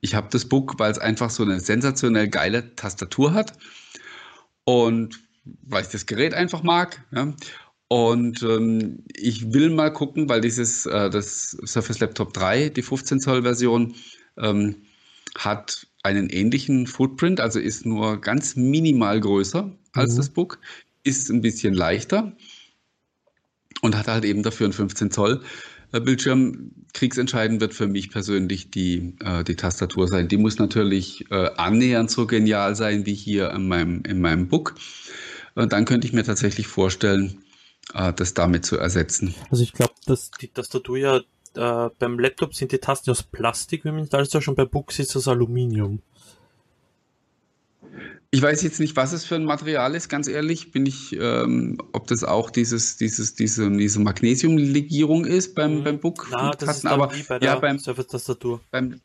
Ich 0.00 0.14
habe 0.14 0.28
das 0.30 0.44
Book, 0.46 0.78
weil 0.78 0.90
es 0.90 0.98
einfach 0.98 1.30
so 1.30 1.42
eine 1.42 1.60
sensationell 1.60 2.28
geile 2.28 2.74
Tastatur 2.76 3.32
hat 3.32 3.52
und 4.64 5.20
weil 5.62 5.82
ich 5.82 5.88
das 5.88 6.06
Gerät 6.06 6.34
einfach 6.34 6.62
mag. 6.62 7.02
Ja. 7.12 7.32
Und 7.88 8.42
ähm, 8.42 9.04
ich 9.14 9.54
will 9.54 9.70
mal 9.70 9.90
gucken, 9.90 10.28
weil 10.28 10.42
dieses, 10.42 10.84
äh, 10.84 11.08
das 11.08 11.52
Surface 11.64 12.00
Laptop 12.00 12.34
3, 12.34 12.68
die 12.68 12.82
15 12.82 13.20
Zoll 13.20 13.42
Version, 13.42 13.94
ähm, 14.36 14.76
hat 15.38 15.86
einen 16.02 16.28
ähnlichen 16.28 16.86
Footprint, 16.86 17.40
also 17.40 17.58
ist 17.58 17.86
nur 17.86 18.20
ganz 18.20 18.56
minimal 18.56 19.20
größer 19.20 19.72
als 19.92 20.12
mhm. 20.12 20.16
das 20.16 20.28
Book, 20.30 20.58
ist 21.04 21.30
ein 21.30 21.40
bisschen 21.40 21.74
leichter 21.74 22.32
und 23.80 23.96
hat 23.96 24.08
halt 24.08 24.24
eben 24.24 24.42
dafür 24.42 24.66
einen 24.66 24.72
15 24.72 25.10
Zoll 25.10 25.42
äh, 25.92 26.00
Bildschirm. 26.00 26.72
Kriegsentscheidend 26.92 27.60
wird 27.60 27.74
für 27.74 27.86
mich 27.86 28.10
persönlich 28.10 28.70
die, 28.70 29.14
äh, 29.20 29.44
die 29.44 29.56
Tastatur 29.56 30.08
sein. 30.08 30.28
Die 30.28 30.36
muss 30.36 30.58
natürlich 30.58 31.30
äh, 31.30 31.50
annähernd 31.56 32.10
so 32.10 32.26
genial 32.26 32.74
sein 32.74 33.06
wie 33.06 33.14
hier 33.14 33.50
in 33.52 33.68
meinem, 33.68 34.02
in 34.02 34.20
meinem 34.20 34.48
Book. 34.48 34.74
Und 35.54 35.72
dann 35.72 35.84
könnte 35.84 36.06
ich 36.06 36.12
mir 36.12 36.24
tatsächlich 36.24 36.66
vorstellen, 36.66 37.42
äh, 37.94 38.12
das 38.12 38.34
damit 38.34 38.64
zu 38.66 38.76
ersetzen. 38.76 39.34
Also 39.50 39.62
ich 39.62 39.72
glaube, 39.72 39.94
dass 40.06 40.30
die 40.40 40.48
Tastatur 40.48 40.98
ja 40.98 41.20
äh, 41.56 41.88
beim 41.98 42.18
Laptop 42.18 42.54
sind 42.54 42.72
die 42.72 42.78
Tasten 42.78 43.10
aus 43.10 43.22
Plastik, 43.22 43.84
wenn 43.84 43.94
mich 43.94 44.12
alles 44.12 44.30
schon 44.42 44.54
bei 44.54 44.64
Books 44.64 44.98
ist 44.98 45.14
das 45.14 45.28
Aluminium. 45.28 46.02
Ich 48.30 48.42
weiß 48.42 48.62
jetzt 48.62 48.78
nicht, 48.78 48.94
was 48.94 49.12
es 49.12 49.24
für 49.24 49.36
ein 49.36 49.46
Material 49.46 49.94
ist, 49.94 50.10
ganz 50.10 50.28
ehrlich, 50.28 50.70
bin 50.70 50.84
ich, 50.84 51.16
ähm, 51.18 51.78
ob 51.92 52.06
das 52.08 52.24
auch 52.24 52.50
dieses, 52.50 52.98
dieses, 52.98 53.34
diese, 53.34 53.70
diese 53.70 54.00
Magnesiumlegierung 54.00 55.24
ist 55.24 55.54
beim, 55.54 55.78
mhm. 55.78 55.84
beim 55.84 56.00
Book. 56.00 56.28
Na, 56.30 56.50
das 56.50 56.78
ist 56.78 56.86
aber 56.86 57.14
wie 57.14 57.22
bei 57.22 57.38
der 57.38 57.48
ja, 57.54 57.58
beim, 57.58 57.78
Surface-Tastatur. 57.78 58.60
Beim, 58.70 59.00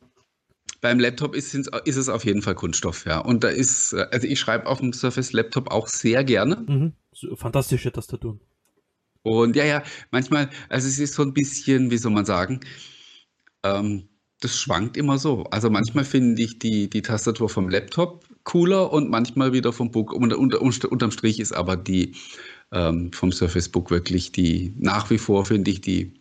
beim 0.82 1.00
Laptop 1.00 1.36
ist, 1.36 1.56
ist 1.56 1.96
es 1.96 2.10
auf 2.10 2.26
jeden 2.26 2.42
Fall 2.42 2.56
Kunststoff, 2.56 3.06
ja. 3.06 3.20
Und 3.20 3.46
da 3.46 3.48
ist, 3.48 3.94
äh, 3.94 4.08
also 4.12 4.28
ich 4.28 4.40
schreibe 4.42 4.68
auf 4.68 4.80
dem 4.80 4.92
Surface 4.92 5.32
Laptop 5.32 5.72
auch 5.72 5.88
sehr 5.88 6.26
gerne. 6.26 6.58
Mhm. 6.68 6.94
Fantastische 7.38 7.94
Tastaturen. 7.94 8.42
Und 9.24 9.56
ja, 9.56 9.66
ja, 9.66 9.84
manchmal, 10.12 10.50
also 10.70 10.88
es 10.88 11.00
ist 11.00 11.14
so 11.14 11.24
ein 11.24 11.34
bisschen, 11.34 11.92
wie 11.92 11.98
soll 11.98 12.12
man 12.12 12.26
sagen, 12.26 12.60
ähm, 13.64 14.10
das 14.42 14.60
schwankt 14.60 14.98
immer 14.98 15.18
so. 15.18 15.46
Also 15.46 15.70
manchmal 15.70 16.04
finde 16.04 16.42
ich 16.42 16.60
die, 16.60 16.90
die 16.90 17.02
Tastatur 17.02 17.48
vom 17.48 17.70
Laptop 17.70 18.26
cooler 18.44 18.92
und 18.92 19.10
manchmal 19.10 19.54
wieder 19.54 19.72
vom 19.72 19.92
Book. 19.92 20.12
Unter, 20.12 20.38
unter, 20.38 20.62
unterm 20.62 21.12
Strich 21.12 21.40
ist 21.40 21.54
aber 21.54 21.78
die 21.78 22.16
ähm, 22.74 23.14
vom 23.14 23.32
Surface 23.32 23.70
Book 23.70 23.90
wirklich 23.90 24.34
die, 24.34 24.74
nach 24.78 25.10
wie 25.10 25.18
vor 25.18 25.46
finde 25.46 25.72
ich 25.72 25.80
die, 25.80 26.14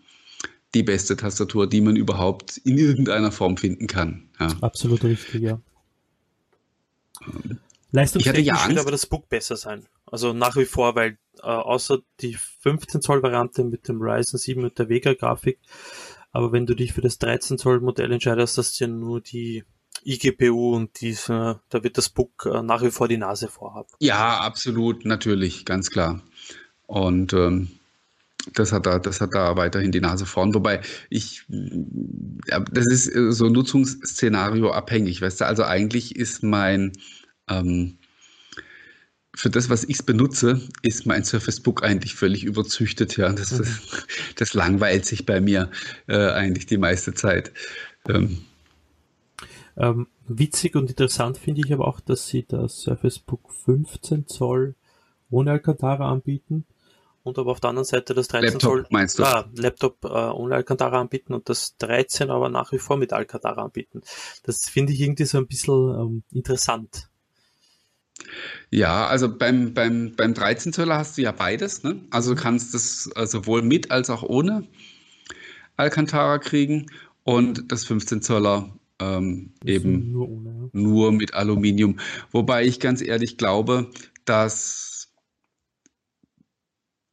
die 0.75 0.85
beste 0.85 1.17
Tastatur, 1.17 1.69
die 1.69 1.81
man 1.81 1.97
überhaupt 1.97 2.59
in 2.59 2.79
irgendeiner 2.79 3.33
Form 3.33 3.57
finden 3.57 3.89
kann. 3.89 4.29
Ja. 4.39 4.49
Absolut 4.61 5.03
richtig, 5.03 5.43
ja. 5.43 5.61
Ähm, 7.27 7.59
Leistungstechnisch 7.91 8.47
ja 8.47 8.69
wird 8.69 8.79
aber 8.79 8.91
das 8.91 9.07
Book 9.07 9.29
besser 9.29 9.57
sein. 9.57 9.85
Also 10.07 10.33
nach 10.33 10.57
wie 10.57 10.65
vor, 10.65 10.95
weil 10.95 11.19
äh, 11.39 11.47
außer 11.47 11.99
die 12.21 12.35
15 12.35 13.03
Zoll 13.03 13.23
Variante 13.23 13.65
mit 13.65 13.89
dem 13.89 14.01
Ryzen 14.01 14.39
7 14.39 14.65
und 14.65 14.79
der 14.79 14.89
Vega 14.89 15.15
Grafik, 15.15 15.59
aber 16.33 16.53
wenn 16.53 16.67
du 16.67 16.75
dich 16.75 16.93
für 16.93 17.03
das 17.03 17.19
13 17.19 17.59
Zoll 17.59 17.81
Modell 17.81 18.13
entscheidest, 18.13 18.59
das 18.59 18.71
ist 18.71 18.81
ja 18.81 18.87
nur 18.87 19.21
die 19.21 19.65
iGPU 20.05 20.75
und 20.75 21.01
diese, 21.01 21.61
da 21.69 21.85
wird 21.85 21.99
das 21.99 22.09
Book 22.09 22.49
äh, 22.53 22.63
nach 22.63 22.83
wie 22.83 22.91
vor 22.91 23.09
die 23.09 23.19
Nase 23.19 23.49
vorhaben. 23.49 23.89
Ja, 24.01 24.41
absolut, 24.41 25.05
natürlich, 25.05 25.65
ganz 25.65 25.91
klar. 25.91 26.23
Und 26.87 27.33
ähm, 27.35 27.69
das 28.55 28.73
hat 28.73 28.87
da, 28.87 28.99
das 28.99 29.21
hat 29.21 29.35
da 29.35 29.57
weiterhin 29.57 29.93
die 29.93 30.01
Nase 30.01 30.27
vorn. 30.27 30.55
Wobei 30.55 30.81
ich, 31.11 31.45
das 31.49 32.87
ist 32.87 33.13
so 33.37 33.49
Nutzungsszenario 33.49 34.73
abhängig, 34.73 35.23
weißt 35.23 35.43
du. 35.43 35.47
Also 35.47 35.65
eigentlich 35.65 36.17
ist 36.17 36.43
mein 36.43 36.93
ähm, 37.49 37.99
für 39.35 39.51
das, 39.51 39.71
was 39.71 39.85
ich 39.85 40.05
benutze, 40.05 40.61
ist 40.83 41.07
mein 41.07 41.25
Surface 41.25 41.61
Book 41.61 41.83
eigentlich 41.83 42.15
völlig 42.15 42.45
überzüchtet. 42.45 43.17
Ja, 43.17 43.33
das, 43.33 43.53
mhm. 43.53 43.67
das 44.37 44.55
langweilt 44.55 45.07
sich 45.07 45.25
bei 45.25 45.41
mir 45.41 45.71
äh, 46.07 46.31
eigentlich 46.31 46.67
die 46.67 46.79
meiste 46.79 47.15
Zeit. 47.15 47.53
Ähm. 48.09 48.45
Ähm, 49.77 50.07
witzig 50.29 50.77
und 50.77 50.91
interessant 50.91 51.39
finde 51.39 51.63
ich 51.65 51.73
aber 51.73 51.89
auch, 51.89 52.01
dass 52.01 52.27
sie 52.29 52.45
das 52.47 52.83
Surface 52.83 53.19
Book 53.21 53.51
15 53.65 54.27
Zoll 54.27 54.75
ohne 55.31 55.53
Alcantara 55.53 56.11
anbieten 56.11 56.67
und 57.23 57.39
aber 57.39 57.53
auf 57.53 57.61
der 57.61 57.71
anderen 57.71 57.87
Seite 57.87 58.15
das 58.15 58.29
13 58.29 58.45
Laptop, 58.45 58.61
Zoll 58.61 58.87
meinst 58.91 59.19
du? 59.19 59.25
Ah, 59.25 59.49
Laptop 59.57 60.05
äh, 60.05 60.09
ohne 60.09 60.57
Alcantara 60.57 61.01
anbieten 61.01 61.33
und 61.33 61.49
das 61.49 61.77
13 61.79 62.31
aber 62.31 62.49
nach 62.49 62.73
wie 62.73 62.79
vor 62.79 62.97
mit 62.97 63.13
Alcantara 63.13 63.63
anbieten. 63.63 64.03
Das 64.43 64.69
finde 64.69 64.93
ich 64.93 65.01
irgendwie 65.01 65.25
so 65.25 65.39
ein 65.39 65.47
bisschen 65.47 65.95
ähm, 65.95 66.23
interessant. 66.33 67.09
Ja, 68.71 69.07
also 69.07 69.37
beim, 69.37 69.75
beim, 69.75 70.15
beim 70.17 70.35
13 70.35 70.73
Zöller 70.73 70.99
hast 70.99 71.19
du 71.19 71.23
ja 71.23 71.33
beides. 71.33 71.83
Ne? 71.83 72.01
Also 72.11 72.35
du 72.35 72.41
kannst 72.41 72.75
das 72.75 73.11
äh, 73.17 73.27
sowohl 73.27 73.63
mit 73.63 73.91
als 73.91 74.11
auch 74.11 74.23
ohne 74.23 74.67
Alcantara 75.77 76.39
kriegen 76.39 76.87
und 77.25 77.71
das 77.71 77.85
15 77.85 78.23
Zöller 78.23 78.71
ähm, 79.01 79.53
eben 79.65 80.13
nur, 80.13 80.29
ohne, 80.29 80.51
ja. 80.51 80.69
nur 80.73 81.13
mit 81.13 81.35
Aluminium. 81.35 81.99
Wobei 82.31 82.65
ich 82.65 82.81
ganz 82.81 83.03
ehrlich 83.03 83.37
glaube, 83.37 83.91
dass, 84.25 85.13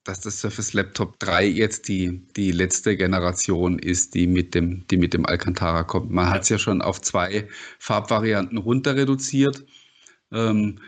dass 0.04 0.22
das 0.22 0.40
Surface 0.40 0.74
Laptop 0.74 1.20
3 1.20 1.48
jetzt 1.48 1.88
die, 1.88 2.28
die 2.36 2.52
letzte 2.52 2.96
Generation 2.96 3.80
ist, 3.80 4.14
die 4.14 4.28
mit 4.28 4.56
dem, 4.56 4.86
die 4.88 4.98
mit 4.98 5.14
dem 5.14 5.26
Alcantara 5.26 5.84
kommt. 5.84 6.12
Man 6.12 6.30
hat 6.30 6.44
es 6.44 6.50
ja 6.50 6.60
schon 6.60 6.82
auf 6.82 7.02
zwei 7.02 7.48
Farbvarianten 7.80 8.58
runter 8.58 8.96
reduziert. 8.96 9.66
Ähm, 10.32 10.80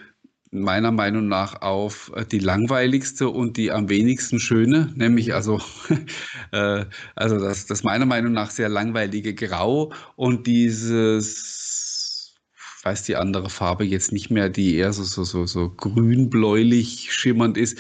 meiner 0.52 0.92
Meinung 0.92 1.28
nach 1.30 1.62
auf 1.62 2.12
die 2.32 2.40
langweiligste 2.40 3.30
und 3.30 3.56
die 3.56 3.72
am 3.72 3.88
wenigsten 3.90 4.40
schöne, 4.40 4.92
nämlich 4.96 5.34
also, 5.34 5.62
äh, 6.52 6.86
also 7.16 7.40
das, 7.40 7.66
das 7.66 7.84
meiner 7.84 8.06
Meinung 8.06 8.34
nach 8.34 8.52
sehr 8.52 8.70
langweilige 8.70 9.34
Grau 9.34 9.94
und 10.18 10.48
dieses, 10.48 12.36
weiß 12.84 13.04
die 13.04 13.16
andere 13.16 13.50
Farbe 13.50 13.86
jetzt 13.86 14.12
nicht 14.12 14.30
mehr, 14.30 14.50
die 14.50 14.76
eher 14.76 14.92
so, 14.92 15.04
so, 15.04 15.24
so, 15.24 15.46
so 15.46 15.70
grün-bläulich 15.70 17.14
schimmernd 17.14 17.58
ist. 17.58 17.80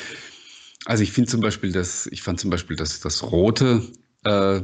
Also 0.86 1.04
ich 1.04 1.12
finde 1.12 1.30
zum 1.30 1.42
Beispiel 1.42 1.74
das, 1.74 2.08
ich 2.08 2.22
fand 2.22 2.40
zum 2.40 2.50
Beispiel 2.50 2.78
das, 2.78 3.02
das 3.02 3.22
rote 3.22 3.82
äh, 4.24 4.62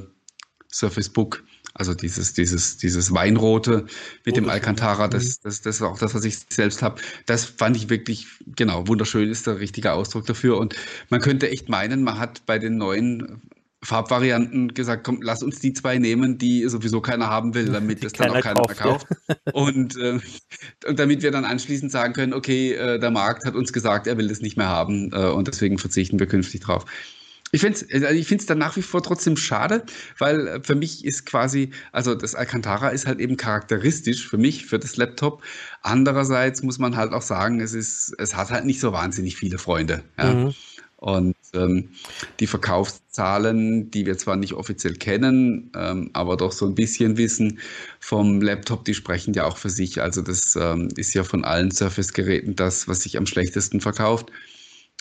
Surface 0.72 1.10
Book 1.10 1.44
also 1.78 1.94
dieses, 1.94 2.34
dieses, 2.34 2.78
dieses 2.78 3.14
Weinrote 3.14 3.86
mit 4.26 4.34
oh, 4.34 4.42
dem 4.42 4.50
Alcantara, 4.50 5.08
das, 5.08 5.40
das, 5.40 5.62
das 5.62 5.78
ist 5.78 5.82
auch 5.82 6.00
das, 6.00 6.16
was 6.16 6.26
ich 6.26 6.40
selbst 6.50 6.82
habe. 6.82 7.02
Das 7.26 7.46
fand 7.46 7.78
ich 7.78 7.90
wirklich, 7.90 8.28
genau, 8.56 8.88
wunderschön 8.88 9.30
ist 9.30 9.48
der 9.48 9.60
richtige 9.60 9.94
Ausdruck 9.94 10.26
dafür. 10.26 10.58
Und 10.58 10.76
man 11.10 11.22
könnte 11.22 11.50
echt 11.50 11.70
meinen, 11.70 12.04
man 12.04 12.18
hat 12.18 12.46
bei 12.46 12.58
den 12.58 12.78
neuen 12.78 13.42
Farbvarianten 13.84 14.74
gesagt, 14.74 15.04
komm, 15.04 15.22
lass 15.22 15.44
uns 15.44 15.60
die 15.60 15.72
zwei 15.72 16.00
nehmen, 16.00 16.40
die 16.40 16.68
sowieso 16.68 17.00
keiner 17.00 17.30
haben 17.30 17.54
will, 17.54 17.66
damit 17.72 18.04
das 18.04 18.14
dann 18.14 18.32
auch 18.32 18.42
keiner 18.42 18.62
kauft, 18.62 18.70
mehr 18.70 18.78
kauft. 18.78 19.08
Und, 19.54 19.98
äh, 19.98 20.20
und 20.88 21.00
damit 21.00 21.22
wir 21.22 21.32
dann 21.32 21.46
anschließend 21.46 21.92
sagen 21.92 22.14
können, 22.14 22.34
okay, 22.34 22.74
äh, 22.74 23.00
der 23.00 23.12
Markt 23.12 23.46
hat 23.46 23.56
uns 23.56 23.72
gesagt, 23.72 24.08
er 24.08 24.18
will 24.18 24.30
das 24.30 24.42
nicht 24.42 24.58
mehr 24.58 24.68
haben 24.68 25.12
äh, 25.14 25.28
und 25.28 25.48
deswegen 25.48 25.78
verzichten 25.78 26.18
wir 26.18 26.26
künftig 26.26 26.62
drauf. 26.62 26.86
Ich 27.52 27.62
finde 27.62 27.80
es 27.80 28.04
also 28.04 28.14
ich 28.14 28.28
find's 28.28 28.46
dann 28.46 28.58
nach 28.58 28.76
wie 28.76 28.82
vor 28.82 29.02
trotzdem 29.02 29.38
schade, 29.38 29.84
weil 30.18 30.48
äh, 30.48 30.60
für 30.62 30.76
mich 30.76 31.06
ist 31.06 31.26
quasi, 31.26 31.72
also 31.92 32.14
das 32.14 32.36
Alcantara 32.36 32.90
ist 32.90 33.08
halt 33.08 33.20
eben 33.20 33.38
charakteristisch 33.38 34.28
für 34.28 34.38
mich, 34.38 34.66
für 34.66 34.80
das 34.80 34.98
Laptop. 34.98 35.44
Andererseits 35.82 36.62
muss 36.62 36.78
man 36.78 36.98
halt 36.98 37.14
auch 37.14 37.22
sagen, 37.22 37.62
es 37.62 37.74
ist, 37.74 38.14
es 38.18 38.36
hat 38.36 38.50
halt 38.52 38.66
nicht 38.66 38.80
so 38.80 38.92
wahnsinnig 38.92 39.38
viele 39.38 39.58
Freunde. 39.58 40.04
Ja. 40.18 40.34
Mhm. 40.34 40.54
Und 40.98 41.36
ähm, 41.54 41.90
die 42.40 42.48
Verkaufszahlen, 42.48 43.92
die 43.92 44.08
wir 44.08 44.18
zwar 44.18 44.36
nicht 44.36 44.54
offiziell 44.54 44.96
kennen, 44.96 45.72
ähm, 45.76 46.10
aber 46.14 46.38
doch 46.38 46.52
so 46.52 46.66
ein 46.66 46.74
bisschen 46.74 47.18
wissen 47.18 47.60
vom 48.00 48.42
Laptop, 48.42 48.84
die 48.84 48.96
sprechen 48.96 49.36
ja 49.36 49.46
auch 49.46 49.58
für 49.58 49.70
sich. 49.70 50.02
Also 50.02 50.24
das 50.24 50.56
ähm, 50.56 50.90
ist 50.96 51.14
ja 51.14 51.24
von 51.24 51.46
allen 51.46 51.70
Surface-Geräten 51.70 52.56
das, 52.56 52.88
was 52.88 53.02
sich 53.02 53.16
am 53.16 53.28
schlechtesten 53.28 53.80
verkauft. 53.80 54.32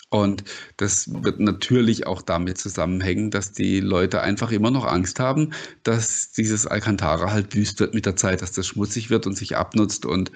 Und 0.09 0.45
das 0.77 1.11
wird 1.23 1.39
natürlich 1.39 2.07
auch 2.07 2.21
damit 2.21 2.57
zusammenhängen, 2.57 3.29
dass 3.29 3.51
die 3.51 3.81
Leute 3.81 4.21
einfach 4.21 4.51
immer 4.51 4.71
noch 4.71 4.85
Angst 4.85 5.19
haben, 5.19 5.51
dass 5.83 6.31
dieses 6.31 6.65
Alcantara 6.65 7.31
halt 7.31 7.53
wüst 7.55 7.81
wird 7.81 7.93
mit 7.93 8.05
der 8.05 8.15
Zeit, 8.15 8.41
dass 8.41 8.53
das 8.53 8.67
schmutzig 8.67 9.09
wird 9.09 9.27
und 9.27 9.37
sich 9.37 9.57
abnutzt 9.57 10.05
und 10.05 10.31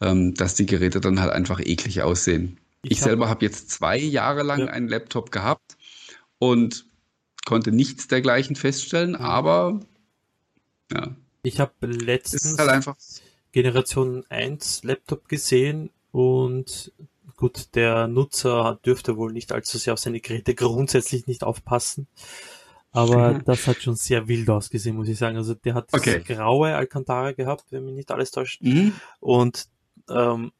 ähm, 0.00 0.34
dass 0.34 0.54
die 0.54 0.66
Geräte 0.66 1.00
dann 1.00 1.20
halt 1.20 1.32
einfach 1.32 1.58
eklig 1.58 2.02
aussehen. 2.02 2.58
Ich, 2.82 2.92
ich 2.92 3.00
hab, 3.00 3.08
selber 3.08 3.28
habe 3.28 3.44
jetzt 3.44 3.70
zwei 3.70 3.98
Jahre 3.98 4.44
lang 4.44 4.60
ja. 4.60 4.66
einen 4.66 4.88
Laptop 4.88 5.32
gehabt 5.32 5.76
und 6.38 6.84
konnte 7.44 7.72
nichts 7.72 8.06
dergleichen 8.06 8.54
feststellen, 8.54 9.16
aber 9.16 9.80
ja. 10.92 11.16
Ich 11.42 11.60
habe 11.60 11.72
letztens 11.86 12.56
halt 12.58 12.86
Generation 13.52 14.24
1 14.28 14.84
Laptop 14.84 15.28
gesehen 15.28 15.90
und 16.12 16.92
Gut, 17.38 17.76
der 17.76 18.08
Nutzer 18.08 18.80
dürfte 18.84 19.16
wohl 19.16 19.32
nicht 19.32 19.52
allzu 19.52 19.78
sehr 19.78 19.92
auf 19.92 20.00
seine 20.00 20.18
Geräte 20.18 20.56
grundsätzlich 20.56 21.28
nicht 21.28 21.44
aufpassen. 21.44 22.08
Aber 22.90 23.34
mhm. 23.34 23.44
das 23.44 23.68
hat 23.68 23.76
schon 23.76 23.94
sehr 23.94 24.26
wild 24.26 24.50
ausgesehen, 24.50 24.96
muss 24.96 25.06
ich 25.06 25.18
sagen. 25.18 25.36
Also 25.36 25.54
der 25.54 25.74
hat 25.74 25.88
okay. 25.92 26.20
graue 26.26 26.74
Alcantara 26.74 27.30
gehabt, 27.30 27.66
wenn 27.70 27.84
mich 27.84 27.94
nicht 27.94 28.10
alles 28.10 28.32
täuscht. 28.32 28.60
Mhm. 28.60 28.92
Und 29.20 29.66
ähm, 30.10 30.50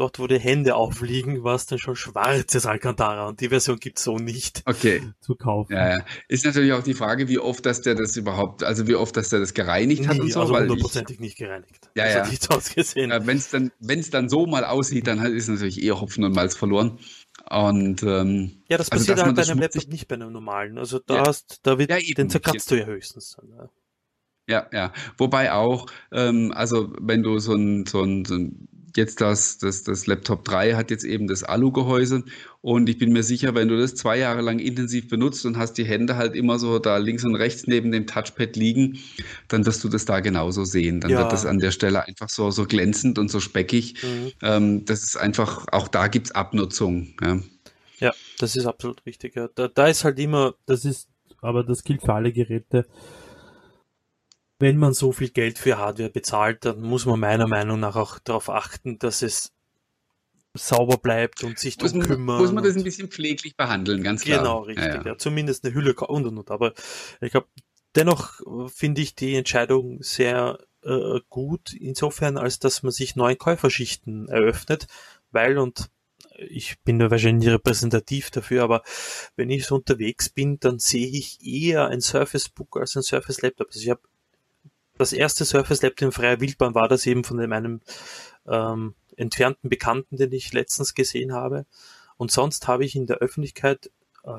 dort, 0.00 0.18
wo 0.18 0.26
die 0.26 0.38
Hände 0.38 0.74
aufliegen, 0.74 1.44
war 1.44 1.54
es 1.54 1.66
dann 1.66 1.78
schon 1.78 1.94
schwarzes 1.94 2.66
Alcantara 2.66 3.28
und 3.28 3.40
die 3.40 3.50
Version 3.50 3.78
gibt 3.78 3.98
es 3.98 4.04
so 4.04 4.16
nicht 4.16 4.62
okay. 4.66 5.02
zu 5.20 5.34
kaufen. 5.34 5.74
Ja, 5.74 5.98
ja. 5.98 6.04
Ist 6.28 6.44
natürlich 6.44 6.72
auch 6.72 6.82
die 6.82 6.94
Frage, 6.94 7.28
wie 7.28 7.38
oft, 7.38 7.64
dass 7.66 7.82
der 7.82 7.94
das 7.94 8.16
überhaupt, 8.16 8.64
also 8.64 8.86
wie 8.88 8.94
oft, 8.94 9.16
dass 9.16 9.28
der 9.28 9.40
das 9.40 9.54
gereinigt 9.54 10.08
hat 10.08 10.14
Nie, 10.14 10.22
und 10.22 10.32
so. 10.32 10.40
Also 10.40 10.56
hundertprozentig 10.56 11.20
nicht 11.20 11.36
gereinigt. 11.36 11.90
Ja, 11.94 12.04
das 12.04 12.14
ja. 12.14 12.20
Hat 12.22 12.30
nicht 12.30 12.50
ausgesehen. 12.50 13.10
Ja, 13.10 13.26
wenn 13.26 13.36
es 13.36 13.50
dann, 13.50 13.70
wenn's 13.78 14.10
dann 14.10 14.28
so 14.28 14.46
mal 14.46 14.64
aussieht, 14.64 15.06
dann 15.06 15.20
ist 15.24 15.48
natürlich 15.48 15.82
eher 15.82 16.00
Hopfen 16.00 16.24
und 16.24 16.34
Malz 16.34 16.56
verloren. 16.56 16.98
Und 17.48 18.02
ähm, 18.02 18.62
ja, 18.68 18.78
das 18.78 18.90
also, 18.90 19.02
passiert 19.02 19.18
also, 19.18 19.26
halt 19.26 19.36
bei 19.36 19.52
einem 19.52 19.60
Laptop 19.60 19.88
nicht 19.88 20.08
bei 20.08 20.14
einem 20.14 20.32
normalen. 20.32 20.78
Also 20.78 20.98
da 20.98 21.16
ja. 21.16 21.24
hast, 21.26 21.60
da 21.62 21.78
wird, 21.78 21.90
ja, 21.90 21.98
den 21.98 22.30
zerkratzt 22.30 22.70
du 22.70 22.76
ja 22.76 22.86
höchstens. 22.86 23.36
Dann, 23.36 23.50
ja. 23.50 23.70
Ja, 24.72 24.92
Wobei 25.16 25.52
auch, 25.52 25.86
ähm, 26.12 26.52
also 26.52 26.92
wenn 27.00 27.22
du 27.22 27.38
so 27.38 27.54
ein, 27.54 27.86
so 27.86 28.02
ein, 28.02 28.24
so 28.24 28.34
ein 28.34 28.68
jetzt 28.96 29.20
das, 29.20 29.58
das, 29.58 29.82
das 29.82 30.06
Laptop 30.06 30.44
3 30.44 30.74
hat 30.74 30.90
jetzt 30.90 31.04
eben 31.04 31.28
das 31.28 31.42
Alu-Gehäuse 31.44 32.24
und 32.60 32.88
ich 32.88 32.98
bin 32.98 33.12
mir 33.12 33.22
sicher, 33.22 33.54
wenn 33.54 33.68
du 33.68 33.78
das 33.78 33.94
zwei 33.94 34.18
Jahre 34.18 34.42
lang 34.42 34.58
intensiv 34.58 35.08
benutzt 35.08 35.46
und 35.46 35.56
hast 35.56 35.74
die 35.74 35.84
Hände 35.84 36.16
halt 36.16 36.34
immer 36.34 36.58
so 36.58 36.78
da 36.78 36.96
links 36.98 37.24
und 37.24 37.34
rechts 37.34 37.66
neben 37.66 37.92
dem 37.92 38.06
Touchpad 38.06 38.56
liegen, 38.56 38.98
dann 39.48 39.64
wirst 39.66 39.82
du 39.84 39.88
das 39.88 40.04
da 40.04 40.20
genauso 40.20 40.64
sehen. 40.64 41.00
Dann 41.00 41.10
ja. 41.10 41.18
wird 41.18 41.32
das 41.32 41.46
an 41.46 41.58
der 41.58 41.70
Stelle 41.70 42.06
einfach 42.06 42.28
so, 42.28 42.50
so 42.50 42.64
glänzend 42.66 43.18
und 43.18 43.30
so 43.30 43.40
speckig. 43.40 44.02
Mhm. 44.02 44.32
Ähm, 44.42 44.84
das 44.84 45.02
ist 45.02 45.16
einfach, 45.16 45.66
auch 45.72 45.88
da 45.88 46.08
gibt 46.08 46.26
es 46.26 46.32
Abnutzung. 46.32 47.14
Ja. 47.22 47.40
ja. 47.98 48.12
das 48.38 48.56
ist 48.56 48.66
absolut 48.66 49.04
richtig. 49.06 49.36
Ja. 49.36 49.48
Da, 49.54 49.68
da 49.68 49.86
ist 49.86 50.04
halt 50.04 50.18
immer, 50.18 50.54
das 50.66 50.84
ist, 50.84 51.08
aber 51.40 51.64
das 51.64 51.84
gilt 51.84 52.02
für 52.02 52.14
alle 52.14 52.32
Geräte 52.32 52.86
wenn 54.60 54.76
man 54.76 54.92
so 54.92 55.10
viel 55.10 55.30
Geld 55.30 55.58
für 55.58 55.78
Hardware 55.78 56.10
bezahlt, 56.10 56.64
dann 56.64 56.80
muss 56.82 57.06
man 57.06 57.18
meiner 57.18 57.48
Meinung 57.48 57.80
nach 57.80 57.96
auch 57.96 58.18
darauf 58.18 58.50
achten, 58.50 58.98
dass 58.98 59.22
es 59.22 59.52
sauber 60.54 60.98
bleibt 60.98 61.44
und 61.44 61.58
sich 61.58 61.76
darum 61.76 62.00
kümmert. 62.00 62.40
Muss 62.40 62.52
man 62.52 62.62
das 62.62 62.76
ein 62.76 62.84
bisschen 62.84 63.08
pfleglich 63.08 63.56
behandeln, 63.56 64.02
ganz 64.02 64.22
klar. 64.22 64.38
Genau, 64.38 64.60
richtig. 64.60 64.86
Ja, 64.86 64.96
ja. 64.96 65.06
ja 65.06 65.18
zumindest 65.18 65.64
eine 65.64 65.74
Hülle 65.74 65.94
und 65.94 66.26
und 66.26 66.38
und. 66.38 66.50
Aber 66.50 66.74
ich 67.20 67.30
glaube, 67.30 67.48
dennoch 67.94 68.40
finde 68.68 69.00
ich 69.00 69.14
die 69.14 69.34
Entscheidung 69.34 70.02
sehr 70.02 70.58
äh, 70.82 71.20
gut, 71.28 71.72
insofern, 71.72 72.36
als 72.36 72.58
dass 72.58 72.82
man 72.82 72.92
sich 72.92 73.16
neue 73.16 73.36
Käuferschichten 73.36 74.28
eröffnet, 74.28 74.86
weil 75.30 75.56
und 75.58 75.90
ich 76.36 76.80
bin 76.80 76.98
da 76.98 77.10
wahrscheinlich 77.10 77.48
repräsentativ 77.48 78.30
dafür, 78.30 78.62
aber 78.62 78.82
wenn 79.36 79.50
ich 79.50 79.66
so 79.66 79.76
unterwegs 79.76 80.28
bin, 80.28 80.58
dann 80.58 80.78
sehe 80.78 81.06
ich 81.06 81.44
eher 81.44 81.88
ein 81.88 82.00
Surface 82.00 82.48
Book 82.48 82.76
als 82.78 82.96
ein 82.96 83.02
Surface 83.02 83.42
Laptop. 83.42 83.68
Also 83.68 83.80
ich 83.80 83.90
habe 83.90 84.00
das 85.00 85.12
erste 85.12 85.44
Surface 85.44 85.82
Lab 85.82 86.00
in 86.00 86.12
freier 86.12 86.40
Wildbahn 86.40 86.74
war 86.74 86.88
das 86.88 87.06
eben 87.06 87.24
von 87.24 87.36
meinem 87.36 87.80
ähm, 88.46 88.94
entfernten 89.16 89.68
Bekannten, 89.68 90.16
den 90.16 90.32
ich 90.32 90.52
letztens 90.52 90.94
gesehen 90.94 91.32
habe. 91.32 91.66
Und 92.16 92.30
sonst 92.30 92.68
habe 92.68 92.84
ich 92.84 92.94
in 92.94 93.06
der 93.06 93.16
Öffentlichkeit 93.16 93.90
äh, 94.24 94.30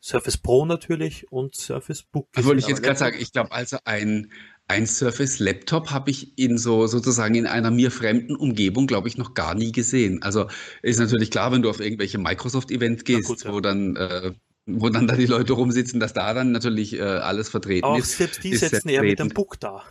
Surface 0.00 0.36
Pro 0.36 0.66
natürlich 0.66 1.30
und 1.32 1.54
Surface 1.54 2.02
Book. 2.02 2.28
Das 2.32 2.44
wollte 2.44 2.60
ich 2.60 2.68
jetzt 2.68 2.82
gerade 2.82 2.98
sagen. 2.98 3.16
Ich 3.18 3.32
glaube, 3.32 3.52
also 3.52 3.78
ein, 3.84 4.30
ein 4.68 4.86
Surface 4.86 5.38
Laptop 5.38 5.90
habe 5.90 6.10
ich 6.10 6.38
in 6.38 6.58
so 6.58 6.86
sozusagen 6.86 7.34
in 7.34 7.46
einer 7.46 7.70
mir 7.70 7.90
fremden 7.90 8.36
Umgebung, 8.36 8.86
glaube 8.86 9.08
ich, 9.08 9.16
noch 9.16 9.34
gar 9.34 9.54
nie 9.54 9.72
gesehen. 9.72 10.22
Also 10.22 10.46
ist 10.82 11.00
natürlich 11.00 11.30
klar, 11.30 11.52
wenn 11.52 11.62
du 11.62 11.70
auf 11.70 11.80
irgendwelche 11.80 12.18
Microsoft-Events 12.18 13.04
gehst, 13.04 13.26
gut, 13.26 13.44
ja. 13.44 13.52
wo 13.52 13.60
dann 13.60 13.96
äh, 13.96 14.32
wo 14.66 14.88
dann 14.88 15.06
da 15.06 15.16
die 15.16 15.26
Leute 15.26 15.52
rumsitzen, 15.54 16.00
dass 16.00 16.12
da 16.12 16.32
dann 16.34 16.52
natürlich 16.52 16.94
äh, 16.94 17.02
alles 17.02 17.48
vertreten 17.48 17.84
Auch 17.84 17.98
ist. 17.98 18.14
Auch 18.14 18.18
selbst 18.18 18.44
die 18.44 18.56
setzen 18.56 18.88
eher 18.88 19.02
mit 19.02 19.18
dem 19.18 19.28
Book 19.28 19.58
da. 19.60 19.82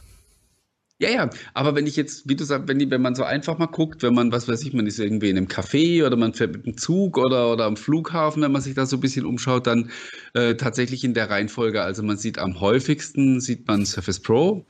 Ja, 1.04 1.10
ja, 1.10 1.30
aber 1.54 1.76
wenn 1.76 1.86
ich 1.86 1.98
jetzt, 1.98 2.30
wie 2.30 2.36
du 2.38 2.46
sagst, 2.46 2.70
wenn, 2.70 2.80
die, 2.80 2.90
wenn 2.90 3.02
man 3.02 3.14
so 3.14 3.24
einfach 3.24 3.58
mal 3.58 3.66
guckt, 3.66 4.04
wenn 4.04 4.14
man, 4.14 4.32
was 4.32 4.48
weiß 4.48 4.64
ich, 4.64 4.72
man 4.72 4.88
ist 4.88 5.00
irgendwie 5.00 5.30
in 5.30 5.36
einem 5.36 5.48
Café 5.48 6.06
oder 6.06 6.16
man 6.16 6.34
fährt 6.34 6.54
mit 6.54 6.66
dem 6.66 6.78
Zug 6.78 7.18
oder, 7.18 7.52
oder 7.52 7.66
am 7.66 7.76
Flughafen, 7.76 8.42
wenn 8.42 8.54
man 8.54 8.62
sich 8.62 8.74
da 8.74 8.86
so 8.86 8.96
ein 8.96 9.02
bisschen 9.02 9.26
umschaut, 9.26 9.68
dann 9.68 9.92
äh, 10.34 10.56
tatsächlich 10.56 11.04
in 11.04 11.14
der 11.14 11.30
Reihenfolge. 11.30 11.82
Also 11.82 12.04
man 12.04 12.16
sieht 12.16 12.40
am 12.40 12.62
häufigsten, 12.62 13.42
sieht 13.42 13.68
man 13.68 13.86
Surface 13.86 14.22
Pro, 14.22 14.66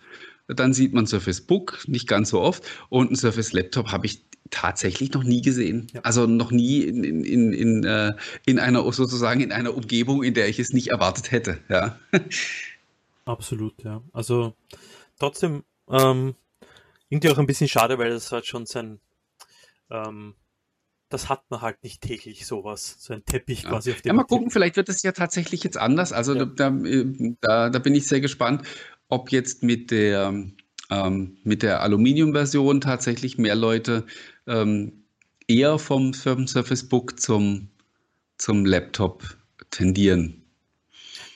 dann 0.48 0.74
sieht 0.74 0.96
man 0.96 1.06
Surface 1.06 1.42
Book, 1.42 1.84
nicht 1.86 2.08
ganz 2.08 2.30
so 2.30 2.42
oft, 2.42 2.64
und 2.90 3.12
ein 3.12 3.16
Surface 3.16 3.54
Laptop 3.54 3.92
habe 3.92 4.08
ich 4.08 4.26
tatsächlich 4.50 5.14
noch 5.14 5.24
nie 5.24 5.44
gesehen. 5.44 5.86
Ja. 5.94 6.02
Also 6.02 6.26
noch 6.26 6.50
nie 6.50 6.82
in, 6.82 7.04
in, 7.04 7.24
in, 7.24 7.54
in, 7.54 7.84
äh, 7.84 8.14
in 8.48 8.58
einer, 8.58 8.92
sozusagen 8.92 9.42
in 9.42 9.52
einer 9.52 9.78
Umgebung, 9.78 10.24
in 10.24 10.34
der 10.34 10.50
ich 10.50 10.58
es 10.58 10.74
nicht 10.74 10.88
erwartet 10.88 11.32
hätte, 11.32 11.60
ja. 11.70 12.00
Absolut, 13.26 13.84
ja. 13.84 14.02
Also 14.14 14.56
trotzdem 15.20 15.64
ähm, 15.90 16.36
irgendwie 17.10 17.30
auch 17.30 17.38
ein 17.38 17.48
bisschen 17.48 17.68
schade, 17.68 17.98
weil 17.98 18.10
das 18.10 18.32
hat 18.32 18.46
schon 18.46 18.66
sein, 18.66 19.00
ähm, 19.90 20.36
das 21.10 21.30
hat 21.30 21.44
man 21.50 21.62
halt 21.62 21.84
nicht 21.84 22.02
täglich 22.02 22.48
sowas, 22.48 22.96
so 23.00 23.14
ein 23.14 23.24
Teppich 23.24 23.66
quasi 23.66 23.92
auf 23.92 24.02
dem. 24.02 24.10
Ja, 24.10 24.14
mal 24.14 24.24
gucken, 24.24 24.50
vielleicht 24.50 24.78
wird 24.78 24.90
es 24.90 25.04
ja 25.04 25.12
tatsächlich 25.12 25.64
jetzt 25.64 25.78
anders. 25.78 26.12
Also 26.12 26.34
ja. 26.34 26.46
da, 26.46 26.72
da, 27.42 27.70
da, 27.70 27.80
bin 27.80 27.94
ich 27.94 28.08
sehr 28.08 28.22
gespannt, 28.22 28.64
ob 29.10 29.32
jetzt 29.32 29.62
mit 29.62 29.92
der, 29.92 30.34
ähm, 30.90 31.38
mit 31.44 31.62
der 31.62 31.82
Aluminium-Version 31.82 32.82
tatsächlich 32.82 33.38
mehr 33.38 33.56
Leute 33.56 34.06
ähm, 34.48 35.04
eher 35.48 35.78
vom, 35.78 36.16
vom 36.16 36.48
Surface 36.48 36.90
Book 36.90 37.20
zum, 37.20 37.70
zum 38.38 38.66
Laptop 38.66 39.38
tendieren. 39.70 40.43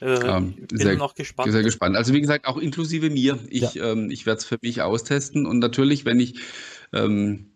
Äh, 0.02 0.16
ähm, 0.16 0.54
bin 0.54 0.78
sehr, 0.78 0.96
noch 0.96 1.16
gespannt. 1.16 1.52
Sehr 1.52 1.64
gespannt. 1.64 1.96
Also 1.96 2.14
wie 2.14 2.22
gesagt, 2.22 2.46
auch 2.46 2.58
inklusive 2.58 3.10
mir. 3.10 3.40
Ich, 3.50 3.76
ja. 3.76 3.92
ähm, 3.92 4.12
ich 4.12 4.26
werde 4.26 4.40
es 4.40 4.46
für 4.46 4.58
mich 4.62 4.82
austesten 4.82 5.46
und 5.46 5.60
natürlich, 5.60 6.06
wenn 6.06 6.20
ich, 6.20 6.40
ähm, 6.94 7.52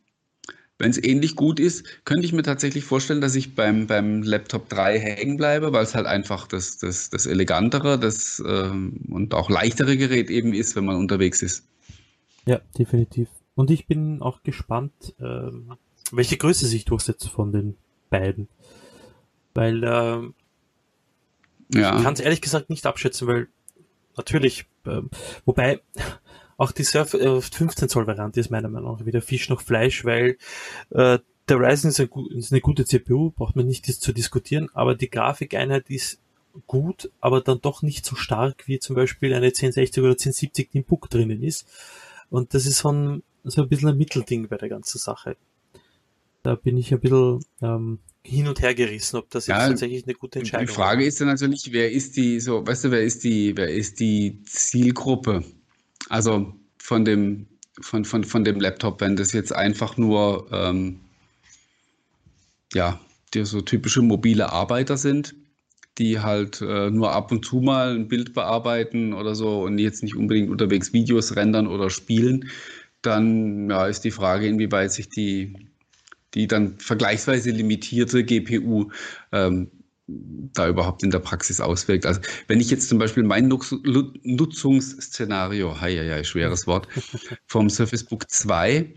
wenn 0.79 0.89
es 0.89 1.03
ähnlich 1.03 1.35
gut 1.35 1.59
ist, 1.59 2.05
könnte 2.05 2.25
ich 2.25 2.33
mir 2.33 2.41
tatsächlich 2.41 2.83
vorstellen, 2.83 3.21
dass 3.21 3.35
ich 3.35 3.53
beim, 3.53 3.85
beim 3.85 4.23
Laptop 4.23 4.69
3 4.69 4.99
hängen 4.99 5.37
bleibe, 5.37 5.71
weil 5.73 5.83
es 5.83 5.93
halt 5.93 6.07
einfach 6.07 6.47
das, 6.47 6.79
das, 6.79 7.11
das 7.11 7.27
elegantere 7.27 7.99
das, 7.99 8.41
ähm, 8.45 9.01
und 9.09 9.33
auch 9.35 9.49
leichtere 9.49 9.97
Gerät 9.97 10.29
eben 10.31 10.53
ist, 10.53 10.75
wenn 10.75 10.85
man 10.85 10.95
unterwegs 10.95 11.43
ist. 11.43 11.67
Ja, 12.45 12.59
definitiv. 12.77 13.27
Und 13.53 13.69
ich 13.69 13.85
bin 13.85 14.21
auch 14.21 14.41
gespannt, 14.41 15.13
ähm, 15.19 15.73
welche 16.11 16.37
Größe 16.37 16.65
sich 16.65 16.85
durchsetzt 16.85 17.29
von 17.29 17.51
den 17.51 17.75
beiden. 18.09 18.47
Weil 19.53 19.83
ähm, 19.83 20.33
ja. 21.73 21.97
ich 21.97 22.03
kann 22.03 22.13
es 22.13 22.19
ehrlich 22.19 22.41
gesagt 22.41 22.69
nicht 22.69 22.85
abschätzen, 22.85 23.27
weil 23.27 23.47
natürlich, 24.17 24.65
ähm, 24.85 25.09
wobei 25.45 25.81
auch 26.57 26.71
die 26.71 26.83
Surf 26.83 27.13
äh, 27.13 27.41
15 27.41 27.89
Zoll 27.89 28.07
Variante 28.07 28.39
ist 28.39 28.51
meiner 28.51 28.69
Meinung 28.69 28.97
nach 28.97 29.05
wieder 29.05 29.21
Fisch 29.21 29.49
noch 29.49 29.61
Fleisch, 29.61 30.05
weil 30.05 30.37
äh, 30.91 31.19
der 31.49 31.59
Ryzen 31.59 31.89
ist, 31.89 31.99
ein, 31.99 32.09
ist, 32.35 32.51
eine 32.51 32.61
gute 32.61 32.85
CPU, 32.85 33.31
braucht 33.31 33.55
man 33.55 33.65
nicht 33.65 33.85
zu 33.85 34.13
diskutieren, 34.13 34.69
aber 34.73 34.95
die 34.95 35.09
Grafikeinheit 35.09 35.89
ist 35.89 36.19
gut, 36.67 37.11
aber 37.19 37.41
dann 37.41 37.61
doch 37.61 37.81
nicht 37.81 38.05
so 38.05 38.15
stark 38.15 38.67
wie 38.67 38.79
zum 38.79 38.95
Beispiel 38.95 39.33
eine 39.33 39.47
1060 39.47 40.03
oder 40.03 40.11
1070, 40.11 40.69
die 40.71 40.77
im 40.79 40.83
Book 40.83 41.09
drinnen 41.09 41.41
ist. 41.43 41.67
Und 42.29 42.53
das 42.53 42.65
ist 42.65 42.79
so 42.79 42.91
ein, 42.91 43.23
so 43.43 43.63
ein 43.63 43.69
bisschen 43.69 43.89
ein 43.89 43.97
Mittelding 43.97 44.47
bei 44.47 44.57
der 44.57 44.69
ganzen 44.69 44.97
Sache. 44.97 45.35
Da 46.43 46.55
bin 46.55 46.77
ich 46.77 46.93
ein 46.93 46.99
bisschen 46.99 47.43
ähm, 47.61 47.99
hin 48.23 48.47
und 48.47 48.61
her 48.61 48.75
gerissen, 48.75 49.17
ob 49.17 49.29
das 49.29 49.47
jetzt 49.47 49.57
ja, 49.57 49.67
tatsächlich 49.67 50.03
eine 50.03 50.13
gute 50.13 50.39
Entscheidung 50.39 50.65
ist. 50.65 50.71
Die 50.71 50.75
Frage 50.75 51.05
ist 51.05 51.21
dann 51.21 51.27
natürlich, 51.27 51.71
wer 51.71 51.91
ist 51.91 52.15
die, 52.15 52.39
so, 52.39 52.65
weißt 52.65 52.85
du, 52.85 52.91
wer 52.91 53.01
ist 53.01 53.23
die, 53.23 53.55
wer 53.57 53.69
ist 53.69 53.99
die 53.99 54.43
Zielgruppe? 54.45 55.43
Also 56.09 56.53
von 56.77 57.05
dem, 57.05 57.47
von, 57.81 58.05
von, 58.05 58.23
von 58.23 58.43
dem 58.43 58.59
Laptop, 58.59 59.01
wenn 59.01 59.15
das 59.15 59.33
jetzt 59.33 59.53
einfach 59.53 59.97
nur, 59.97 60.47
ähm, 60.51 60.99
ja, 62.73 62.99
die 63.33 63.45
so 63.45 63.61
typische 63.61 64.01
mobile 64.01 64.51
Arbeiter 64.51 64.97
sind, 64.97 65.35
die 65.97 66.19
halt 66.19 66.61
äh, 66.61 66.89
nur 66.89 67.11
ab 67.13 67.31
und 67.31 67.45
zu 67.45 67.57
mal 67.57 67.95
ein 67.95 68.07
Bild 68.07 68.33
bearbeiten 68.33 69.13
oder 69.13 69.35
so 69.35 69.63
und 69.63 69.77
jetzt 69.77 70.03
nicht 70.03 70.15
unbedingt 70.15 70.49
unterwegs 70.49 70.93
Videos 70.93 71.35
rendern 71.35 71.67
oder 71.67 71.89
spielen, 71.89 72.49
dann 73.01 73.69
ja, 73.69 73.87
ist 73.87 74.01
die 74.01 74.11
Frage, 74.11 74.47
inwieweit 74.47 74.91
sich 74.91 75.09
die, 75.09 75.70
die 76.33 76.47
dann 76.47 76.77
vergleichsweise 76.79 77.51
limitierte 77.51 78.23
GPU 78.23 78.91
ähm, 79.31 79.71
da 80.07 80.67
überhaupt 80.67 81.03
in 81.03 81.11
der 81.11 81.19
Praxis 81.19 81.61
auswirkt. 81.61 82.05
Also 82.05 82.21
wenn 82.47 82.59
ich 82.59 82.69
jetzt 82.69 82.89
zum 82.89 82.97
Beispiel 82.97 83.23
mein 83.23 83.47
Nutz 83.47 83.73
Nutzungsszenario, 84.23 85.79
hei, 85.79 85.95
hei, 85.95 86.23
schweres 86.23 86.67
Wort, 86.67 86.87
vom 87.45 87.69
Surface 87.69 88.03
Book 88.03 88.29
2 88.29 88.93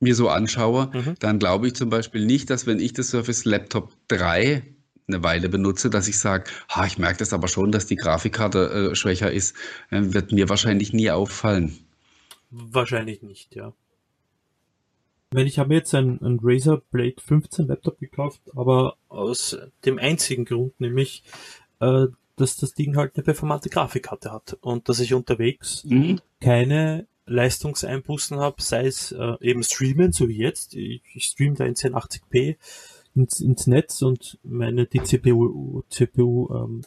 mir 0.00 0.14
so 0.14 0.28
anschaue, 0.28 0.90
mhm. 0.92 1.14
dann 1.18 1.38
glaube 1.38 1.66
ich 1.66 1.74
zum 1.74 1.90
Beispiel 1.90 2.24
nicht, 2.24 2.50
dass 2.50 2.66
wenn 2.66 2.78
ich 2.78 2.92
das 2.92 3.08
Surface 3.08 3.44
Laptop 3.44 3.92
3 4.08 4.62
eine 5.08 5.22
Weile 5.22 5.48
benutze, 5.48 5.90
dass 5.90 6.06
ich 6.06 6.18
sage, 6.18 6.50
ha, 6.68 6.86
ich 6.86 6.98
merke 6.98 7.18
das 7.18 7.32
aber 7.32 7.48
schon, 7.48 7.72
dass 7.72 7.86
die 7.86 7.96
Grafikkarte 7.96 8.90
äh, 8.92 8.94
schwächer 8.94 9.32
ist, 9.32 9.56
äh, 9.90 10.00
wird 10.02 10.32
mir 10.32 10.48
wahrscheinlich 10.48 10.92
nie 10.92 11.10
auffallen. 11.10 11.78
Wahrscheinlich 12.50 13.22
nicht, 13.22 13.54
ja. 13.54 13.72
Wenn 15.30 15.46
ich 15.46 15.58
habe 15.58 15.74
jetzt 15.74 15.94
ein, 15.94 16.20
ein 16.22 16.38
Razer 16.42 16.82
Blade 16.90 17.16
15 17.18 17.66
Laptop 17.66 17.98
gekauft, 17.98 18.40
aber 18.54 18.96
aus 19.08 19.58
dem 19.84 19.98
einzigen 19.98 20.44
Grund, 20.44 20.80
nämlich, 20.80 21.22
äh, 21.80 22.06
dass 22.36 22.56
das 22.56 22.74
Ding 22.74 22.96
halt 22.96 23.16
eine 23.16 23.24
performante 23.24 23.68
Grafikkarte 23.68 24.32
hat 24.32 24.56
und 24.60 24.88
dass 24.88 25.00
ich 25.00 25.12
unterwegs 25.12 25.84
mhm. 25.84 26.20
keine 26.40 27.06
Leistungseinbußen 27.26 28.38
habe, 28.38 28.62
sei 28.62 28.86
es 28.86 29.12
äh, 29.12 29.34
eben 29.40 29.62
streamen, 29.62 30.12
so 30.12 30.28
wie 30.28 30.38
jetzt. 30.38 30.74
Ich, 30.74 31.02
ich 31.14 31.24
streame 31.24 31.54
da 31.54 31.66
in 31.66 31.74
1080p 31.74 32.56
ins, 33.14 33.40
ins 33.40 33.66
Netz 33.66 34.02
und 34.02 34.38
meine 34.42 34.86
die 34.86 35.02
CPU, 35.02 35.82
CPU 35.90 36.48
ähm, 36.54 36.82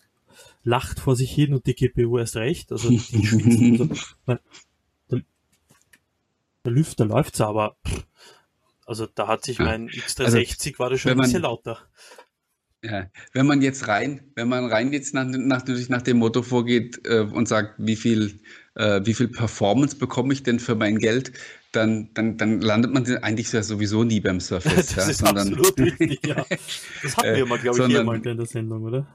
lacht 0.64 1.00
vor 1.00 1.16
sich 1.16 1.32
hin 1.32 1.54
und 1.54 1.66
die 1.68 1.76
GPU 1.76 2.18
erst 2.18 2.38
recht. 2.38 2.72
Also 2.72 2.90
die 2.90 3.00
schwitzt. 3.00 3.82
also, 3.82 3.90
mein, 4.26 4.40
der 6.66 6.72
Lüfter 6.74 7.06
läuft's 7.06 7.42
aber. 7.42 7.78
Also 8.86 9.08
da 9.08 9.28
hat 9.28 9.46
sich 9.46 9.60
mein 9.60 9.90
X360 9.90 10.26
also, 10.26 10.80
war 10.80 10.90
das 10.90 11.02
schon 11.02 11.12
ein 11.12 11.18
bisschen 11.18 11.44
lauter. 11.44 11.80
Ja, 12.84 13.12
wenn 13.34 13.46
man 13.46 13.62
jetzt 13.62 13.88
rein, 13.88 14.32
wenn 14.36 14.50
man 14.50 14.66
rein 14.66 14.92
jetzt 14.92 15.14
nach, 15.14 15.26
nach, 15.26 15.60
natürlich 15.60 15.90
nach 15.90 16.02
dem 16.02 16.18
Motto 16.18 16.42
vorgeht 16.42 17.00
äh, 17.06 17.20
und 17.20 17.48
sagt, 17.48 17.76
wie 17.78 17.96
viel, 17.96 18.40
äh, 18.74 19.02
wie 19.04 19.14
viel 19.14 19.28
Performance 19.28 19.96
bekomme 19.98 20.34
ich 20.34 20.42
denn 20.42 20.60
für 20.60 20.74
mein 20.74 20.98
Geld, 20.98 21.32
dann, 21.72 22.10
dann, 22.16 22.38
dann 22.38 22.60
landet 22.60 22.92
man 22.92 23.06
eigentlich 23.18 23.52
ja 23.52 23.62
sowieso 23.62 24.04
nie 24.04 24.20
beim 24.20 24.40
Surface. 24.40 24.74
das 24.96 24.96
ja, 24.96 25.12
ist 25.12 25.18
sondern, 25.20 25.54
absolut 25.54 25.80
richtig, 26.00 26.26
ja. 26.26 26.44
Das 27.04 27.18
hatten 27.18 27.36
wir 27.36 27.46
mal, 27.46 27.60
glaube 27.60 27.80
ich, 27.80 27.86
hier 27.86 28.04
mal 28.04 28.18
in 28.18 28.38
der 28.38 28.46
Sendung, 28.48 28.84
oder? 28.84 29.08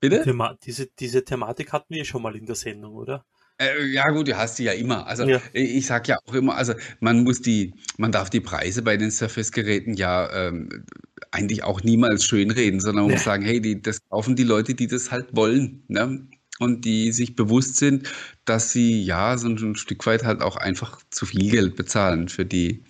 Bitte? 0.00 0.22
Thema 0.22 0.54
diese, 0.62 0.86
diese 0.86 1.24
Thematik 1.24 1.72
hatten 1.72 1.94
wir 1.94 2.04
schon 2.04 2.20
mal 2.20 2.36
in 2.36 2.44
der 2.44 2.56
Sendung, 2.56 2.94
oder? 2.94 3.24
Äh, 3.58 3.86
ja 3.86 4.10
gut, 4.10 4.28
du 4.28 4.36
hast 4.36 4.58
die 4.58 4.64
ja 4.64 4.72
immer. 4.72 5.06
Also 5.06 5.24
ja. 5.24 5.40
ich 5.52 5.86
sage 5.86 6.08
ja 6.08 6.18
auch 6.26 6.34
immer, 6.34 6.56
also 6.56 6.74
man 7.00 7.22
muss 7.22 7.40
die, 7.40 7.74
man 7.98 8.10
darf 8.10 8.30
die 8.30 8.40
Preise 8.40 8.82
bei 8.82 8.96
den 8.96 9.10
Surface-Geräten 9.10 9.94
ja 9.94 10.48
ähm, 10.48 10.84
eigentlich 11.30 11.62
auch 11.62 11.82
niemals 11.82 12.24
schönreden, 12.24 12.80
sondern 12.80 13.04
man 13.04 13.12
ja. 13.12 13.16
muss 13.16 13.24
sagen, 13.24 13.44
hey, 13.44 13.60
die, 13.60 13.80
das 13.80 13.98
kaufen 14.08 14.34
die 14.36 14.44
Leute, 14.44 14.74
die 14.74 14.86
das 14.86 15.10
halt 15.10 15.36
wollen. 15.36 15.84
Ne? 15.88 16.26
Und 16.60 16.84
die 16.84 17.12
sich 17.12 17.34
bewusst 17.34 17.76
sind, 17.76 18.08
dass 18.44 18.72
sie 18.72 19.02
ja 19.02 19.36
so 19.36 19.48
ein 19.48 19.76
Stück 19.76 20.06
weit 20.06 20.24
halt 20.24 20.40
auch 20.40 20.56
einfach 20.56 21.00
zu 21.10 21.26
viel 21.26 21.50
Geld 21.50 21.76
bezahlen 21.76 22.28
für 22.28 22.44
die, 22.44 22.84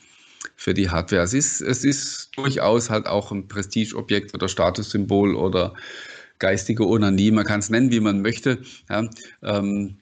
für 0.57 0.75
die 0.75 0.91
Hardware. 0.91 1.23
Es 1.23 1.33
ist, 1.33 1.61
es 1.63 1.85
ist 1.85 2.31
durchaus 2.37 2.91
halt 2.91 3.07
auch 3.07 3.33
ein 3.33 3.49
Prestigeobjekt 3.49 4.35
oder 4.35 4.49
Statussymbol 4.49 5.35
oder 5.35 5.75
geistige 6.39 6.87
Onanie, 6.87 7.31
man 7.31 7.47
kann 7.47 7.61
es 7.61 7.71
nennen, 7.71 7.91
wie 7.91 8.01
man 8.01 8.21
möchte. 8.21 8.59
Ja, 8.91 9.09
ähm, 9.43 9.97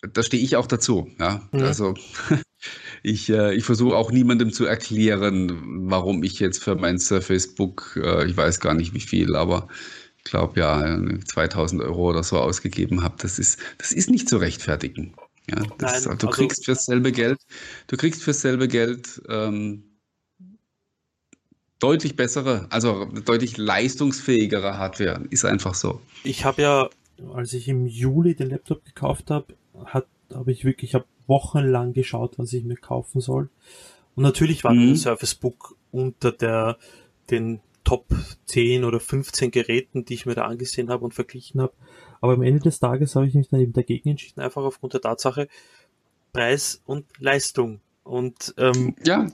da 0.00 0.22
stehe 0.22 0.42
ich 0.42 0.56
auch 0.56 0.66
dazu. 0.66 1.10
Ja? 1.18 1.42
ja. 1.52 1.60
Also 1.60 1.94
ich, 3.02 3.28
äh, 3.30 3.54
ich 3.54 3.64
versuche 3.64 3.96
auch 3.96 4.10
niemandem 4.10 4.52
zu 4.52 4.64
erklären, 4.64 5.88
warum 5.90 6.22
ich 6.22 6.38
jetzt 6.40 6.62
für 6.62 6.74
mein 6.74 6.98
Surface 6.98 7.54
Book, 7.54 7.98
äh, 8.02 8.26
ich 8.26 8.36
weiß 8.36 8.60
gar 8.60 8.74
nicht 8.74 8.94
wie 8.94 9.00
viel, 9.00 9.36
aber 9.36 9.68
ich 10.18 10.24
glaube 10.24 10.60
ja 10.60 10.98
2000 11.24 11.82
Euro 11.82 12.10
oder 12.10 12.22
so 12.22 12.38
ausgegeben 12.38 13.02
habe. 13.02 13.16
Das 13.18 13.38
ist, 13.38 13.58
das 13.78 13.92
ist 13.92 14.10
nicht 14.10 14.28
zu 14.28 14.36
rechtfertigen. 14.36 15.14
Ja, 15.50 15.62
das, 15.78 16.04
Nein, 16.04 16.18
du 16.18 16.26
also, 16.26 16.28
kriegst 16.28 16.66
fürs 16.66 16.84
selbe 16.84 17.10
Geld, 17.10 17.38
du 17.86 17.96
kriegst 17.96 18.22
fürs 18.22 18.42
selbe 18.42 18.68
Geld 18.68 19.22
ähm, 19.30 19.84
deutlich 21.78 22.16
bessere, 22.16 22.66
also 22.70 23.06
deutlich 23.06 23.56
leistungsfähigere 23.56 24.76
Hardware. 24.76 25.22
Ist 25.30 25.44
einfach 25.44 25.74
so. 25.74 26.02
Ich 26.24 26.44
habe 26.44 26.60
ja, 26.60 26.90
als 27.32 27.54
ich 27.54 27.68
im 27.68 27.86
Juli 27.86 28.34
den 28.34 28.50
Laptop 28.50 28.84
gekauft 28.84 29.30
habe, 29.30 29.54
hat 29.84 30.06
habe 30.34 30.52
ich 30.52 30.64
wirklich, 30.64 30.90
ich 30.90 30.94
habe 30.94 31.06
wochenlang 31.26 31.92
geschaut, 31.92 32.38
was 32.38 32.52
ich 32.52 32.64
mir 32.64 32.76
kaufen 32.76 33.20
soll. 33.20 33.48
Und 34.14 34.22
natürlich 34.22 34.64
war 34.64 34.72
mhm. 34.72 34.88
der 34.88 34.96
Surface 34.96 35.34
Book 35.34 35.76
unter 35.90 36.32
der 36.32 36.78
den 37.30 37.60
Top 37.84 38.06
10 38.46 38.84
oder 38.84 39.00
15 39.00 39.50
Geräten, 39.50 40.04
die 40.04 40.14
ich 40.14 40.26
mir 40.26 40.34
da 40.34 40.44
angesehen 40.44 40.90
habe 40.90 41.04
und 41.04 41.14
verglichen 41.14 41.60
habe. 41.60 41.72
Aber 42.20 42.32
am 42.34 42.42
Ende 42.42 42.60
des 42.60 42.80
Tages 42.80 43.14
habe 43.14 43.26
ich 43.26 43.34
mich 43.34 43.48
dann 43.48 43.60
eben 43.60 43.72
dagegen 43.72 44.10
entschieden, 44.10 44.40
einfach 44.40 44.62
aufgrund 44.62 44.94
der 44.94 45.00
Tatsache 45.00 45.48
Preis 46.32 46.82
und 46.84 47.06
Leistung. 47.18 47.80
Und 48.02 48.54
ähm, 48.58 48.96
ja. 49.04 49.26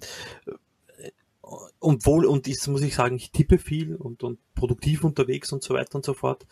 Und 1.79 2.07
wohl, 2.07 2.27
und 2.27 2.49
das 2.49 2.67
muss 2.69 2.83
ich 2.83 2.95
sagen, 2.95 3.17
ich 3.17 3.31
tippe 3.31 3.59
viel 3.59 3.97
und, 3.97 4.23
und 4.23 4.39
produktiv 4.55 5.05
unterwegs 5.05 5.53
und 5.53 5.63
so 5.63 5.75
weiter 5.75 5.97
und 5.97 6.05
so 6.05 6.15
fort. 6.15 6.47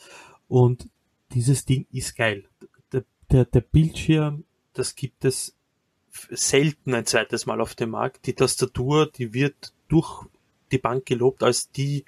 Und 0.49 0.88
dieses 1.32 1.64
Ding 1.64 1.86
ist 1.93 2.16
geil 2.16 2.45
der, 3.33 3.45
der 3.47 3.61
Bildschirm, 3.61 4.45
das 4.72 4.95
gibt 4.95 5.24
es 5.24 5.57
selten 6.30 6.95
ein 6.95 7.07
zweites 7.07 7.47
Mal 7.47 7.61
auf 7.61 7.74
dem 7.74 7.91
Markt. 7.91 8.26
Die 8.26 8.35
Tastatur, 8.35 9.11
die 9.11 9.33
wird 9.33 9.72
durch 9.89 10.26
die 10.70 10.78
Bank 10.78 11.07
gelobt 11.07 11.43
als 11.43 11.70
die 11.70 12.05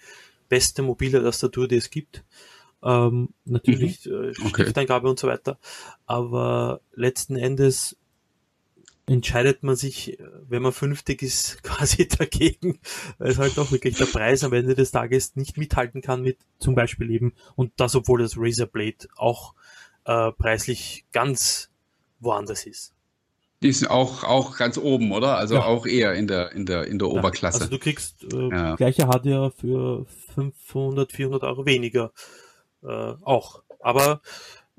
beste 0.48 0.82
mobile 0.82 1.22
Tastatur, 1.22 1.68
die 1.68 1.76
es 1.76 1.90
gibt. 1.90 2.24
Ähm, 2.82 3.30
natürlich 3.46 4.04
mhm. 4.04 4.24
äh, 4.24 4.34
Stifteingabe 4.34 5.08
und 5.08 5.18
so 5.18 5.26
weiter. 5.26 5.58
Aber 6.06 6.80
letzten 6.92 7.36
Endes 7.36 7.96
entscheidet 9.06 9.62
man 9.62 9.76
sich, 9.76 10.18
wenn 10.48 10.62
man 10.62 10.72
fünftig 10.72 11.22
ist, 11.22 11.62
quasi 11.62 12.08
dagegen, 12.08 12.78
weil 13.18 13.30
es 13.30 13.38
halt 13.38 13.58
auch 13.58 13.70
wirklich 13.70 13.96
der 13.96 14.06
Preis 14.06 14.44
am 14.44 14.52
Ende 14.52 14.74
des 14.74 14.90
Tages 14.90 15.36
nicht 15.36 15.56
mithalten 15.56 16.02
kann 16.02 16.22
mit 16.22 16.38
zum 16.58 16.74
Beispiel 16.74 17.10
eben, 17.10 17.34
und 17.56 17.72
das 17.76 17.94
obwohl 17.94 18.20
das 18.20 18.36
Razer 18.36 18.66
Blade 18.66 19.08
auch 19.16 19.54
äh, 20.04 20.32
preislich 20.32 21.04
ganz 21.12 21.70
woanders 22.20 22.66
ist. 22.66 22.94
Die 23.62 23.68
ist 23.68 23.88
auch, 23.88 24.24
auch 24.24 24.58
ganz 24.58 24.76
oben, 24.76 25.12
oder? 25.12 25.38
Also 25.38 25.54
ja. 25.54 25.64
auch 25.64 25.86
eher 25.86 26.12
in 26.14 26.26
der, 26.26 26.52
in 26.52 26.66
der, 26.66 26.86
in 26.86 26.98
der 26.98 27.08
ja. 27.08 27.14
Oberklasse. 27.14 27.60
Also 27.62 27.70
du 27.70 27.78
kriegst 27.78 28.24
äh, 28.32 28.48
ja. 28.48 28.76
gleiche 28.76 29.06
Hardware 29.06 29.50
für 29.50 30.04
500, 30.34 31.12
400 31.12 31.42
Euro 31.44 31.64
weniger 31.64 32.12
äh, 32.82 33.14
auch. 33.22 33.62
Aber 33.80 34.20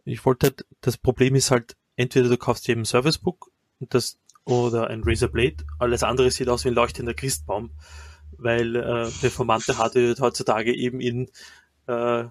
ich 0.04 0.24
wollte, 0.26 0.54
das 0.82 0.98
Problem 0.98 1.36
ist 1.36 1.50
halt, 1.52 1.76
entweder 1.96 2.30
du 2.30 2.38
kaufst 2.38 2.70
eben 2.70 2.86
Servicebook 2.86 3.52
und 3.80 3.94
das 3.94 4.20
oder 4.46 4.88
ein 4.88 5.02
Razer 5.04 5.28
Blade. 5.28 5.58
Alles 5.80 6.04
andere 6.04 6.30
sieht 6.30 6.50
aus 6.50 6.64
wie 6.66 6.70
ein 6.70 6.76
leuchtender 6.76 7.16
Christbaum, 7.16 7.72
weil 8.38 8.76
äh, 8.76 9.10
performante 9.20 9.78
Hardware 9.78 10.16
heutzutage 10.20 10.74
eben 10.74 11.00
in 11.02 11.30
äh, 11.88 12.26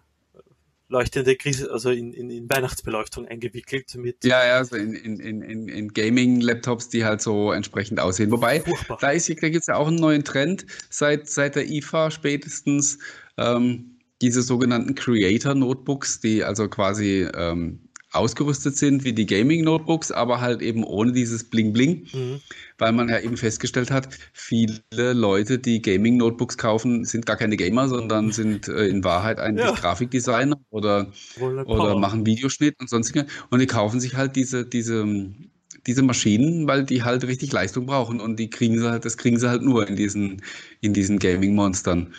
leuchtende 0.94 1.36
Krise, 1.36 1.70
also 1.70 1.90
in, 1.90 2.12
in, 2.12 2.30
in 2.30 2.48
Weihnachtsbeleuchtung 2.48 3.26
eingewickelt 3.26 3.94
mit. 3.96 4.24
Ja, 4.24 4.46
ja, 4.46 4.56
also 4.58 4.76
in, 4.76 4.94
in, 4.94 5.20
in, 5.20 5.68
in 5.68 5.88
Gaming-Laptops, 5.88 6.88
die 6.88 7.04
halt 7.04 7.20
so 7.20 7.52
entsprechend 7.52 8.00
aussehen. 8.00 8.30
Wobei, 8.30 8.60
Furchtbar. 8.60 8.98
da, 9.00 9.10
ist, 9.10 9.28
da 9.28 9.48
gibt 9.48 9.62
es 9.62 9.66
ja 9.66 9.76
auch 9.76 9.88
einen 9.88 9.96
neuen 9.96 10.24
Trend 10.24 10.64
seit, 10.88 11.28
seit 11.28 11.56
der 11.56 11.68
IFA 11.68 12.10
spätestens. 12.10 12.98
Ähm, 13.36 13.90
diese 14.22 14.42
sogenannten 14.42 14.94
Creator-Notebooks, 14.94 16.20
die 16.20 16.44
also 16.44 16.68
quasi 16.68 17.28
ähm, 17.34 17.83
ausgerüstet 18.14 18.76
sind 18.76 19.04
wie 19.04 19.12
die 19.12 19.26
Gaming-Notebooks, 19.26 20.12
aber 20.12 20.40
halt 20.40 20.62
eben 20.62 20.84
ohne 20.84 21.12
dieses 21.12 21.44
Bling-Bling, 21.44 22.06
mhm. 22.12 22.40
weil 22.78 22.92
man 22.92 23.08
ja 23.08 23.18
eben 23.20 23.36
festgestellt 23.36 23.90
hat, 23.90 24.08
viele 24.32 24.80
Leute, 25.12 25.58
die 25.58 25.82
Gaming-Notebooks 25.82 26.56
kaufen, 26.56 27.04
sind 27.04 27.26
gar 27.26 27.36
keine 27.36 27.56
Gamer, 27.56 27.88
sondern 27.88 28.32
sind 28.32 28.68
äh, 28.68 28.86
in 28.86 29.04
Wahrheit 29.04 29.38
eigentlich 29.38 29.66
ja. 29.66 29.72
Grafikdesigner 29.72 30.58
oder, 30.70 31.12
oder 31.40 31.98
machen 31.98 32.26
Videoschnitt 32.26 32.80
und 32.80 32.88
sonstige. 32.88 33.26
Und 33.50 33.60
die 33.60 33.66
kaufen 33.66 34.00
sich 34.00 34.14
halt 34.14 34.36
diese, 34.36 34.64
diese, 34.64 35.04
diese 35.86 36.02
Maschinen, 36.02 36.66
weil 36.66 36.84
die 36.84 37.02
halt 37.02 37.24
richtig 37.24 37.52
Leistung 37.52 37.86
brauchen 37.86 38.20
und 38.20 38.38
die 38.38 38.50
kriegen 38.50 38.78
sie 38.78 38.90
halt, 38.90 39.04
das 39.04 39.16
kriegen 39.16 39.38
sie 39.38 39.48
halt 39.48 39.62
nur 39.62 39.88
in 39.88 39.96
diesen, 39.96 40.42
in 40.80 40.92
diesen 40.94 41.18
Gaming-Monstern. 41.18 42.14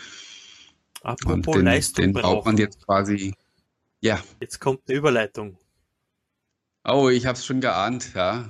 Apropos 1.02 1.54
und 1.54 1.60
den, 1.60 1.64
Leistung 1.64 2.04
den 2.04 2.12
braucht 2.12 2.46
man 2.46 2.56
jetzt 2.56 2.84
quasi. 2.84 3.34
Ja. 4.00 4.20
Jetzt 4.40 4.60
kommt 4.60 4.80
eine 4.88 4.98
Überleitung. 4.98 5.56
Oh, 6.88 7.08
ich 7.08 7.26
habe 7.26 7.36
es 7.36 7.44
schon 7.44 7.60
geahnt, 7.60 8.14
ja. 8.14 8.48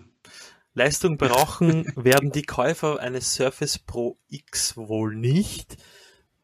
Leistung 0.74 1.16
brauchen 1.16 1.86
werden 1.96 2.32
die 2.32 2.42
Käufer 2.42 3.00
eines 3.00 3.34
Surface 3.34 3.78
Pro 3.78 4.18
X 4.28 4.76
wohl 4.76 5.14
nicht, 5.14 5.78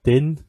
denn 0.06 0.40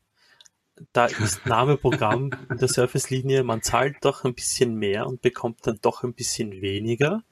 da 0.93 1.05
ist 1.05 1.45
Nameprogramm 1.45 2.31
in 2.49 2.57
der 2.57 2.69
Surface-Linie, 2.69 3.43
man 3.43 3.61
zahlt 3.61 3.97
doch 4.01 4.23
ein 4.23 4.33
bisschen 4.33 4.75
mehr 4.75 5.05
und 5.05 5.21
bekommt 5.21 5.67
dann 5.67 5.79
doch 5.81 6.03
ein 6.03 6.13
bisschen 6.13 6.61
weniger. 6.61 7.23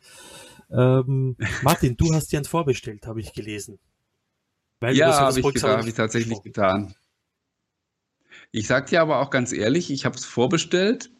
Ähm, 0.70 1.38
Martin, 1.62 1.95
du 1.95 2.14
hast 2.14 2.32
dir 2.32 2.39
eins 2.39 2.49
vorbestellt, 2.49 3.07
habe 3.07 3.22
ich 3.22 3.32
gelesen. 3.34 3.80
Weil 4.82 4.95
ja, 4.95 5.14
habe 5.20 5.39
ich, 5.39 5.64
hab 5.64 5.86
ich 5.86 5.93
tatsächlich 5.93 6.41
getan. 6.41 6.95
Ich 8.51 8.68
sag 8.68 8.88
dir 8.88 9.01
aber 9.01 9.20
auch 9.20 9.30
ganz 9.30 9.53
ehrlich, 9.53 9.89
ich 9.89 10.05
habe 10.05 10.18
es 10.18 10.26
vorbestellt 10.26 11.12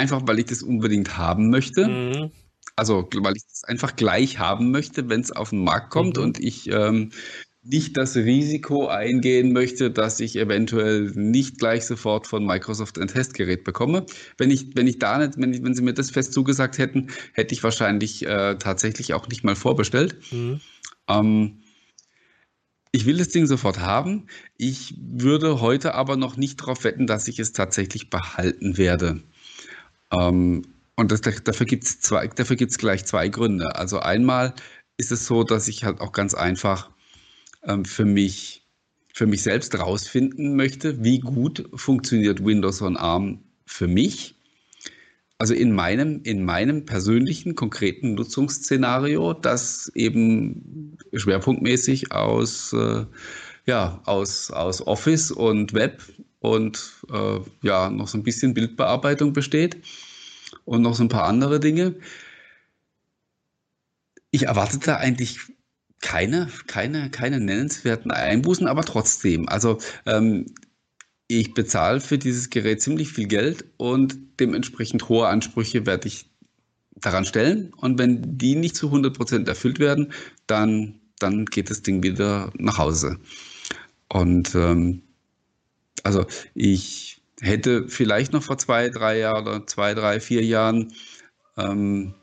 Einfach 0.00 0.22
weil 0.24 0.38
ich 0.38 0.46
das 0.46 0.62
unbedingt 0.62 1.18
haben 1.18 1.50
möchte. 1.50 1.86
Mhm. 1.86 2.30
Also 2.74 3.06
weil 3.16 3.36
ich 3.36 3.42
das 3.46 3.64
einfach 3.64 3.96
gleich 3.96 4.38
haben 4.38 4.70
möchte, 4.70 5.10
wenn 5.10 5.20
es 5.20 5.30
auf 5.30 5.50
den 5.50 5.62
Markt 5.62 5.90
kommt 5.90 6.16
mhm. 6.16 6.22
und 6.22 6.40
ich 6.40 6.70
ähm, 6.72 7.10
nicht 7.62 7.98
das 7.98 8.16
Risiko 8.16 8.86
eingehen 8.86 9.52
möchte, 9.52 9.90
dass 9.90 10.18
ich 10.20 10.36
eventuell 10.36 11.10
nicht 11.14 11.58
gleich 11.58 11.84
sofort 11.84 12.26
von 12.26 12.46
Microsoft 12.46 12.98
ein 12.98 13.08
Testgerät 13.08 13.62
bekomme. 13.62 14.06
Wenn 14.38 14.50
ich, 14.50 14.74
wenn 14.74 14.86
ich 14.86 14.98
da 14.98 15.18
nicht, 15.18 15.36
wenn, 15.36 15.52
ich, 15.52 15.62
wenn 15.62 15.74
sie 15.74 15.82
mir 15.82 15.92
das 15.92 16.10
fest 16.10 16.32
zugesagt 16.32 16.78
hätten, 16.78 17.08
hätte 17.34 17.52
ich 17.52 17.62
wahrscheinlich 17.62 18.24
äh, 18.24 18.56
tatsächlich 18.56 19.12
auch 19.12 19.28
nicht 19.28 19.44
mal 19.44 19.54
vorbestellt. 19.54 20.16
Mhm. 20.32 20.60
Ähm, 21.08 21.62
ich 22.92 23.04
will 23.04 23.18
das 23.18 23.28
Ding 23.28 23.46
sofort 23.46 23.80
haben. 23.80 24.28
Ich 24.56 24.94
würde 24.98 25.60
heute 25.60 25.94
aber 25.94 26.16
noch 26.16 26.38
nicht 26.38 26.62
darauf 26.62 26.84
wetten, 26.84 27.06
dass 27.06 27.28
ich 27.28 27.38
es 27.38 27.52
tatsächlich 27.52 28.08
behalten 28.08 28.78
werde. 28.78 29.22
Ähm, 30.12 30.62
und 30.96 31.12
das, 31.12 31.20
dafür 31.20 31.66
gibt 31.66 31.84
es 31.84 32.00
dafür 32.00 32.56
gibt's 32.56 32.78
gleich 32.78 33.04
zwei 33.06 33.28
Gründe. 33.28 33.76
Also 33.76 34.00
einmal 34.00 34.54
ist 34.96 35.12
es 35.12 35.26
so, 35.26 35.44
dass 35.44 35.68
ich 35.68 35.84
halt 35.84 36.00
auch 36.00 36.12
ganz 36.12 36.34
einfach 36.34 36.90
ähm, 37.64 37.84
für 37.84 38.04
mich 38.04 38.60
für 39.12 39.26
mich 39.26 39.42
selbst 39.42 39.78
rausfinden 39.78 40.56
möchte, 40.56 41.02
wie 41.02 41.18
gut 41.18 41.68
funktioniert 41.74 42.44
Windows 42.44 42.80
on 42.80 42.96
ARM 42.96 43.40
für 43.66 43.88
mich. 43.88 44.34
Also 45.38 45.54
in 45.54 45.72
meinem, 45.72 46.22
in 46.22 46.44
meinem 46.44 46.84
persönlichen, 46.84 47.54
konkreten 47.54 48.14
Nutzungsszenario, 48.14 49.32
das 49.32 49.90
eben 49.94 50.98
schwerpunktmäßig 51.14 52.12
aus, 52.12 52.72
äh, 52.72 53.06
ja, 53.66 54.00
aus, 54.04 54.50
aus 54.50 54.86
Office 54.86 55.30
und 55.30 55.72
Web 55.72 56.02
und 56.40 57.04
äh, 57.12 57.40
ja, 57.62 57.90
noch 57.90 58.08
so 58.08 58.18
ein 58.18 58.24
bisschen 58.24 58.54
Bildbearbeitung 58.54 59.32
besteht 59.32 59.78
und 60.64 60.82
noch 60.82 60.94
so 60.94 61.04
ein 61.04 61.08
paar 61.08 61.24
andere 61.24 61.60
Dinge. 61.60 61.96
Ich 64.30 64.44
erwartete 64.44 64.96
eigentlich 64.96 65.38
keine, 66.00 66.48
keine, 66.66 67.10
keine 67.10 67.40
nennenswerten 67.40 68.10
Einbußen, 68.10 68.66
aber 68.66 68.84
trotzdem. 68.84 69.48
Also 69.48 69.78
ähm, 70.06 70.46
ich 71.28 71.54
bezahle 71.54 72.00
für 72.00 72.18
dieses 72.18 72.50
Gerät 72.50 72.82
ziemlich 72.82 73.12
viel 73.12 73.28
Geld 73.28 73.64
und 73.76 74.16
dementsprechend 74.40 75.08
hohe 75.08 75.28
Ansprüche 75.28 75.86
werde 75.86 76.08
ich 76.08 76.26
daran 76.96 77.24
stellen. 77.24 77.72
Und 77.74 77.98
wenn 77.98 78.38
die 78.38 78.56
nicht 78.56 78.76
zu 78.76 78.86
100 78.86 79.16
Prozent 79.16 79.48
erfüllt 79.48 79.78
werden, 79.78 80.12
dann, 80.46 81.00
dann 81.18 81.44
geht 81.44 81.70
das 81.70 81.82
Ding 81.82 82.02
wieder 82.02 82.50
nach 82.56 82.78
Hause. 82.78 83.18
Und 84.08 84.54
ähm, 84.54 85.02
also 86.02 86.26
ich 86.54 87.22
hätte 87.40 87.88
vielleicht 87.88 88.32
noch 88.32 88.42
vor 88.42 88.58
zwei, 88.58 88.88
drei 88.90 89.18
Jahren 89.18 89.46
oder 89.46 89.66
zwei, 89.66 89.94
drei, 89.94 90.20
vier 90.20 90.44
Jahren 90.44 90.92
ähm, 91.56 92.14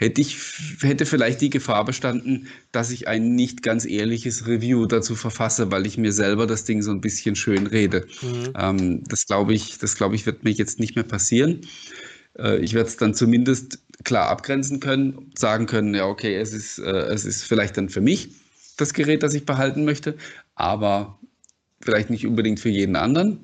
hätte 0.00 0.22
ich 0.22 0.38
hätte 0.80 1.04
vielleicht 1.04 1.42
die 1.42 1.50
Gefahr 1.50 1.84
bestanden, 1.84 2.48
dass 2.72 2.90
ich 2.90 3.06
ein 3.06 3.34
nicht 3.34 3.62
ganz 3.62 3.84
ehrliches 3.84 4.46
Review 4.46 4.86
dazu 4.86 5.14
verfasse, 5.14 5.70
weil 5.70 5.86
ich 5.86 5.98
mir 5.98 6.12
selber 6.12 6.46
das 6.46 6.64
Ding 6.64 6.80
so 6.80 6.90
ein 6.90 7.02
bisschen 7.02 7.36
schön 7.36 7.66
rede. 7.66 8.06
Mhm. 8.22 8.52
Ähm, 8.58 9.04
das 9.06 9.26
glaube 9.26 9.52
ich, 9.52 9.78
das 9.78 9.96
glaube 9.96 10.14
ich, 10.14 10.24
wird 10.24 10.42
mir 10.42 10.52
jetzt 10.52 10.80
nicht 10.80 10.96
mehr 10.96 11.04
passieren. 11.04 11.60
Äh, 12.38 12.60
ich 12.60 12.72
werde 12.72 12.88
es 12.88 12.96
dann 12.96 13.14
zumindest 13.14 13.78
klar 14.02 14.28
abgrenzen 14.28 14.80
können, 14.80 15.32
sagen 15.36 15.66
können, 15.66 15.94
ja 15.94 16.06
okay, 16.06 16.34
es 16.34 16.54
ist 16.54 16.78
äh, 16.78 16.90
es 16.90 17.26
ist 17.26 17.44
vielleicht 17.44 17.76
dann 17.76 17.90
für 17.90 18.00
mich 18.00 18.30
das 18.78 18.94
Gerät, 18.94 19.22
das 19.22 19.34
ich 19.34 19.44
behalten 19.44 19.84
möchte, 19.84 20.16
aber 20.54 21.19
vielleicht 21.82 22.10
nicht 22.10 22.26
unbedingt 22.26 22.60
für 22.60 22.68
jeden 22.68 22.96
anderen. 22.96 23.40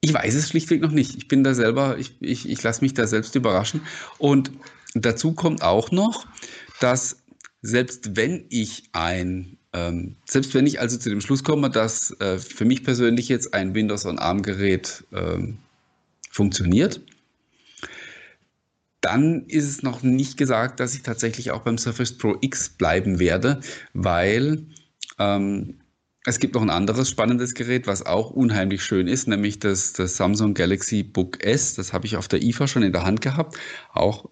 Ich 0.00 0.12
weiß 0.14 0.34
es 0.34 0.48
schlichtweg 0.48 0.80
noch 0.80 0.92
nicht. 0.92 1.16
Ich 1.16 1.28
bin 1.28 1.42
da 1.42 1.54
selber, 1.54 1.98
ich, 1.98 2.14
ich, 2.20 2.48
ich 2.48 2.62
lasse 2.62 2.82
mich 2.82 2.94
da 2.94 3.06
selbst 3.06 3.34
überraschen. 3.34 3.82
Und 4.18 4.50
dazu 4.94 5.32
kommt 5.32 5.62
auch 5.62 5.90
noch, 5.90 6.26
dass 6.80 7.16
selbst 7.62 8.16
wenn 8.16 8.44
ich 8.48 8.84
ein, 8.92 9.56
ähm, 9.72 10.16
selbst 10.28 10.54
wenn 10.54 10.66
ich 10.66 10.80
also 10.80 10.96
zu 10.96 11.08
dem 11.10 11.20
Schluss 11.20 11.42
komme, 11.42 11.70
dass 11.70 12.12
äh, 12.20 12.38
für 12.38 12.64
mich 12.64 12.84
persönlich 12.84 13.28
jetzt 13.28 13.54
ein 13.54 13.74
Windows 13.74 14.06
on 14.06 14.18
ARM 14.18 14.42
Gerät 14.42 15.04
ähm, 15.12 15.58
funktioniert, 16.30 17.00
dann 19.00 19.46
ist 19.46 19.68
es 19.68 19.82
noch 19.82 20.02
nicht 20.02 20.36
gesagt, 20.36 20.80
dass 20.80 20.94
ich 20.94 21.02
tatsächlich 21.02 21.50
auch 21.50 21.62
beim 21.62 21.78
Surface 21.78 22.16
Pro 22.16 22.36
X 22.40 22.68
bleiben 22.68 23.18
werde, 23.18 23.60
weil 23.94 24.64
ähm, 25.18 25.80
es 26.28 26.38
gibt 26.38 26.54
noch 26.54 26.62
ein 26.62 26.70
anderes 26.70 27.08
spannendes 27.08 27.54
Gerät, 27.54 27.86
was 27.86 28.04
auch 28.04 28.30
unheimlich 28.30 28.84
schön 28.84 29.08
ist, 29.08 29.28
nämlich 29.28 29.58
das, 29.58 29.94
das 29.94 30.16
Samsung 30.16 30.54
Galaxy 30.54 31.02
Book 31.02 31.42
S. 31.42 31.74
Das 31.74 31.92
habe 31.92 32.06
ich 32.06 32.16
auf 32.16 32.28
der 32.28 32.42
IFA 32.42 32.68
schon 32.68 32.82
in 32.82 32.92
der 32.92 33.04
Hand 33.04 33.20
gehabt. 33.20 33.56
Auch 33.92 34.28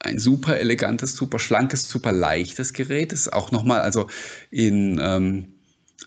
ein 0.00 0.18
super 0.18 0.58
elegantes, 0.58 1.14
super 1.14 1.38
schlankes, 1.38 1.88
super 1.88 2.12
leichtes 2.12 2.72
Gerät. 2.72 3.12
Das 3.12 3.20
ist 3.20 3.32
auch 3.32 3.52
nochmal, 3.52 3.80
also 3.80 4.08
in, 4.50 4.98
ähm, 5.02 5.54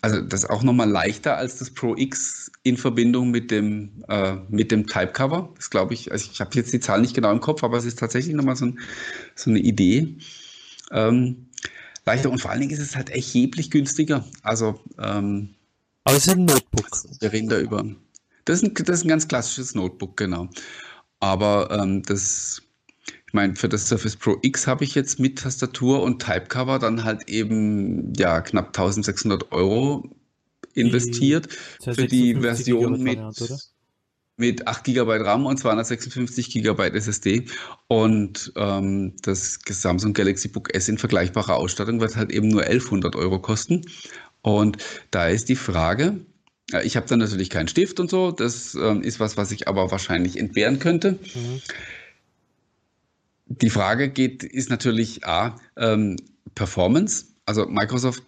also 0.02 0.20
das 0.20 0.44
ist 0.44 0.50
auch 0.50 0.62
nochmal 0.62 0.88
leichter 0.88 1.36
als 1.36 1.56
das 1.58 1.70
Pro 1.70 1.96
X 1.96 2.50
in 2.62 2.76
Verbindung 2.76 3.30
mit 3.30 3.50
dem, 3.50 4.04
äh, 4.08 4.36
mit 4.48 4.70
dem 4.70 4.86
Type 4.86 5.12
Cover. 5.12 5.52
Das 5.56 5.70
glaube 5.70 5.94
ich, 5.94 6.12
also 6.12 6.28
ich 6.30 6.40
habe 6.40 6.50
jetzt 6.54 6.72
die 6.72 6.80
Zahl 6.80 7.00
nicht 7.00 7.14
genau 7.14 7.32
im 7.32 7.40
Kopf, 7.40 7.64
aber 7.64 7.78
es 7.78 7.84
ist 7.84 7.98
tatsächlich 7.98 8.34
nochmal 8.34 8.56
so, 8.56 8.66
ein, 8.66 8.78
so 9.34 9.50
eine 9.50 9.60
Idee. 9.60 10.16
Ähm, 10.90 11.47
leichter 12.06 12.30
und 12.30 12.38
vor 12.40 12.50
allen 12.50 12.60
Dingen 12.60 12.72
ist 12.72 12.80
es 12.80 12.96
halt 12.96 13.10
erheblich 13.10 13.70
günstiger. 13.70 14.24
Also, 14.42 14.80
ähm, 14.98 15.54
aber 16.04 16.16
es 16.16 16.26
ist 16.26 16.34
ein 16.34 16.46
Notebook. 16.46 16.88
Wir 17.20 17.32
reden 17.32 17.48
da 17.48 17.58
über. 17.58 17.84
Das 18.44 18.62
ist 18.62 18.64
ein, 18.64 18.74
das 18.74 18.98
ist 18.98 19.04
ein 19.04 19.08
ganz 19.08 19.28
klassisches 19.28 19.74
Notebook, 19.74 20.16
genau. 20.16 20.48
Aber 21.20 21.70
ähm, 21.70 22.02
das, 22.02 22.62
ich 23.26 23.34
meine, 23.34 23.56
für 23.56 23.68
das 23.68 23.88
Surface 23.88 24.16
Pro 24.16 24.38
X 24.40 24.66
habe 24.66 24.84
ich 24.84 24.94
jetzt 24.94 25.18
mit 25.18 25.38
Tastatur 25.38 26.02
und 26.02 26.22
Typecover 26.22 26.78
dann 26.78 27.04
halt 27.04 27.28
eben 27.28 28.14
ja 28.14 28.40
knapp 28.40 28.68
1600 28.68 29.52
Euro 29.52 30.08
investiert 30.74 31.48
die, 31.84 31.92
für 31.92 32.06
die 32.06 32.34
Version 32.36 33.02
mit. 33.02 33.18
Variante, 33.18 33.58
mit 34.38 34.66
8 34.66 34.84
GB 34.84 35.16
RAM 35.18 35.46
und 35.46 35.58
256 35.58 36.50
GB 36.50 36.88
SSD. 36.90 37.44
Und 37.88 38.52
ähm, 38.56 39.14
das 39.22 39.58
Samsung 39.68 40.14
Galaxy 40.14 40.48
Book 40.48 40.74
S 40.74 40.88
in 40.88 40.96
vergleichbarer 40.96 41.56
Ausstattung 41.56 42.00
wird 42.00 42.16
halt 42.16 42.30
eben 42.30 42.48
nur 42.48 42.62
1100 42.62 43.16
Euro 43.16 43.40
kosten. 43.40 43.82
Und 44.40 44.78
da 45.10 45.28
ist 45.28 45.48
die 45.48 45.56
Frage, 45.56 46.20
ich 46.82 46.96
habe 46.96 47.06
dann 47.06 47.18
natürlich 47.18 47.50
keinen 47.50 47.68
Stift 47.68 47.98
und 47.98 48.10
so, 48.10 48.30
das 48.30 48.74
ähm, 48.74 49.02
ist 49.02 49.20
was, 49.20 49.36
was 49.36 49.50
ich 49.52 49.68
aber 49.68 49.90
wahrscheinlich 49.90 50.38
entbehren 50.38 50.78
könnte. 50.78 51.12
Mhm. 51.12 51.62
Die 53.46 53.70
Frage 53.70 54.10
geht, 54.10 54.44
ist 54.44 54.68
natürlich 54.68 55.26
A, 55.26 55.58
ähm, 55.76 56.16
Performance. 56.54 57.26
Also 57.46 57.66
Microsoft 57.66 58.22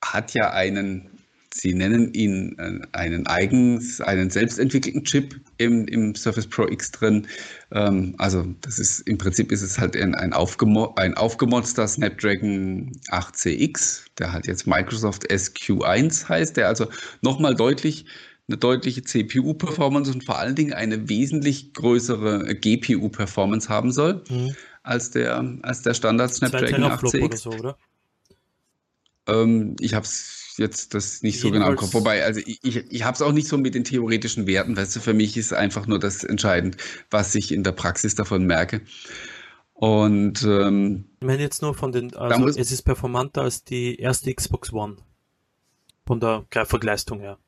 hat 0.00 0.34
ja 0.34 0.50
einen 0.52 1.11
Sie 1.54 1.74
nennen 1.74 2.14
ihn 2.14 2.56
äh, 2.58 2.80
einen 2.92 3.26
eigens, 3.26 4.00
einen 4.00 4.30
selbstentwickelten 4.30 5.04
Chip 5.04 5.38
im, 5.58 5.86
im 5.86 6.14
Surface 6.14 6.46
Pro 6.46 6.66
X 6.66 6.90
drin. 6.92 7.26
Ähm, 7.72 8.14
also 8.16 8.46
das 8.62 8.78
ist 8.78 9.00
im 9.00 9.18
Prinzip 9.18 9.52
ist 9.52 9.60
es 9.60 9.78
halt 9.78 9.94
ein, 9.94 10.14
ein, 10.14 10.32
aufgemo 10.32 10.94
ein 10.96 11.14
aufgemotzter 11.14 11.86
Snapdragon 11.86 12.92
8CX, 13.08 14.04
der 14.18 14.32
halt 14.32 14.46
jetzt 14.46 14.66
Microsoft 14.66 15.30
SQ1 15.30 16.28
heißt, 16.28 16.56
der 16.56 16.68
also 16.68 16.86
nochmal 17.20 17.54
deutlich 17.54 18.06
eine 18.48 18.56
deutliche 18.56 19.02
CPU-Performance 19.02 20.10
und 20.10 20.24
vor 20.24 20.38
allen 20.38 20.54
Dingen 20.54 20.72
eine 20.72 21.08
wesentlich 21.08 21.74
größere 21.74 22.54
GPU-Performance 22.54 23.68
haben 23.68 23.92
soll 23.92 24.24
mhm. 24.30 24.56
als 24.82 25.10
der 25.10 25.58
als 25.62 25.82
der 25.82 25.92
Standard 25.94 26.34
Snapdragon 26.34 26.84
8CX. 26.84 27.36
So, 27.36 27.50
oder? 27.50 27.76
Ähm, 29.28 29.76
ich 29.80 29.94
habe 29.94 30.04
es 30.06 30.41
jetzt 30.58 30.94
das 30.94 31.22
nicht 31.22 31.40
so 31.40 31.50
genau 31.50 31.70
im 31.70 31.76
Kopf. 31.76 31.94
Wobei, 31.94 32.24
also 32.24 32.40
ich, 32.44 32.60
ich, 32.62 32.76
ich 32.90 33.04
habe 33.04 33.14
es 33.14 33.22
auch 33.22 33.32
nicht 33.32 33.48
so 33.48 33.58
mit 33.58 33.74
den 33.74 33.84
theoretischen 33.84 34.46
Werten, 34.46 34.76
weißt 34.76 34.96
du, 34.96 35.00
für 35.00 35.14
mich 35.14 35.36
ist 35.36 35.52
einfach 35.52 35.86
nur 35.86 35.98
das 35.98 36.24
entscheidend, 36.24 36.76
was 37.10 37.34
ich 37.34 37.52
in 37.52 37.62
der 37.62 37.72
Praxis 37.72 38.14
davon 38.14 38.44
merke. 38.46 38.82
Und 39.74 40.42
ähm, 40.44 41.06
ich 41.20 41.26
meine 41.26 41.42
jetzt 41.42 41.62
nur 41.62 41.74
von 41.74 41.90
den, 41.90 42.14
also 42.14 42.46
es 42.48 42.70
ist 42.70 42.82
performanter 42.82 43.42
als 43.42 43.64
die 43.64 43.96
erste 43.98 44.32
Xbox 44.32 44.72
One. 44.72 44.96
Von 46.06 46.20
der 46.20 46.46
Greifvergleistung 46.50 47.20
her. 47.20 47.38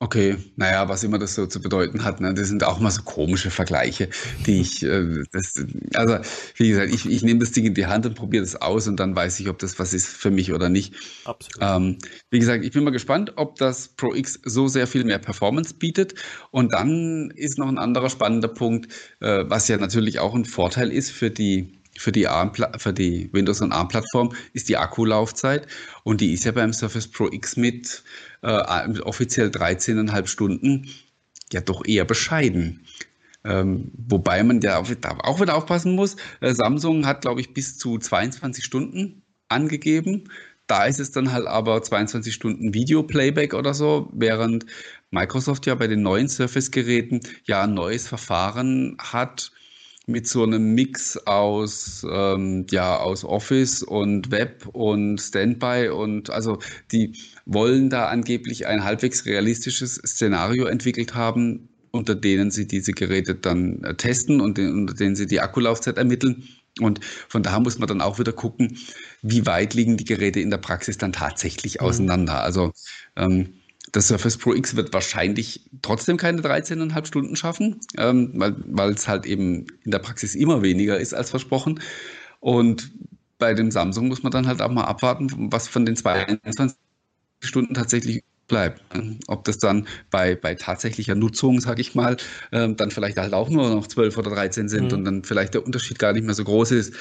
Okay, 0.00 0.36
naja, 0.56 0.88
was 0.88 1.04
immer 1.04 1.18
das 1.18 1.36
so 1.36 1.46
zu 1.46 1.60
bedeuten 1.60 2.04
hat, 2.04 2.20
ne? 2.20 2.34
das 2.34 2.48
sind 2.48 2.64
auch 2.64 2.80
mal 2.80 2.90
so 2.90 3.02
komische 3.02 3.50
Vergleiche, 3.50 4.08
die 4.44 4.60
ich, 4.60 4.82
äh, 4.82 5.22
das, 5.30 5.54
also 5.94 6.18
wie 6.56 6.68
gesagt, 6.68 6.92
ich, 6.92 7.08
ich 7.08 7.22
nehme 7.22 7.38
das 7.38 7.52
Ding 7.52 7.64
in 7.64 7.74
die 7.74 7.86
Hand 7.86 8.04
und 8.04 8.14
probiere 8.16 8.42
das 8.42 8.56
aus 8.56 8.88
und 8.88 8.98
dann 8.98 9.14
weiß 9.14 9.38
ich, 9.38 9.48
ob 9.48 9.58
das 9.60 9.78
was 9.78 9.94
ist 9.94 10.08
für 10.08 10.32
mich 10.32 10.52
oder 10.52 10.68
nicht. 10.68 10.94
Absolut. 11.24 11.58
Ähm, 11.60 11.98
wie 12.30 12.40
gesagt, 12.40 12.64
ich 12.64 12.72
bin 12.72 12.82
mal 12.82 12.90
gespannt, 12.90 13.34
ob 13.36 13.54
das 13.56 13.88
Pro 13.88 14.12
X 14.12 14.40
so 14.44 14.66
sehr 14.66 14.88
viel 14.88 15.04
mehr 15.04 15.20
Performance 15.20 15.74
bietet. 15.74 16.14
Und 16.50 16.72
dann 16.72 17.30
ist 17.30 17.58
noch 17.58 17.68
ein 17.68 17.78
anderer 17.78 18.10
spannender 18.10 18.48
Punkt, 18.48 18.92
äh, 19.20 19.44
was 19.46 19.68
ja 19.68 19.76
natürlich 19.76 20.18
auch 20.18 20.34
ein 20.34 20.44
Vorteil 20.44 20.90
ist 20.90 21.12
für 21.12 21.30
die 21.30 21.83
für 21.98 22.12
die, 22.12 22.26
ARM, 22.26 22.52
für 22.78 22.92
die 22.92 23.30
Windows- 23.32 23.60
und 23.60 23.72
ARM-Plattform 23.72 24.34
ist 24.52 24.68
die 24.68 24.76
Akkulaufzeit 24.76 25.66
und 26.02 26.20
die 26.20 26.32
ist 26.32 26.44
ja 26.44 26.52
beim 26.52 26.72
Surface 26.72 27.08
Pro 27.08 27.28
X 27.30 27.56
mit 27.56 28.02
äh, 28.42 29.00
offiziell 29.00 29.48
13,5 29.48 30.26
Stunden 30.26 30.88
ja 31.52 31.60
doch 31.60 31.84
eher 31.86 32.04
bescheiden. 32.04 32.84
Ähm, 33.44 33.90
wobei 34.08 34.42
man 34.42 34.60
ja 34.60 34.78
auch, 34.78 34.88
auch 35.22 35.40
wieder 35.40 35.54
aufpassen 35.54 35.94
muss. 35.94 36.16
Äh, 36.40 36.54
Samsung 36.54 37.06
hat, 37.06 37.20
glaube 37.20 37.40
ich, 37.40 37.52
bis 37.52 37.78
zu 37.78 37.98
22 37.98 38.64
Stunden 38.64 39.22
angegeben. 39.48 40.30
Da 40.66 40.86
ist 40.86 40.98
es 40.98 41.12
dann 41.12 41.30
halt 41.30 41.46
aber 41.46 41.82
22 41.82 42.32
Stunden 42.32 42.72
Video-Playback 42.72 43.52
oder 43.52 43.74
so, 43.74 44.10
während 44.14 44.64
Microsoft 45.10 45.66
ja 45.66 45.74
bei 45.74 45.86
den 45.86 46.02
neuen 46.02 46.28
Surface-Geräten 46.28 47.20
ja 47.44 47.64
ein 47.64 47.74
neues 47.74 48.08
Verfahren 48.08 48.96
hat, 48.98 49.52
mit 50.06 50.28
so 50.28 50.42
einem 50.42 50.74
Mix 50.74 51.16
aus, 51.26 52.06
ähm, 52.10 52.66
ja, 52.70 52.98
aus 52.98 53.24
Office 53.24 53.82
und 53.82 54.30
Web 54.30 54.66
und 54.72 55.18
Standby 55.18 55.88
und 55.88 56.30
also 56.30 56.58
die 56.92 57.16
wollen 57.46 57.88
da 57.90 58.08
angeblich 58.08 58.66
ein 58.66 58.84
halbwegs 58.84 59.24
realistisches 59.24 59.94
Szenario 59.96 60.66
entwickelt 60.66 61.14
haben, 61.14 61.68
unter 61.90 62.14
denen 62.14 62.50
sie 62.50 62.66
diese 62.66 62.92
Geräte 62.92 63.34
dann 63.34 63.82
äh, 63.84 63.94
testen 63.94 64.40
und 64.40 64.58
den, 64.58 64.72
unter 64.72 64.94
denen 64.94 65.16
sie 65.16 65.26
die 65.26 65.40
Akkulaufzeit 65.40 65.96
ermitteln. 65.96 66.48
Und 66.80 67.00
von 67.28 67.42
daher 67.42 67.60
muss 67.60 67.78
man 67.78 67.86
dann 67.86 68.00
auch 68.00 68.18
wieder 68.18 68.32
gucken, 68.32 68.76
wie 69.22 69.46
weit 69.46 69.74
liegen 69.74 69.96
die 69.96 70.04
Geräte 70.04 70.40
in 70.40 70.50
der 70.50 70.58
Praxis 70.58 70.98
dann 70.98 71.12
tatsächlich 71.12 71.80
mhm. 71.80 71.86
auseinander. 71.86 72.42
Also 72.42 72.72
ähm, 73.16 73.54
das 73.94 74.08
Surface 74.08 74.36
Pro 74.38 74.52
X 74.54 74.74
wird 74.74 74.92
wahrscheinlich 74.92 75.70
trotzdem 75.80 76.16
keine 76.16 76.42
13,5 76.42 77.06
Stunden 77.06 77.36
schaffen, 77.36 77.78
ähm, 77.96 78.32
weil 78.34 78.90
es 78.92 79.06
halt 79.06 79.24
eben 79.24 79.66
in 79.84 79.92
der 79.92 80.00
Praxis 80.00 80.34
immer 80.34 80.62
weniger 80.62 80.98
ist 80.98 81.14
als 81.14 81.30
versprochen. 81.30 81.80
Und 82.40 82.90
bei 83.38 83.54
dem 83.54 83.70
Samsung 83.70 84.08
muss 84.08 84.24
man 84.24 84.32
dann 84.32 84.48
halt 84.48 84.60
auch 84.60 84.70
mal 84.70 84.84
abwarten, 84.84 85.30
was 85.52 85.68
von 85.68 85.86
den 85.86 85.94
22 85.94 86.76
Stunden 87.40 87.74
tatsächlich 87.74 88.24
bleibt. 88.48 88.82
Ob 89.28 89.44
das 89.44 89.58
dann 89.58 89.86
bei, 90.10 90.34
bei 90.34 90.56
tatsächlicher 90.56 91.14
Nutzung, 91.14 91.60
sage 91.60 91.80
ich 91.80 91.94
mal, 91.94 92.16
ähm, 92.50 92.76
dann 92.76 92.90
vielleicht 92.90 93.16
halt 93.16 93.32
auch 93.32 93.48
nur 93.48 93.70
noch 93.70 93.86
12 93.86 94.18
oder 94.18 94.30
13 94.30 94.68
sind 94.68 94.88
mhm. 94.88 94.98
und 94.98 95.04
dann 95.04 95.24
vielleicht 95.24 95.54
der 95.54 95.64
Unterschied 95.64 96.00
gar 96.00 96.12
nicht 96.12 96.24
mehr 96.24 96.34
so 96.34 96.42
groß 96.42 96.72
ist. 96.72 96.94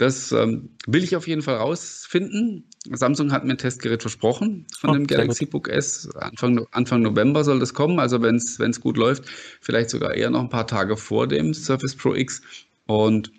Das 0.00 0.32
ähm, 0.32 0.70
will 0.86 1.04
ich 1.04 1.14
auf 1.14 1.28
jeden 1.28 1.42
Fall 1.42 1.56
rausfinden. 1.56 2.64
Samsung 2.90 3.32
hat 3.32 3.44
mir 3.44 3.50
ein 3.50 3.58
Testgerät 3.58 4.00
versprochen 4.00 4.66
von 4.78 4.88
oh, 4.88 4.92
dem 4.94 5.06
Galaxy 5.06 5.44
Book 5.44 5.68
S. 5.68 6.08
Anfang, 6.14 6.66
Anfang 6.70 7.02
November 7.02 7.44
soll 7.44 7.58
das 7.58 7.74
kommen. 7.74 7.98
Also 7.98 8.22
wenn 8.22 8.36
es 8.36 8.80
gut 8.80 8.96
läuft, 8.96 9.24
vielleicht 9.60 9.90
sogar 9.90 10.14
eher 10.14 10.30
noch 10.30 10.40
ein 10.40 10.48
paar 10.48 10.66
Tage 10.66 10.96
vor 10.96 11.28
dem 11.28 11.52
Surface 11.52 11.96
Pro 11.96 12.14
X. 12.14 12.40
Und 12.86 13.30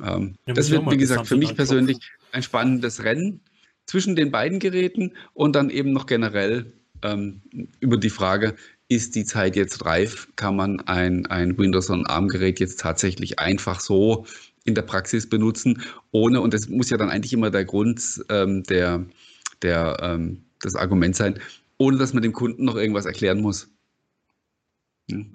ähm, 0.00 0.36
ja, 0.46 0.54
das 0.54 0.70
wird, 0.70 0.88
wie 0.88 0.96
gesagt, 0.96 1.26
für 1.26 1.36
mich 1.36 1.56
persönlich 1.56 1.98
ein 2.30 2.44
spannendes 2.44 3.02
Rennen 3.02 3.40
zwischen 3.86 4.14
den 4.14 4.30
beiden 4.30 4.60
Geräten 4.60 5.12
und 5.34 5.56
dann 5.56 5.70
eben 5.70 5.90
noch 5.90 6.06
generell 6.06 6.72
ähm, 7.02 7.42
über 7.80 7.96
die 7.96 8.10
Frage, 8.10 8.54
ist 8.88 9.16
die 9.16 9.24
Zeit 9.24 9.56
jetzt 9.56 9.84
reif? 9.84 10.28
Kann 10.36 10.54
man 10.54 10.78
ein, 10.82 11.26
ein 11.26 11.58
Windows- 11.58 11.90
und 11.90 12.06
ARM-Gerät 12.06 12.60
jetzt 12.60 12.78
tatsächlich 12.78 13.40
einfach 13.40 13.80
so 13.80 14.24
in 14.66 14.74
der 14.74 14.82
Praxis 14.82 15.28
benutzen, 15.28 15.82
ohne, 16.10 16.40
und 16.40 16.52
das 16.52 16.68
muss 16.68 16.90
ja 16.90 16.96
dann 16.96 17.10
eigentlich 17.10 17.32
immer 17.32 17.50
der 17.50 17.64
Grund, 17.64 18.24
ähm, 18.28 18.62
der, 18.64 19.06
der, 19.62 19.96
ähm, 20.02 20.42
das 20.60 20.76
Argument 20.76 21.16
sein, 21.16 21.38
ohne 21.78 21.96
dass 21.96 22.12
man 22.12 22.22
dem 22.22 22.32
Kunden 22.32 22.64
noch 22.64 22.76
irgendwas 22.76 23.06
erklären 23.06 23.40
muss. 23.40 23.68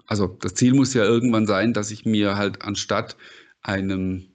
Also 0.05 0.27
das 0.41 0.55
Ziel 0.55 0.73
muss 0.73 0.93
ja 0.93 1.03
irgendwann 1.03 1.47
sein, 1.47 1.73
dass 1.73 1.91
ich 1.91 2.05
mir 2.05 2.35
halt 2.35 2.61
anstatt 2.61 3.15
einem, 3.61 4.27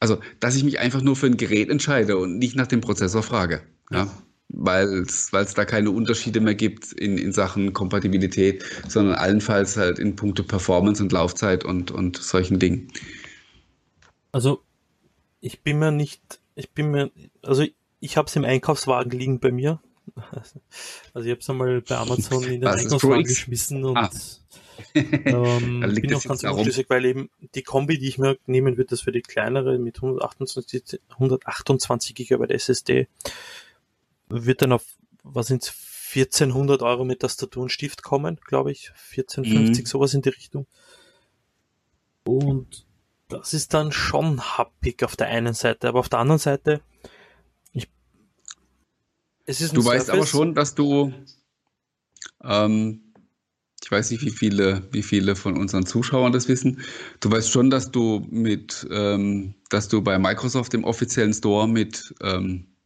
also 0.00 0.18
dass 0.40 0.56
ich 0.56 0.64
mich 0.64 0.80
einfach 0.80 1.02
nur 1.02 1.16
für 1.16 1.26
ein 1.26 1.36
Gerät 1.36 1.70
entscheide 1.70 2.16
und 2.16 2.38
nicht 2.38 2.56
nach 2.56 2.66
dem 2.66 2.80
Prozessor 2.80 3.22
frage. 3.22 3.62
Ja? 3.90 4.10
Weil 4.48 5.04
es 5.04 5.30
da 5.30 5.64
keine 5.64 5.90
Unterschiede 5.90 6.40
mehr 6.40 6.54
gibt 6.54 6.92
in, 6.92 7.18
in 7.18 7.32
Sachen 7.32 7.72
Kompatibilität, 7.72 8.64
sondern 8.88 9.14
allenfalls 9.14 9.76
halt 9.76 9.98
in 9.98 10.16
puncto 10.16 10.42
Performance 10.42 11.02
und 11.02 11.12
Laufzeit 11.12 11.64
und, 11.64 11.90
und 11.90 12.16
solchen 12.16 12.58
Dingen. 12.58 12.88
Also, 14.34 14.64
ich 15.40 15.62
bin 15.62 15.78
mir 15.78 15.92
nicht, 15.92 16.40
ich 16.56 16.72
bin 16.72 16.90
mir, 16.90 17.12
also 17.40 17.64
ich 18.00 18.16
habe 18.16 18.26
es 18.26 18.34
im 18.34 18.44
Einkaufswagen 18.44 19.12
liegen 19.12 19.38
bei 19.38 19.52
mir. 19.52 19.80
Also 21.14 21.26
ich 21.26 21.30
habe 21.30 21.40
es 21.40 21.48
einmal 21.48 21.80
bei 21.82 21.96
Amazon 21.96 22.42
in 22.42 22.60
den 22.60 22.66
Einkaufswagen 22.66 23.22
geschmissen 23.22 23.84
und 23.84 23.96
ah. 23.96 24.10
ähm, 24.94 25.80
bin 25.94 26.14
auch 26.14 26.24
ganz 26.24 26.42
unschlüssig, 26.42 26.90
weil 26.90 27.04
eben 27.04 27.30
die 27.54 27.62
Kombi, 27.62 27.96
die 27.96 28.08
ich 28.08 28.18
mir 28.18 28.36
nehmen 28.46 28.76
würde, 28.76 28.90
das 28.90 29.06
wäre 29.06 29.12
die 29.12 29.22
kleinere 29.22 29.78
mit 29.78 29.98
128, 29.98 31.00
128 31.10 32.16
GB 32.16 32.52
SSD, 32.52 33.06
wird 34.28 34.62
dann 34.62 34.72
auf, 34.72 34.84
was 35.22 35.46
sind 35.46 35.72
1400 36.12 36.82
Euro 36.82 37.04
mit 37.04 37.20
Tastatur 37.20 37.62
und 37.62 37.70
Stift 37.70 38.02
kommen, 38.02 38.40
glaube 38.44 38.72
ich. 38.72 38.90
1450, 39.16 39.84
mhm. 39.84 39.86
sowas 39.86 40.12
in 40.12 40.22
die 40.22 40.30
Richtung. 40.30 40.66
Und 42.24 42.84
das 43.28 43.54
ist 43.54 43.74
dann 43.74 43.92
schon 43.92 44.40
happig 44.40 45.02
auf 45.04 45.16
der 45.16 45.28
einen 45.28 45.54
Seite, 45.54 45.88
aber 45.88 46.00
auf 46.00 46.08
der 46.08 46.18
anderen 46.18 46.38
Seite, 46.38 46.82
ich, 47.72 47.88
es 49.46 49.60
ist 49.60 49.72
ein 49.72 49.76
Du 49.76 49.82
Surface. 49.82 50.00
weißt 50.00 50.10
aber 50.10 50.26
schon, 50.26 50.54
dass 50.54 50.74
du, 50.74 51.12
ähm, 52.42 53.14
ich 53.82 53.90
weiß 53.90 54.10
nicht, 54.10 54.22
wie 54.24 54.30
viele, 54.30 54.86
wie 54.92 55.02
viele 55.02 55.36
von 55.36 55.56
unseren 55.58 55.86
Zuschauern 55.86 56.32
das 56.32 56.48
wissen. 56.48 56.82
Du 57.20 57.30
weißt 57.30 57.50
schon, 57.50 57.70
dass 57.70 57.90
du 57.90 58.26
mit, 58.30 58.86
ähm, 58.90 59.54
dass 59.70 59.88
du 59.88 60.02
bei 60.02 60.18
Microsoft 60.18 60.74
im 60.74 60.84
offiziellen 60.84 61.34
Store 61.34 61.68
mit, 61.68 62.14
ähm, 62.22 62.76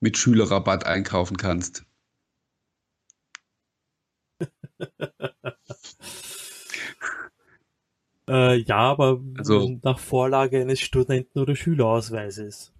mit 0.00 0.16
Schülerrabatt 0.18 0.84
einkaufen 0.86 1.36
kannst. 1.36 1.84
Äh, 8.28 8.56
ja, 8.56 8.78
aber 8.78 9.20
also, 9.38 9.78
nach 9.82 9.98
Vorlage 9.98 10.60
eines 10.60 10.80
Studenten- 10.80 11.38
oder 11.38 11.54
Schülerausweises. 11.54 12.72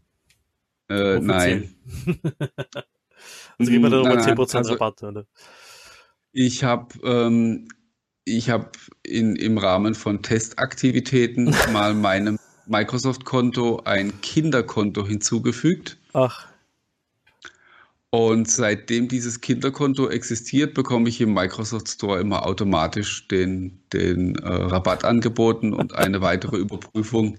Äh, 0.89 1.21
nein. 1.21 1.75
also 3.59 3.71
geben 3.71 3.85
wir 3.85 3.91
da 3.91 3.97
nochmal 3.99 4.19
10% 4.19 4.57
also, 4.57 4.73
Rabatt, 4.73 5.03
oder? 5.03 5.27
Ich 6.33 6.65
habe 6.65 6.95
ähm, 7.05 7.69
ich 8.27 8.51
hab 8.51 8.77
im 9.05 9.57
Rahmen 9.57 9.95
von 9.95 10.23
Testaktivitäten 10.23 11.55
mal 11.73 11.95
meinem 11.95 12.39
Microsoft-Konto 12.67 13.83
ein 13.85 14.21
Kinderkonto 14.21 15.07
hinzugefügt. 15.07 15.99
Ach. 16.13 16.49
Und 18.11 18.49
seitdem 18.49 19.09
dieses 19.09 19.41
Kinderkonto 19.41 20.09
existiert, 20.09 20.75
bekomme 20.75 21.09
ich 21.09 21.21
im 21.21 21.35
Microsoft 21.35 21.89
Store 21.89 22.21
immer 22.21 22.47
automatisch 22.47 23.27
den, 23.29 23.83
den 23.93 24.37
äh, 24.37 24.49
Rabatt 24.49 25.05
angeboten 25.05 25.73
und 25.73 25.95
eine 25.95 26.21
weitere 26.21 26.57
Überprüfung 26.57 27.37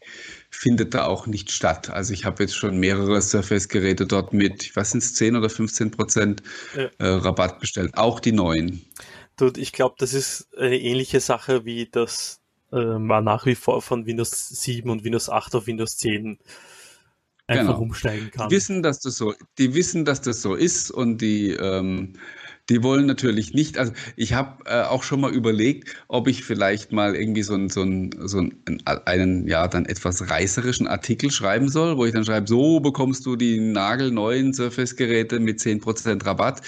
findet 0.49 0.93
da 0.93 1.05
auch 1.05 1.25
nicht 1.25 1.51
statt. 1.51 1.89
Also 1.89 2.13
ich 2.13 2.25
habe 2.25 2.43
jetzt 2.43 2.55
schon 2.55 2.79
mehrere 2.79 3.21
Surface-Geräte 3.21 4.05
dort 4.05 4.33
mit, 4.33 4.63
ich 4.63 4.75
weiß 4.75 4.95
nicht, 4.95 5.15
10 5.15 5.37
oder 5.37 5.49
15 5.49 5.91
Prozent 5.91 6.43
äh, 6.75 6.89
Rabatt 6.99 7.59
bestellt, 7.59 7.97
auch 7.97 8.19
die 8.19 8.33
neuen. 8.33 8.85
Dude, 9.37 9.61
ich 9.61 9.71
glaube, 9.71 9.95
das 9.99 10.13
ist 10.13 10.49
eine 10.57 10.79
ähnliche 10.79 11.21
Sache 11.21 11.63
wie 11.63 11.87
das 11.89 12.41
äh, 12.71 12.77
war 12.77 13.21
nach 13.21 13.45
wie 13.45 13.55
vor 13.55 13.81
von 13.81 14.05
Windows 14.05 14.49
7 14.49 14.89
und 14.89 15.03
Windows 15.03 15.29
8 15.29 15.55
auf 15.55 15.67
Windows 15.67 15.97
10 15.97 16.39
einfach 17.47 17.65
genau. 17.65 17.79
umsteigen 17.79 18.29
kann. 18.31 18.49
Die 18.49 18.55
wissen, 18.55 18.83
dass 18.83 18.99
das 18.99 19.17
so, 19.17 19.33
die 19.57 19.73
wissen, 19.73 20.05
dass 20.05 20.21
das 20.21 20.41
so 20.41 20.55
ist 20.55 20.91
und 20.91 21.21
die, 21.21 21.51
ähm, 21.51 22.13
die 22.69 22.83
wollen 22.83 23.05
natürlich 23.05 23.53
nicht. 23.53 23.77
Also 23.77 23.93
ich 24.17 24.33
habe 24.33 24.65
äh, 24.65 24.83
auch 24.83 25.03
schon 25.03 25.21
mal 25.21 25.33
überlegt, 25.33 25.95
ob 26.09 26.27
ich 26.27 26.43
vielleicht 26.43 26.91
mal 26.91 27.15
irgendwie 27.15 27.43
so, 27.43 27.55
ein, 27.55 27.69
so, 27.69 27.81
ein, 27.81 28.11
so 28.19 28.39
einen, 28.39 28.83
einen, 29.05 29.47
ja, 29.47 29.67
dann 29.67 29.85
etwas 29.85 30.29
reißerischen 30.29 30.87
Artikel 30.87 31.31
schreiben 31.31 31.69
soll, 31.69 31.97
wo 31.97 32.05
ich 32.05 32.11
dann 32.11 32.25
schreibe, 32.25 32.47
so 32.47 32.81
bekommst 32.81 33.25
du 33.25 33.37
die 33.37 33.59
nagelneuen 33.59 34.53
Surface-Geräte 34.53 35.39
mit 35.39 35.59
10% 35.59 36.25
Rabatt. 36.25 36.61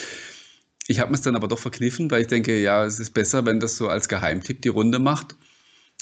Ich 0.87 0.99
habe 0.99 1.13
es 1.13 1.21
dann 1.21 1.35
aber 1.35 1.47
doch 1.47 1.59
verkniffen, 1.59 2.09
weil 2.09 2.21
ich 2.21 2.27
denke, 2.27 2.59
ja, 2.59 2.85
es 2.85 2.99
ist 2.99 3.13
besser, 3.13 3.45
wenn 3.45 3.59
das 3.59 3.75
so 3.75 3.89
als 3.89 4.07
Geheimtipp 4.07 4.61
die 4.61 4.69
Runde 4.69 4.99
macht. 4.99 5.35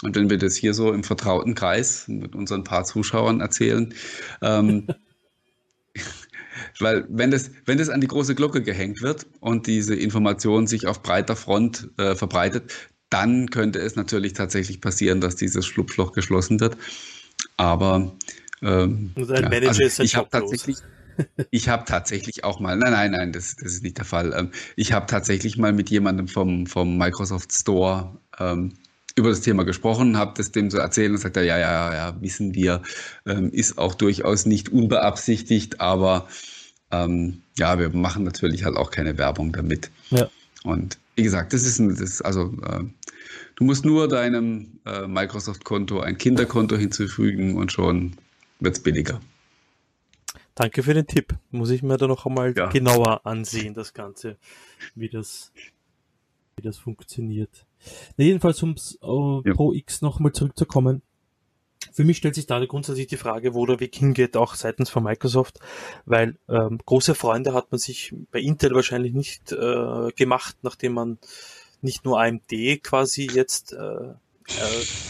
Und 0.03 0.15
wenn 0.15 0.29
wir 0.29 0.37
das 0.37 0.55
hier 0.55 0.73
so 0.73 0.93
im 0.93 1.03
vertrauten 1.03 1.55
Kreis 1.55 2.07
mit 2.07 2.35
unseren 2.35 2.63
paar 2.63 2.85
Zuschauern 2.85 3.41
erzählen, 3.41 3.93
ähm, 4.41 4.87
weil 6.79 7.05
wenn 7.09 7.31
das, 7.31 7.51
wenn 7.65 7.79
das 7.79 7.89
an 7.89 8.01
die 8.01 8.07
große 8.07 8.35
Glocke 8.35 8.61
gehängt 8.61 9.01
wird 9.01 9.25
und 9.39 9.65
diese 9.65 9.95
Information 9.95 10.67
sich 10.67 10.85
auf 10.85 11.01
breiter 11.01 11.35
Front 11.35 11.89
äh, 11.97 12.15
verbreitet, 12.15 12.73
dann 13.09 13.49
könnte 13.49 13.79
es 13.79 13.95
natürlich 13.95 14.33
tatsächlich 14.33 14.81
passieren, 14.81 15.21
dass 15.21 15.35
dieses 15.35 15.65
Schlupfloch 15.65 16.11
geschlossen 16.11 16.59
wird. 16.59 16.77
Aber 17.55 18.15
ähm, 18.61 19.11
ja, 19.15 19.47
also 19.47 20.03
ich 20.03 20.15
habe 20.15 20.29
tatsächlich, 20.29 20.77
ich 21.51 21.69
habe 21.69 21.85
tatsächlich 21.85 22.43
auch 22.43 22.59
mal, 22.59 22.77
nein, 22.77 22.91
nein, 22.91 23.11
nein, 23.11 23.31
das, 23.31 23.55
das 23.55 23.73
ist 23.73 23.83
nicht 23.83 23.97
der 23.97 24.05
Fall. 24.05 24.33
Ähm, 24.35 24.51
ich 24.75 24.93
habe 24.93 25.07
tatsächlich 25.07 25.57
mal 25.57 25.73
mit 25.73 25.89
jemandem 25.89 26.27
vom, 26.27 26.67
vom 26.67 26.97
Microsoft 26.97 27.53
Store 27.53 28.19
ähm, 28.39 28.73
über 29.17 29.29
das 29.29 29.41
Thema 29.41 29.63
gesprochen, 29.63 30.17
habe 30.17 30.33
das 30.37 30.51
dem 30.51 30.69
so 30.69 30.77
erzählt 30.77 31.11
und 31.11 31.17
sagt 31.17 31.37
er, 31.37 31.43
ja, 31.43 31.57
ja, 31.57 31.93
ja, 31.93 32.21
wissen 32.21 32.53
wir, 32.53 32.83
ähm, 33.25 33.51
ist 33.51 33.77
auch 33.77 33.95
durchaus 33.95 34.45
nicht 34.45 34.69
unbeabsichtigt, 34.69 35.81
aber 35.81 36.27
ähm, 36.91 37.41
ja, 37.57 37.79
wir 37.79 37.89
machen 37.89 38.23
natürlich 38.23 38.63
halt 38.63 38.77
auch 38.77 38.91
keine 38.91 39.17
Werbung 39.17 39.51
damit. 39.51 39.89
Ja. 40.11 40.29
Und 40.63 40.99
wie 41.15 41.23
gesagt, 41.23 41.53
das 41.53 41.63
ist, 41.63 41.79
ein, 41.79 41.95
das, 41.95 42.21
also 42.21 42.53
äh, 42.63 42.83
du 43.55 43.63
musst 43.63 43.85
nur 43.85 44.07
deinem 44.07 44.79
äh, 44.85 45.07
Microsoft-Konto 45.07 45.99
ein 45.99 46.19
Kinderkonto 46.19 46.77
hinzufügen 46.77 47.57
und 47.57 47.71
schon 47.71 48.13
wird 48.59 48.77
es 48.77 48.83
billiger. 48.83 49.19
Danke 50.53 50.83
für 50.83 50.93
den 50.93 51.07
Tipp. 51.07 51.35
Muss 51.49 51.71
ich 51.71 51.81
mir 51.81 51.97
da 51.97 52.07
noch 52.07 52.25
einmal 52.25 52.53
ja. 52.55 52.69
genauer 52.69 53.25
ansehen, 53.25 53.73
das 53.73 53.93
Ganze, 53.93 54.37
wie 54.93 55.09
das, 55.09 55.51
wie 56.55 56.63
das 56.63 56.77
funktioniert. 56.77 57.66
Na, 58.17 58.25
jedenfalls, 58.25 58.61
um 58.63 58.75
äh, 58.75 59.49
ja. 59.49 59.55
Pro 59.55 59.73
X 59.73 60.01
nochmal 60.01 60.33
zurückzukommen. 60.33 61.01
Für 61.93 62.03
mich 62.03 62.17
stellt 62.17 62.35
sich 62.35 62.45
da 62.45 62.63
grundsätzlich 62.65 63.07
die 63.07 63.17
Frage, 63.17 63.53
wo 63.53 63.65
der 63.65 63.79
Weg 63.79 63.95
hingeht, 63.95 64.37
auch 64.37 64.55
seitens 64.55 64.89
von 64.89 65.03
Microsoft, 65.03 65.59
weil 66.05 66.37
ähm, 66.49 66.79
große 66.85 67.15
Freunde 67.15 67.53
hat 67.53 67.71
man 67.71 67.79
sich 67.79 68.13
bei 68.31 68.39
Intel 68.39 68.73
wahrscheinlich 68.75 69.13
nicht 69.13 69.51
äh, 69.51 70.11
gemacht, 70.15 70.57
nachdem 70.61 70.93
man 70.93 71.17
nicht 71.81 72.05
nur 72.05 72.19
AMD 72.19 72.51
quasi 72.83 73.27
jetzt 73.31 73.73
äh, 73.73 73.77
äh, 73.77 74.15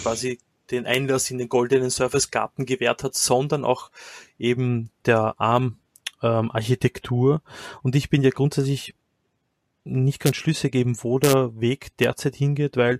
quasi 0.01 0.39
den 0.71 0.85
Einlass 0.85 1.31
in 1.31 1.37
den 1.37 1.49
goldenen 1.49 1.89
Surface 1.89 2.31
Garten 2.31 2.65
gewährt 2.65 3.03
hat, 3.03 3.15
sondern 3.15 3.63
auch 3.63 3.89
eben 4.37 4.89
der 5.05 5.39
ARM 5.39 5.77
ähm, 6.21 6.51
Architektur. 6.51 7.41
Und 7.83 7.95
ich 7.95 8.09
bin 8.09 8.21
ja 8.21 8.29
grundsätzlich 8.29 8.95
nicht 9.87 10.19
ganz 10.19 10.35
Schlüsse 10.35 10.69
geben, 10.69 10.97
wo 11.01 11.19
der 11.19 11.59
Weg 11.59 11.95
derzeit 11.97 12.35
hingeht, 12.35 12.77
weil 12.77 12.99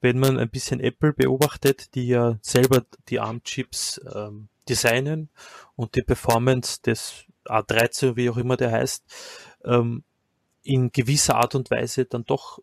wenn 0.00 0.18
man 0.18 0.38
ein 0.38 0.50
bisschen 0.50 0.80
Apple 0.80 1.12
beobachtet, 1.12 1.94
die 1.94 2.08
ja 2.08 2.38
selber 2.40 2.84
die 3.08 3.20
ARM-Chips 3.20 4.00
ähm, 4.14 4.48
designen 4.68 5.28
und 5.76 5.96
die 5.96 6.02
Performance 6.02 6.80
des 6.82 7.24
A13, 7.46 8.16
wie 8.16 8.30
auch 8.30 8.36
immer 8.36 8.56
der 8.56 8.72
heißt, 8.72 9.04
ähm, 9.64 10.04
in 10.62 10.92
gewisser 10.92 11.36
Art 11.36 11.54
und 11.54 11.70
Weise 11.70 12.04
dann 12.04 12.24
doch 12.24 12.60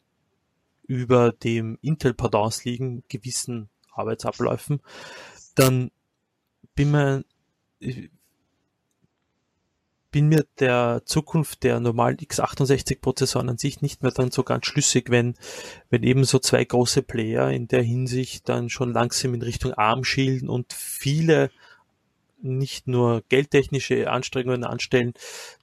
über 0.84 1.32
dem 1.32 1.78
Intel-Pardons 1.82 2.64
liegen, 2.64 3.04
gewissen 3.10 3.70
Arbeitsabläufen, 3.92 4.82
dann 5.56 5.92
bin 6.76 6.92
man, 6.92 7.26
bin 10.16 10.30
mir 10.30 10.46
der 10.60 11.02
Zukunft 11.04 11.64
der 11.64 11.82
normalen 11.82 12.16
x68-Prozessoren 12.16 13.50
an 13.50 13.58
sich 13.58 13.82
nicht 13.82 14.02
mehr 14.02 14.14
dann 14.14 14.32
so 14.32 14.44
ganz 14.44 14.66
schlüssig, 14.66 15.10
wenn, 15.10 15.36
wenn 15.90 16.04
eben 16.04 16.24
so 16.24 16.40
zwei 16.40 16.64
große 16.64 17.02
Player 17.02 17.52
in 17.52 17.68
der 17.68 17.82
Hinsicht 17.82 18.48
dann 18.48 18.70
schon 18.70 18.94
langsam 18.94 19.34
in 19.34 19.42
Richtung 19.42 19.74
ARM 19.74 20.06
schielen 20.06 20.48
und 20.48 20.72
viele 20.72 21.52
nicht 22.42 22.88
nur 22.88 23.24
geldtechnische 23.28 24.10
Anstrengungen 24.10 24.64
anstellen, 24.64 25.16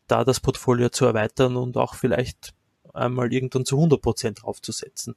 da 0.06 0.22
das 0.22 0.38
Portfolio 0.38 0.90
zu 0.90 1.06
erweitern 1.06 1.56
und 1.56 1.78
auch 1.78 1.94
vielleicht 1.94 2.52
einmal 2.92 3.32
irgendwann 3.32 3.64
zu 3.64 3.76
100 3.76 4.02
Prozent 4.02 4.42
draufzusetzen. 4.42 5.16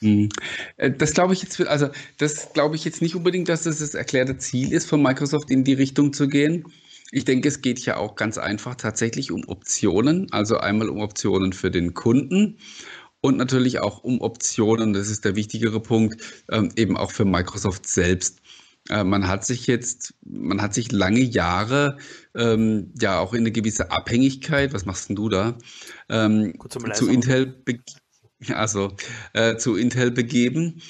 Mhm. 0.00 0.30
Äh, 0.78 0.92
das 0.92 1.12
glaube 1.12 1.34
ich 1.34 1.42
jetzt, 1.42 1.60
also 1.60 1.90
das 2.16 2.54
glaube 2.54 2.76
ich 2.76 2.86
jetzt 2.86 3.02
nicht 3.02 3.16
unbedingt, 3.16 3.50
dass 3.50 3.64
das 3.64 3.80
das 3.80 3.92
erklärte 3.92 4.38
Ziel 4.38 4.72
ist, 4.72 4.88
von 4.88 5.02
Microsoft 5.02 5.50
in 5.50 5.62
die 5.62 5.74
Richtung 5.74 6.14
zu 6.14 6.26
gehen. 6.26 6.64
Ich 7.12 7.24
denke, 7.24 7.48
es 7.48 7.62
geht 7.62 7.78
ja 7.80 7.96
auch 7.96 8.16
ganz 8.16 8.38
einfach 8.38 8.74
tatsächlich 8.74 9.30
um 9.30 9.44
Optionen. 9.48 10.26
Also 10.32 10.58
einmal 10.58 10.88
um 10.88 11.00
Optionen 11.00 11.52
für 11.52 11.70
den 11.70 11.94
Kunden 11.94 12.58
und 13.20 13.36
natürlich 13.36 13.80
auch 13.80 14.04
um 14.04 14.20
Optionen, 14.20 14.92
das 14.92 15.08
ist 15.08 15.24
der 15.24 15.36
wichtigere 15.36 15.80
Punkt, 15.80 16.22
ähm, 16.50 16.70
eben 16.76 16.96
auch 16.96 17.10
für 17.10 17.24
Microsoft 17.24 17.86
selbst. 17.88 18.40
Äh, 18.88 19.04
man 19.04 19.26
hat 19.26 19.44
sich 19.44 19.66
jetzt, 19.66 20.14
man 20.24 20.62
hat 20.62 20.74
sich 20.74 20.92
lange 20.92 21.20
Jahre 21.20 21.98
ähm, 22.34 22.92
ja 23.00 23.18
auch 23.18 23.34
in 23.34 23.40
eine 23.40 23.52
gewisse 23.52 23.90
Abhängigkeit, 23.90 24.72
was 24.72 24.86
machst 24.86 25.08
denn 25.08 25.16
du 25.16 25.28
da, 25.28 25.58
ähm, 26.08 26.54
zu 26.94 27.08
Intel, 27.08 27.62
also 28.48 28.92
äh, 29.32 29.56
zu 29.56 29.76
Intel 29.76 30.10
begeben 30.10 30.82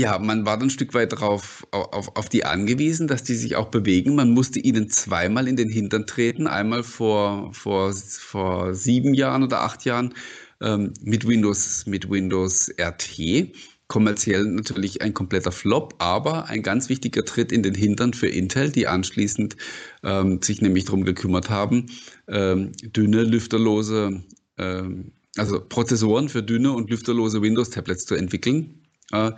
ja, 0.00 0.18
man 0.18 0.46
war 0.46 0.56
dann 0.56 0.68
ein 0.68 0.70
Stück 0.70 0.94
weit 0.94 1.12
darauf 1.12 1.66
auf, 1.72 2.16
auf 2.16 2.28
die 2.30 2.44
angewiesen, 2.44 3.06
dass 3.06 3.22
die 3.22 3.34
sich 3.34 3.56
auch 3.56 3.68
bewegen. 3.68 4.14
Man 4.14 4.30
musste 4.30 4.58
ihnen 4.58 4.88
zweimal 4.88 5.46
in 5.46 5.56
den 5.56 5.68
Hintern 5.68 6.06
treten. 6.06 6.46
Einmal 6.46 6.82
vor, 6.82 7.52
vor, 7.52 7.92
vor 7.92 8.74
sieben 8.74 9.12
Jahren 9.12 9.42
oder 9.42 9.60
acht 9.60 9.84
Jahren 9.84 10.14
ähm, 10.62 10.94
mit 11.02 11.28
Windows, 11.28 11.84
mit 11.86 12.08
Windows 12.08 12.72
RT. 12.80 13.52
Kommerziell 13.88 14.44
natürlich 14.44 15.02
ein 15.02 15.12
kompletter 15.12 15.52
Flop, 15.52 15.96
aber 15.98 16.46
ein 16.46 16.62
ganz 16.62 16.88
wichtiger 16.88 17.24
Tritt 17.26 17.52
in 17.52 17.62
den 17.62 17.74
Hintern 17.74 18.14
für 18.14 18.28
Intel, 18.28 18.70
die 18.70 18.86
anschließend 18.86 19.56
ähm, 20.02 20.40
sich 20.40 20.62
nämlich 20.62 20.86
darum 20.86 21.04
gekümmert 21.04 21.50
haben, 21.50 21.86
ähm, 22.26 22.72
dünne, 22.82 23.24
lüfterlose, 23.24 24.22
ähm, 24.56 25.12
also 25.36 25.60
Prozessoren 25.60 26.30
für 26.30 26.42
dünne 26.42 26.72
und 26.72 26.88
lüfterlose 26.88 27.42
Windows-Tablets 27.42 28.06
zu 28.06 28.14
entwickeln. 28.14 28.80
Äh, 29.12 29.32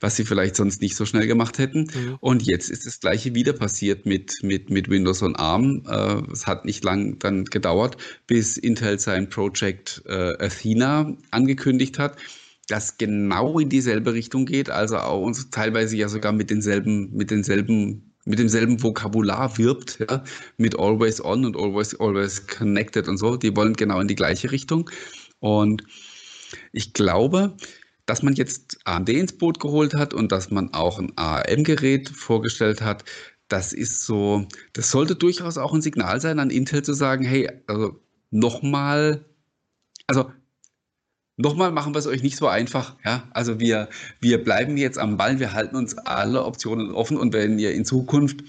was 0.00 0.16
sie 0.16 0.24
vielleicht 0.24 0.56
sonst 0.56 0.80
nicht 0.80 0.96
so 0.96 1.06
schnell 1.06 1.26
gemacht 1.26 1.58
hätten. 1.58 1.82
Mhm. 1.82 2.16
Und 2.20 2.42
jetzt 2.42 2.70
ist 2.70 2.86
das 2.86 3.00
Gleiche 3.00 3.34
wieder 3.34 3.52
passiert 3.52 4.06
mit, 4.06 4.42
mit, 4.42 4.70
mit 4.70 4.88
Windows 4.88 5.22
on 5.22 5.36
ARM. 5.36 5.82
Äh, 5.86 6.32
es 6.32 6.46
hat 6.46 6.64
nicht 6.64 6.82
lang 6.84 7.18
dann 7.18 7.44
gedauert, 7.44 7.96
bis 8.26 8.56
Intel 8.56 8.98
sein 8.98 9.28
Project 9.28 10.02
äh, 10.06 10.44
Athena 10.44 11.16
angekündigt 11.30 11.98
hat 11.98 12.16
das 12.70 12.98
genau 12.98 13.58
in 13.58 13.68
dieselbe 13.68 14.14
Richtung 14.14 14.46
geht, 14.46 14.70
also 14.70 14.98
auch 14.98 15.22
uns 15.22 15.50
teilweise 15.50 15.96
ja 15.96 16.08
sogar 16.08 16.32
mit 16.32 16.50
denselben, 16.50 17.14
mit 17.16 17.30
denselben, 17.30 18.12
mit 18.24 18.38
demselben 18.38 18.82
Vokabular 18.82 19.58
wirbt, 19.58 19.98
ja, 19.98 20.22
mit 20.56 20.78
always 20.78 21.22
on 21.22 21.44
und 21.44 21.56
always, 21.56 21.98
always 21.98 22.46
connected 22.46 23.08
und 23.08 23.18
so. 23.18 23.36
Die 23.36 23.56
wollen 23.56 23.74
genau 23.74 24.00
in 24.00 24.08
die 24.08 24.14
gleiche 24.14 24.52
Richtung. 24.52 24.88
Und 25.40 25.84
ich 26.72 26.92
glaube, 26.92 27.56
dass 28.10 28.24
man 28.24 28.34
jetzt 28.34 28.80
AMD 28.86 29.08
ins 29.10 29.38
Boot 29.38 29.60
geholt 29.60 29.94
hat 29.94 30.14
und 30.14 30.32
dass 30.32 30.50
man 30.50 30.74
auch 30.74 30.98
ein 30.98 31.16
ARM-Gerät 31.16 32.08
vorgestellt 32.08 32.82
hat, 32.82 33.04
das 33.46 33.72
ist 33.72 34.04
so, 34.04 34.48
das 34.72 34.90
sollte 34.90 35.14
durchaus 35.14 35.58
auch 35.58 35.72
ein 35.72 35.80
Signal 35.80 36.20
sein 36.20 36.40
an 36.40 36.50
Intel 36.50 36.82
zu 36.82 36.92
sagen, 36.92 37.24
hey, 37.24 37.48
also 37.68 38.00
nochmal, 38.32 39.24
also 40.08 40.32
nochmal 41.36 41.70
machen 41.70 41.94
wir 41.94 42.00
es 42.00 42.08
euch 42.08 42.24
nicht 42.24 42.36
so 42.36 42.48
einfach. 42.48 42.96
Ja, 43.04 43.28
also 43.30 43.60
wir, 43.60 43.88
wir 44.18 44.42
bleiben 44.42 44.76
jetzt 44.76 44.98
am 44.98 45.16
Ball, 45.16 45.38
wir 45.38 45.52
halten 45.52 45.76
uns 45.76 45.96
alle 45.96 46.44
Optionen 46.44 46.90
offen 46.90 47.16
und 47.16 47.32
wenn 47.32 47.60
ihr 47.60 47.72
in 47.72 47.84
Zukunft 47.84 48.42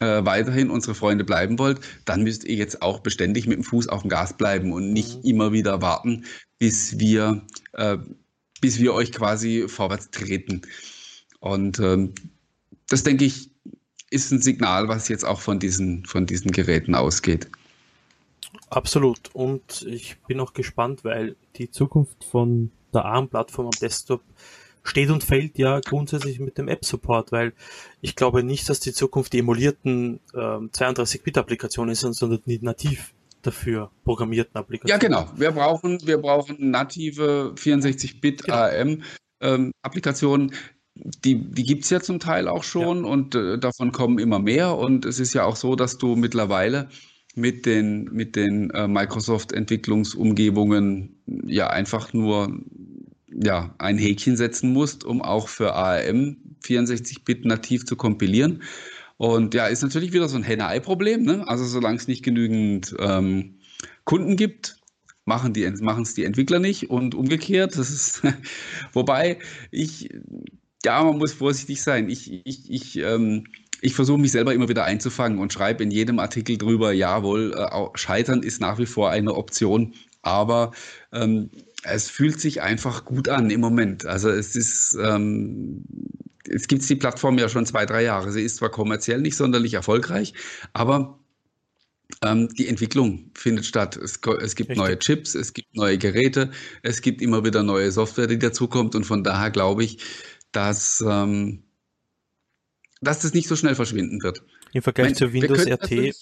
äh, 0.00 0.22
weiterhin 0.26 0.68
unsere 0.68 0.94
Freunde 0.94 1.24
bleiben 1.24 1.58
wollt, 1.58 1.80
dann 2.04 2.24
müsst 2.24 2.44
ihr 2.44 2.56
jetzt 2.56 2.82
auch 2.82 3.00
beständig 3.00 3.46
mit 3.46 3.56
dem 3.56 3.64
Fuß 3.64 3.88
auf 3.88 4.02
dem 4.02 4.10
Gas 4.10 4.36
bleiben 4.36 4.70
und 4.74 4.92
nicht 4.92 5.24
mhm. 5.24 5.30
immer 5.30 5.52
wieder 5.52 5.80
warten, 5.80 6.26
bis 6.58 6.98
wir, 6.98 7.40
äh, 7.72 7.96
bis 8.62 8.78
wir 8.78 8.94
euch 8.94 9.12
quasi 9.12 9.66
vorwärts 9.68 10.10
treten. 10.10 10.62
Und 11.40 11.80
ähm, 11.80 12.14
das 12.88 13.02
denke 13.02 13.24
ich, 13.24 13.50
ist 14.08 14.30
ein 14.30 14.40
Signal, 14.40 14.88
was 14.88 15.08
jetzt 15.08 15.24
auch 15.24 15.40
von 15.40 15.58
diesen, 15.58 16.06
von 16.06 16.26
diesen 16.26 16.52
Geräten 16.52 16.94
ausgeht. 16.94 17.50
Absolut. 18.70 19.30
Und 19.34 19.82
ich 19.82 20.16
bin 20.28 20.40
auch 20.40 20.54
gespannt, 20.54 21.04
weil 21.04 21.36
die 21.56 21.70
Zukunft 21.70 22.24
von 22.24 22.70
der 22.94 23.04
ARM-Plattform 23.04 23.66
am 23.66 23.80
Desktop 23.80 24.22
steht 24.84 25.10
und 25.10 25.24
fällt 25.24 25.58
ja 25.58 25.80
grundsätzlich 25.80 26.38
mit 26.38 26.58
dem 26.58 26.68
App-Support, 26.68 27.32
weil 27.32 27.52
ich 28.00 28.14
glaube 28.14 28.44
nicht, 28.44 28.68
dass 28.68 28.80
die 28.80 28.92
Zukunft 28.92 29.32
die 29.32 29.40
emulierten 29.40 30.20
äh, 30.34 30.38
32-Bit-Applikationen 30.38 31.94
sind, 31.94 32.14
sondern 32.14 32.42
die 32.46 32.60
nativ 32.60 33.12
dafür 33.42 33.90
programmierten 34.04 34.56
Applikationen. 34.56 35.02
Ja, 35.02 35.08
genau. 35.08 35.30
Wir 35.38 35.52
brauchen, 35.52 36.06
wir 36.06 36.18
brauchen 36.18 36.70
native 36.70 37.54
64-Bit 37.56 38.44
genau. 38.44 38.56
ARM-Applikationen. 38.56 40.50
Ähm, 40.50 40.56
die, 40.94 41.36
die 41.36 41.64
gibt 41.64 41.84
es 41.84 41.90
ja 41.90 42.00
zum 42.00 42.20
Teil 42.20 42.48
auch 42.48 42.64
schon 42.64 43.04
ja. 43.04 43.10
und 43.10 43.34
äh, 43.34 43.58
davon 43.58 43.92
kommen 43.92 44.18
immer 44.18 44.38
mehr. 44.38 44.76
Und 44.76 45.06
es 45.06 45.20
ist 45.20 45.34
ja 45.34 45.44
auch 45.44 45.56
so, 45.56 45.74
dass 45.74 45.98
du 45.98 46.16
mittlerweile 46.16 46.88
mit 47.34 47.66
den, 47.66 48.04
mit 48.12 48.36
den 48.36 48.70
äh, 48.70 48.86
Microsoft-Entwicklungsumgebungen 48.88 51.22
ja 51.46 51.70
einfach 51.70 52.12
nur 52.12 52.60
ja, 53.34 53.74
ein 53.78 53.96
Häkchen 53.96 54.36
setzen 54.36 54.74
musst, 54.74 55.04
um 55.04 55.22
auch 55.22 55.48
für 55.48 55.72
ARM 55.74 56.36
64-Bit 56.62 57.46
nativ 57.46 57.86
zu 57.86 57.96
kompilieren. 57.96 58.62
Und 59.16 59.54
ja, 59.54 59.66
ist 59.66 59.82
natürlich 59.82 60.12
wieder 60.12 60.28
so 60.28 60.36
ein 60.36 60.42
Henne-Ei-Problem. 60.42 61.22
Ne? 61.22 61.46
Also 61.46 61.64
solange 61.64 61.96
es 61.96 62.08
nicht 62.08 62.22
genügend 62.22 62.94
ähm, 62.98 63.58
Kunden 64.04 64.36
gibt, 64.36 64.76
machen 65.24 65.52
die 65.52 65.62
es 65.62 66.14
die 66.14 66.24
Entwickler 66.24 66.58
nicht 66.58 66.90
und 66.90 67.14
umgekehrt. 67.14 67.78
Das 67.78 67.90
ist 67.90 68.22
wobei 68.92 69.38
ich 69.70 70.10
ja, 70.84 71.02
man 71.04 71.18
muss 71.18 71.32
vorsichtig 71.32 71.82
sein. 71.82 72.08
Ich 72.08 72.44
ich 72.44 72.70
ich 72.70 72.98
ähm, 72.98 73.44
ich 73.80 73.94
versuche 73.94 74.20
mich 74.20 74.32
selber 74.32 74.54
immer 74.54 74.68
wieder 74.68 74.84
einzufangen 74.84 75.38
und 75.38 75.52
schreibe 75.52 75.82
in 75.82 75.90
jedem 75.90 76.18
Artikel 76.18 76.56
drüber, 76.56 76.92
jawohl, 76.92 77.52
äh, 77.56 77.98
Scheitern 77.98 78.42
ist 78.42 78.60
nach 78.60 78.78
wie 78.78 78.86
vor 78.86 79.10
eine 79.10 79.34
Option, 79.34 79.92
aber 80.22 80.72
ähm, 81.12 81.50
es 81.84 82.08
fühlt 82.08 82.40
sich 82.40 82.62
einfach 82.62 83.04
gut 83.04 83.28
an 83.28 83.50
im 83.50 83.60
Moment. 83.60 84.06
Also 84.06 84.30
es 84.30 84.54
ist, 84.54 84.96
ähm, 85.02 85.84
es 86.48 86.68
gibt 86.68 86.88
die 86.88 86.96
Plattform 86.96 87.38
ja 87.38 87.48
schon 87.48 87.66
zwei, 87.66 87.86
drei 87.86 88.02
Jahre. 88.02 88.32
Sie 88.32 88.42
ist 88.42 88.56
zwar 88.56 88.70
kommerziell 88.70 89.20
nicht 89.20 89.36
sonderlich 89.36 89.74
erfolgreich, 89.74 90.34
aber 90.72 91.18
ähm, 92.22 92.48
die 92.54 92.68
Entwicklung 92.68 93.30
findet 93.34 93.64
statt. 93.64 93.96
Es, 93.96 94.20
es 94.40 94.54
gibt 94.54 94.70
Richtig. 94.70 94.76
neue 94.76 94.98
Chips, 94.98 95.34
es 95.34 95.52
gibt 95.52 95.74
neue 95.74 95.98
Geräte, 95.98 96.50
es 96.82 97.00
gibt 97.00 97.22
immer 97.22 97.44
wieder 97.44 97.62
neue 97.62 97.90
Software, 97.90 98.26
die 98.26 98.38
dazukommt. 98.38 98.94
Und 98.94 99.04
von 99.04 99.24
daher 99.24 99.50
glaube 99.50 99.84
ich, 99.84 99.98
dass, 100.52 101.02
ähm, 101.06 101.62
dass 103.00 103.20
das 103.20 103.34
nicht 103.34 103.48
so 103.48 103.56
schnell 103.56 103.74
verschwinden 103.74 104.22
wird. 104.22 104.44
Im 104.72 104.82
Vergleich 104.82 105.08
mein, 105.08 105.14
zu 105.14 105.32
Windows 105.32 105.66
RT 105.66 106.14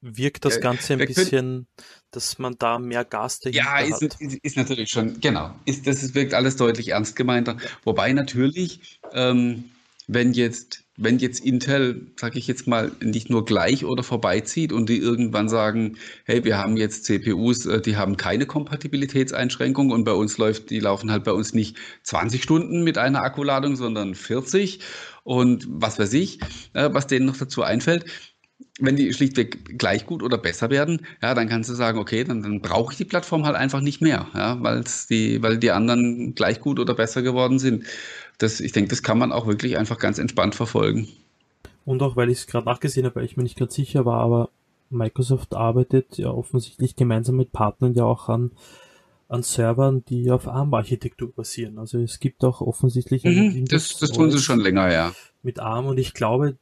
wirkt 0.00 0.44
das 0.44 0.60
Ganze 0.60 0.94
ein 0.94 0.98
bisschen, 1.00 1.66
dass 2.10 2.38
man 2.38 2.56
da 2.58 2.78
mehr 2.78 3.04
Gas 3.04 3.40
dahinter 3.40 3.64
ja, 3.64 3.78
ist, 3.78 4.02
hat. 4.02 4.16
Ja, 4.20 4.26
ist, 4.28 4.38
ist, 4.42 4.56
natürlich 4.56 4.90
schon, 4.90 5.20
genau. 5.20 5.54
Ist, 5.64 5.86
das 5.86 6.14
wirkt 6.14 6.34
alles 6.34 6.56
deutlich 6.56 6.88
ernst 6.88 7.16
gemeinter. 7.16 7.56
Wobei 7.84 8.12
natürlich, 8.12 9.00
ähm, 9.12 9.64
wenn 10.06 10.32
jetzt 10.32 10.86
wenn 10.96 11.18
jetzt 11.18 11.44
Intel, 11.44 12.06
sage 12.16 12.38
ich 12.38 12.46
jetzt 12.46 12.66
mal, 12.66 12.92
nicht 13.02 13.28
nur 13.28 13.44
gleich 13.44 13.84
oder 13.84 14.02
vorbeizieht 14.02 14.72
und 14.72 14.88
die 14.88 14.98
irgendwann 14.98 15.48
sagen, 15.48 15.96
hey, 16.24 16.42
wir 16.44 16.58
haben 16.58 16.76
jetzt 16.76 17.04
CPUs, 17.04 17.66
äh, 17.66 17.80
die 17.80 17.96
haben 17.96 18.16
keine 18.16 18.46
Kompatibilitätseinschränkung 18.46 19.90
und 19.90 20.04
bei 20.04 20.12
uns 20.12 20.38
läuft, 20.38 20.70
die 20.70 20.80
laufen 20.80 21.10
halt 21.10 21.24
bei 21.24 21.32
uns 21.32 21.52
nicht 21.52 21.76
20 22.04 22.42
Stunden 22.42 22.82
mit 22.82 22.98
einer 22.98 23.22
Akkuladung, 23.22 23.76
sondern 23.76 24.14
40 24.14 24.80
und 25.26 25.66
was 25.68 25.98
weiß 25.98 26.14
ich, 26.14 26.40
äh, 26.72 26.88
was 26.92 27.06
denen 27.06 27.26
noch 27.26 27.36
dazu 27.36 27.62
einfällt. 27.62 28.06
Wenn 28.78 28.96
die 28.96 29.12
schlichtweg 29.12 29.78
gleich 29.78 30.06
gut 30.06 30.22
oder 30.22 30.38
besser 30.38 30.70
werden, 30.70 31.06
ja, 31.22 31.34
dann 31.34 31.48
kannst 31.48 31.68
du 31.68 31.74
sagen, 31.74 31.98
okay, 31.98 32.24
dann, 32.24 32.42
dann 32.42 32.62
brauche 32.62 32.92
ich 32.92 32.96
die 32.96 33.04
Plattform 33.04 33.44
halt 33.44 33.56
einfach 33.56 33.82
nicht 33.82 34.00
mehr, 34.00 34.28
ja, 34.34 34.54
die, 35.10 35.42
weil 35.42 35.58
die 35.58 35.70
anderen 35.70 36.34
gleich 36.34 36.60
gut 36.60 36.78
oder 36.78 36.94
besser 36.94 37.20
geworden 37.20 37.58
sind 37.58 37.84
das, 38.38 38.60
ich 38.60 38.72
denke, 38.72 38.90
das 38.90 39.02
kann 39.02 39.18
man 39.18 39.32
auch 39.32 39.46
wirklich 39.46 39.78
einfach 39.78 39.98
ganz 39.98 40.18
entspannt 40.18 40.54
verfolgen. 40.54 41.08
Und 41.84 42.02
auch, 42.02 42.16
weil 42.16 42.30
ich 42.30 42.38
es 42.38 42.46
gerade 42.46 42.66
nachgesehen 42.66 43.06
habe, 43.06 43.16
weil 43.16 43.24
ich 43.24 43.36
mir 43.36 43.42
nicht 43.42 43.56
gerade 43.56 43.72
sicher 43.72 44.04
war, 44.04 44.20
aber 44.20 44.50
Microsoft 44.90 45.54
arbeitet 45.54 46.18
ja 46.18 46.30
offensichtlich 46.30 46.96
gemeinsam 46.96 47.36
mit 47.36 47.52
Partnern 47.52 47.94
ja 47.94 48.04
auch 48.04 48.28
an, 48.28 48.52
an 49.28 49.42
Servern, 49.42 50.04
die 50.04 50.30
auf 50.30 50.46
ARM-Architektur 50.46 51.32
basieren. 51.32 51.78
Also 51.78 51.98
es 51.98 52.20
gibt 52.20 52.44
auch 52.44 52.60
offensichtlich 52.60 53.24
mhm, 53.24 53.64
das, 53.66 53.98
das 53.98 54.12
tun 54.12 54.30
sie 54.30 54.38
schon 54.38 54.60
länger, 54.60 54.92
ja. 54.92 55.12
Mit 55.42 55.58
ARM 55.58 55.86
und 55.86 55.98
ich 55.98 56.14
glaube, 56.14 56.56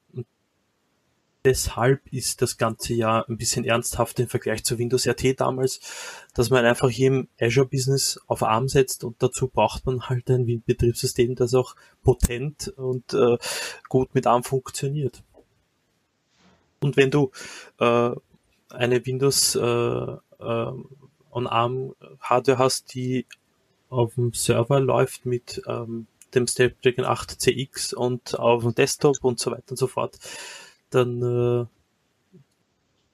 deshalb 1.44 2.00
ist 2.10 2.40
das 2.40 2.56
ganze 2.56 2.94
ja 2.94 3.22
ein 3.28 3.36
bisschen 3.36 3.64
ernsthaft 3.64 4.18
im 4.18 4.28
Vergleich 4.28 4.64
zu 4.64 4.78
Windows 4.78 5.06
RT 5.06 5.40
damals, 5.40 5.80
dass 6.34 6.48
man 6.48 6.64
einfach 6.64 6.88
hier 6.88 7.08
im 7.08 7.28
Azure-Business 7.38 8.18
auf 8.26 8.42
ARM 8.42 8.68
setzt 8.68 9.04
und 9.04 9.22
dazu 9.22 9.48
braucht 9.48 9.84
man 9.84 10.08
halt 10.08 10.30
ein 10.30 10.62
Betriebssystem, 10.64 11.34
das 11.34 11.54
auch 11.54 11.76
potent 12.02 12.68
und 12.68 13.12
äh, 13.12 13.36
gut 13.88 14.14
mit 14.14 14.26
ARM 14.26 14.42
funktioniert. 14.42 15.22
Und 16.80 16.96
wenn 16.96 17.10
du 17.10 17.30
äh, 17.78 18.10
eine 18.70 19.06
Windows 19.06 19.54
äh, 19.54 19.60
äh, 19.60 20.72
on 21.34 21.46
ARM 21.46 21.94
Hardware 22.20 22.58
hast, 22.58 22.94
die 22.94 23.26
auf 23.90 24.14
dem 24.14 24.32
Server 24.32 24.80
läuft 24.80 25.26
mit 25.26 25.62
ähm, 25.66 26.06
dem 26.34 26.46
Snapdragon 26.46 27.04
8 27.04 27.40
CX 27.40 27.92
und 27.92 28.38
auf 28.38 28.62
dem 28.62 28.74
Desktop 28.74 29.22
und 29.22 29.38
so 29.38 29.50
weiter 29.50 29.70
und 29.70 29.76
so 29.76 29.86
fort, 29.86 30.18
dann 30.90 31.22
äh, 31.22 31.66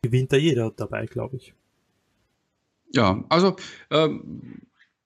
gewinnt 0.03 0.33
da 0.33 0.37
jeder 0.37 0.71
dabei, 0.71 1.07
glaube 1.07 1.37
ich. 1.37 1.55
Ja, 2.93 3.25
also 3.29 3.57
ähm, 3.91 4.63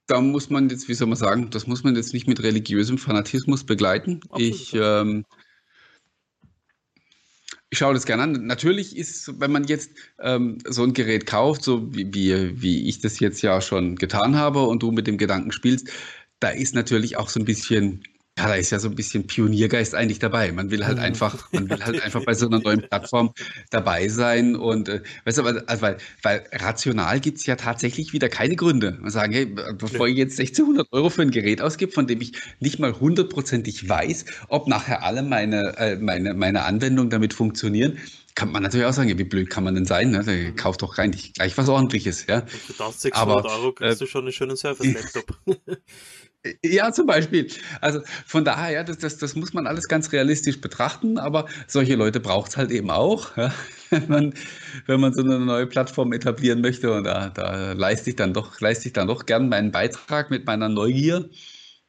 da 0.06 0.20
muss 0.20 0.50
man 0.50 0.68
jetzt, 0.68 0.88
wie 0.88 0.94
soll 0.94 1.08
man 1.08 1.16
sagen, 1.16 1.50
das 1.50 1.66
muss 1.66 1.84
man 1.84 1.96
jetzt 1.96 2.14
nicht 2.14 2.28
mit 2.28 2.42
religiösem 2.42 2.98
Fanatismus 2.98 3.64
begleiten. 3.64 4.20
Absolut. 4.30 4.42
Ich 4.42 4.74
ähm, 4.74 5.24
ich 7.74 7.78
schaue 7.78 7.92
das 7.92 8.06
gerne 8.06 8.22
an. 8.22 8.46
Natürlich 8.46 8.96
ist, 8.96 9.40
wenn 9.40 9.50
man 9.50 9.64
jetzt 9.64 9.90
ähm, 10.20 10.58
so 10.64 10.84
ein 10.84 10.92
Gerät 10.92 11.26
kauft, 11.26 11.64
so 11.64 11.92
wie, 11.92 12.14
wie, 12.14 12.62
wie 12.62 12.88
ich 12.88 13.00
das 13.00 13.18
jetzt 13.18 13.42
ja 13.42 13.60
schon 13.60 13.96
getan 13.96 14.36
habe 14.36 14.62
und 14.62 14.80
du 14.84 14.92
mit 14.92 15.08
dem 15.08 15.18
Gedanken 15.18 15.50
spielst, 15.50 15.90
da 16.38 16.50
ist 16.50 16.76
natürlich 16.76 17.16
auch 17.16 17.28
so 17.28 17.40
ein 17.40 17.44
bisschen 17.44 18.04
ja, 18.36 18.48
da 18.48 18.54
ist 18.54 18.70
ja 18.70 18.80
so 18.80 18.88
ein 18.88 18.96
bisschen 18.96 19.28
Pioniergeist 19.28 19.94
eigentlich 19.94 20.18
dabei. 20.18 20.50
Man 20.50 20.72
will 20.72 20.84
halt 20.84 20.98
einfach, 20.98 21.52
man 21.52 21.70
will 21.70 21.84
halt 21.84 22.02
einfach 22.02 22.24
bei 22.24 22.34
so 22.34 22.46
einer 22.46 22.58
neuen 22.58 22.82
Plattform 22.88 23.32
dabei 23.70 24.08
sein 24.08 24.56
und 24.56 24.88
äh, 24.88 25.02
weißt 25.24 25.38
du, 25.38 25.42
also, 25.44 25.82
weil, 25.82 25.98
weil 26.22 26.44
rational 26.52 27.20
gibt's 27.20 27.46
ja 27.46 27.54
tatsächlich 27.54 28.12
wieder 28.12 28.28
keine 28.28 28.56
Gründe. 28.56 28.98
Man 29.00 29.12
sagen, 29.12 29.32
hey, 29.32 29.46
bevor 29.46 30.08
ich 30.08 30.16
jetzt 30.16 30.40
1600 30.40 30.88
Euro 30.92 31.10
für 31.10 31.22
ein 31.22 31.30
Gerät 31.30 31.62
ausgebe, 31.62 31.92
von 31.92 32.08
dem 32.08 32.20
ich 32.20 32.32
nicht 32.58 32.80
mal 32.80 32.98
hundertprozentig 32.98 33.88
weiß, 33.88 34.24
ob 34.48 34.66
nachher 34.66 35.04
alle 35.04 35.22
meine, 35.22 35.76
äh, 35.78 35.96
meine, 35.96 36.34
meine 36.34 36.64
Anwendungen 36.64 37.10
damit 37.10 37.34
funktionieren, 37.34 37.98
kann 38.34 38.50
man 38.50 38.64
natürlich 38.64 38.86
auch 38.86 38.92
sagen, 38.92 39.16
wie 39.16 39.22
blöd 39.22 39.48
kann 39.48 39.62
man 39.62 39.76
denn 39.76 39.86
sein? 39.86 40.10
Ne? 40.10 40.24
Der 40.24 40.50
kauft 40.50 40.82
doch 40.82 40.98
rein 40.98 41.12
gleich 41.12 41.56
was 41.56 41.68
ordentliches, 41.68 42.26
ja. 42.26 42.40
Für 42.46 42.72
1600 42.72 43.14
Aber, 43.14 43.44
Euro 43.48 43.72
kriegst 43.72 44.02
äh, 44.02 44.04
du 44.04 44.10
schon 44.10 44.22
einen 44.22 44.32
schönen 44.32 44.56
Surface-Laptop. 44.56 45.38
Ja, 46.62 46.92
zum 46.92 47.06
Beispiel. 47.06 47.48
Also 47.80 48.00
von 48.26 48.44
daher, 48.44 48.70
ja, 48.70 48.84
das, 48.84 48.98
das, 48.98 49.16
das 49.16 49.34
muss 49.34 49.54
man 49.54 49.66
alles 49.66 49.88
ganz 49.88 50.12
realistisch 50.12 50.60
betrachten, 50.60 51.16
aber 51.18 51.46
solche 51.66 51.94
Leute 51.94 52.20
braucht 52.20 52.50
es 52.50 52.56
halt 52.58 52.70
eben 52.70 52.90
auch, 52.90 53.34
ja, 53.36 53.54
wenn, 53.90 54.08
man, 54.08 54.34
wenn 54.86 55.00
man 55.00 55.14
so 55.14 55.22
eine 55.22 55.38
neue 55.40 55.66
Plattform 55.66 56.12
etablieren 56.12 56.60
möchte. 56.60 56.92
Und 56.92 57.04
da, 57.04 57.30
da 57.30 57.72
leiste 57.72 58.10
ich 58.10 58.16
dann 58.16 58.34
doch, 58.34 58.60
leiste 58.60 58.88
ich 58.88 58.92
dann 58.92 59.08
doch 59.08 59.24
gern 59.24 59.48
meinen 59.48 59.72
Beitrag 59.72 60.30
mit 60.30 60.46
meiner 60.46 60.68
Neugier. 60.68 61.30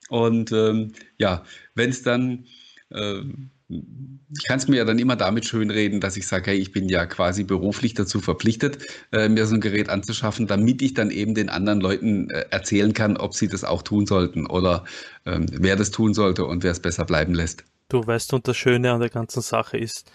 Und 0.09 0.51
ähm, 0.53 0.93
ja, 1.17 1.43
wenn 1.73 1.89
es 1.89 2.03
dann 2.03 2.45
ähm, 2.91 3.51
ich 3.67 4.43
kann 4.47 4.57
es 4.57 4.67
mir 4.67 4.77
ja 4.77 4.85
dann 4.85 4.99
immer 4.99 5.15
damit 5.15 5.45
schönreden, 5.45 5.99
dass 5.99 6.17
ich 6.17 6.27
sage, 6.27 6.51
hey, 6.51 6.57
ich 6.57 6.71
bin 6.71 6.87
ja 6.87 7.05
quasi 7.05 7.43
beruflich 7.43 7.95
dazu 7.95 8.21
verpflichtet, 8.21 8.77
äh, 9.11 9.27
mir 9.27 9.47
so 9.47 9.55
ein 9.55 9.61
Gerät 9.61 9.89
anzuschaffen, 9.89 10.45
damit 10.45 10.81
ich 10.81 10.93
dann 10.93 11.09
eben 11.09 11.33
den 11.33 11.49
anderen 11.49 11.81
Leuten 11.81 12.29
äh, 12.29 12.45
erzählen 12.51 12.93
kann, 12.93 13.17
ob 13.17 13.33
sie 13.33 13.47
das 13.47 13.63
auch 13.63 13.81
tun 13.81 14.05
sollten 14.05 14.45
oder 14.45 14.85
ähm, 15.25 15.47
wer 15.51 15.75
das 15.75 15.89
tun 15.91 16.13
sollte 16.13 16.45
und 16.45 16.63
wer 16.63 16.71
es 16.71 16.79
besser 16.79 17.05
bleiben 17.05 17.33
lässt. 17.33 17.63
Du 17.89 18.05
weißt, 18.05 18.33
und 18.33 18.47
das 18.47 18.57
Schöne 18.57 18.91
an 18.91 18.99
der 18.99 19.09
ganzen 19.09 19.41
Sache 19.41 19.77
ist, 19.77 20.11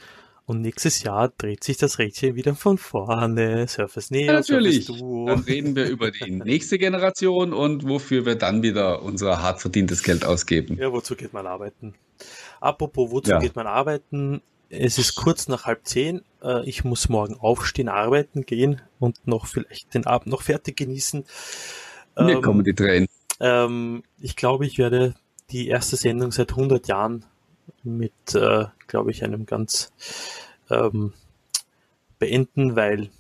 und 0.46 0.62
nächstes 0.62 1.04
Jahr 1.04 1.28
dreht 1.28 1.62
sich 1.62 1.76
das 1.76 2.00
Rädchen 2.00 2.34
wieder 2.34 2.56
von 2.56 2.76
vorne. 2.76 3.68
Surface 3.68 4.10
Neo, 4.10 4.26
ja, 4.26 4.32
natürlich. 4.32 4.86
Surface 4.86 5.00
Duo. 5.00 5.26
Dann 5.26 5.40
reden 5.40 5.76
wir 5.76 5.88
über 5.88 6.10
die 6.10 6.30
nächste 6.44 6.76
Generation 6.76 7.52
und 7.52 7.88
wofür 7.88 8.26
wir 8.26 8.34
dann 8.34 8.62
wieder 8.62 9.02
unser 9.02 9.42
hart 9.42 9.60
verdientes 9.60 10.02
Geld 10.02 10.24
ausgeben. 10.24 10.76
Ja, 10.76 10.90
wozu 10.90 11.14
geht 11.14 11.32
man 11.32 11.46
arbeiten? 11.46 11.94
Apropos, 12.60 13.10
wozu 13.10 13.30
ja. 13.30 13.38
geht 13.38 13.56
man 13.56 13.66
arbeiten? 13.66 14.42
Es 14.68 14.98
ist 14.98 15.16
kurz 15.16 15.48
nach 15.48 15.64
halb 15.64 15.86
zehn. 15.86 16.22
Äh, 16.42 16.68
ich 16.68 16.84
muss 16.84 17.08
morgen 17.08 17.36
aufstehen, 17.36 17.88
arbeiten 17.88 18.42
gehen 18.42 18.80
und 18.98 19.26
noch 19.26 19.46
vielleicht 19.46 19.94
den 19.94 20.06
Abend 20.06 20.28
noch 20.28 20.42
fertig 20.42 20.76
genießen. 20.76 21.24
Mir 22.16 22.32
ähm, 22.32 22.42
kommen 22.42 22.64
die 22.64 22.74
Tränen. 22.74 23.08
Ähm, 23.40 24.02
ich 24.20 24.36
glaube, 24.36 24.66
ich 24.66 24.78
werde 24.78 25.14
die 25.50 25.68
erste 25.68 25.96
Sendung 25.96 26.30
seit 26.30 26.50
100 26.50 26.86
Jahren 26.86 27.24
mit, 27.82 28.12
äh, 28.34 28.66
glaube 28.86 29.10
ich, 29.10 29.24
einem 29.24 29.46
ganz 29.46 29.92
ähm, 30.68 31.14
beenden, 32.18 32.76
weil 32.76 33.10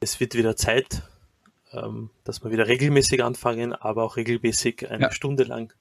es 0.00 0.20
wird 0.20 0.34
wieder 0.34 0.56
Zeit, 0.56 1.02
ähm, 1.72 2.10
dass 2.24 2.44
wir 2.44 2.50
wieder 2.50 2.68
regelmäßig 2.68 3.24
anfangen, 3.24 3.72
aber 3.72 4.04
auch 4.04 4.16
regelmäßig 4.16 4.90
eine 4.90 5.04
ja. 5.04 5.12
Stunde 5.12 5.44
lang 5.44 5.72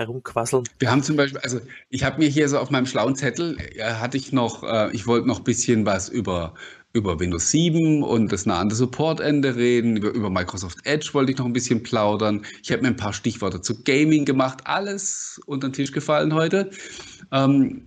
herumquasseln. 0.00 0.64
Wir 0.78 0.90
haben 0.90 1.02
zum 1.02 1.16
Beispiel, 1.16 1.40
also 1.40 1.60
ich 1.88 2.04
habe 2.04 2.18
mir 2.18 2.28
hier 2.28 2.48
so 2.48 2.58
auf 2.58 2.70
meinem 2.70 2.86
schlauen 2.86 3.14
Zettel, 3.14 3.56
ja, 3.76 4.00
hatte 4.00 4.16
ich 4.16 4.32
noch, 4.32 4.64
äh, 4.64 4.90
ich 4.92 5.06
wollte 5.06 5.28
noch 5.28 5.38
ein 5.38 5.44
bisschen 5.44 5.86
was 5.86 6.08
über, 6.08 6.54
über 6.92 7.20
Windows 7.20 7.50
7 7.50 8.02
und 8.02 8.32
das 8.32 8.46
nahende 8.46 8.74
Supportende 8.74 9.54
reden, 9.54 9.96
über, 9.96 10.10
über 10.10 10.30
Microsoft 10.30 10.78
Edge 10.84 11.10
wollte 11.12 11.32
ich 11.32 11.38
noch 11.38 11.46
ein 11.46 11.52
bisschen 11.52 11.82
plaudern. 11.82 12.44
Ich 12.62 12.72
habe 12.72 12.82
mir 12.82 12.88
ein 12.88 12.96
paar 12.96 13.12
Stichworte 13.12 13.60
zu 13.60 13.82
Gaming 13.82 14.24
gemacht, 14.24 14.60
alles 14.64 15.40
unter 15.46 15.68
den 15.68 15.74
Tisch 15.74 15.92
gefallen 15.92 16.34
heute. 16.34 16.70
Ähm, 17.30 17.82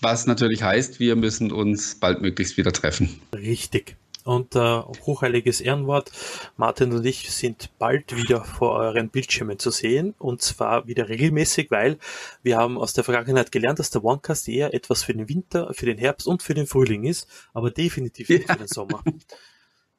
was 0.00 0.26
natürlich 0.26 0.62
heißt, 0.62 0.98
wir 0.98 1.14
müssen 1.14 1.52
uns 1.52 1.94
baldmöglichst 1.94 2.56
wieder 2.56 2.72
treffen. 2.72 3.20
Richtig. 3.34 3.96
Und 4.24 4.54
äh, 4.54 4.78
hochheiliges 5.04 5.60
Ehrenwort, 5.60 6.12
Martin 6.56 6.92
und 6.92 7.04
ich 7.04 7.30
sind 7.32 7.70
bald 7.78 8.16
wieder 8.16 8.44
vor 8.44 8.72
euren 8.72 9.08
Bildschirmen 9.08 9.58
zu 9.58 9.70
sehen 9.70 10.14
und 10.18 10.42
zwar 10.42 10.86
wieder 10.86 11.08
regelmäßig, 11.08 11.70
weil 11.70 11.98
wir 12.42 12.56
haben 12.56 12.78
aus 12.78 12.92
der 12.92 13.02
Vergangenheit 13.02 13.50
gelernt, 13.50 13.80
dass 13.80 13.90
der 13.90 14.04
OneCast 14.04 14.48
eher 14.48 14.74
etwas 14.74 15.02
für 15.02 15.12
den 15.12 15.28
Winter, 15.28 15.74
für 15.74 15.86
den 15.86 15.98
Herbst 15.98 16.28
und 16.28 16.42
für 16.42 16.54
den 16.54 16.68
Frühling 16.68 17.04
ist, 17.04 17.28
aber 17.52 17.70
definitiv 17.70 18.28
nicht 18.28 18.48
ja. 18.48 18.54
für 18.54 18.60
den 18.60 18.68
Sommer. 18.68 19.02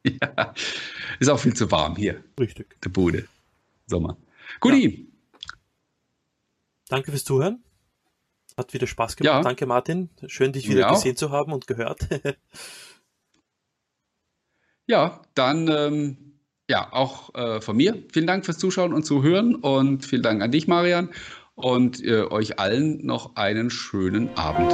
Ja, 0.06 0.54
ist 1.20 1.30
auch 1.30 1.40
viel 1.40 1.54
zu 1.54 1.72
warm 1.72 1.96
hier. 1.96 2.22
Richtig. 2.38 2.76
Der 2.82 2.90
Bude. 2.90 3.26
Sommer. 3.88 4.18
Guti. 4.60 5.08
Ja. 5.08 5.14
Danke 6.90 7.12
fürs 7.12 7.24
Zuhören. 7.24 7.64
Hat 8.58 8.74
wieder 8.74 8.86
Spaß 8.86 9.16
gemacht. 9.16 9.34
Ja. 9.34 9.42
Danke, 9.42 9.66
Martin. 9.66 10.10
Schön, 10.28 10.52
dich 10.52 10.70
wieder 10.70 10.90
gesehen 10.90 11.16
zu 11.16 11.32
haben 11.32 11.54
und 11.54 11.68
gehört. 11.68 12.08
Ja, 14.88 15.22
dann 15.36 15.68
ähm, 15.70 16.18
ja, 16.70 16.88
auch 16.92 17.34
äh, 17.36 17.62
von 17.62 17.78
mir. 17.78 18.04
Vielen 18.12 18.28
Dank 18.28 18.46
fürs 18.46 18.58
Zuschauen 18.58 18.94
und 18.94 19.04
Zuhören 19.04 19.56
und 19.56 20.06
vielen 20.06 20.24
Dank 20.24 20.42
an 20.42 20.52
dich, 20.52 20.68
Marian. 20.68 21.10
Und 21.56 22.04
äh, 22.04 22.24
euch 22.24 22.60
allen 22.60 23.06
noch 23.06 23.36
einen 23.36 23.70
schönen 23.70 24.36
Abend. 24.36 24.72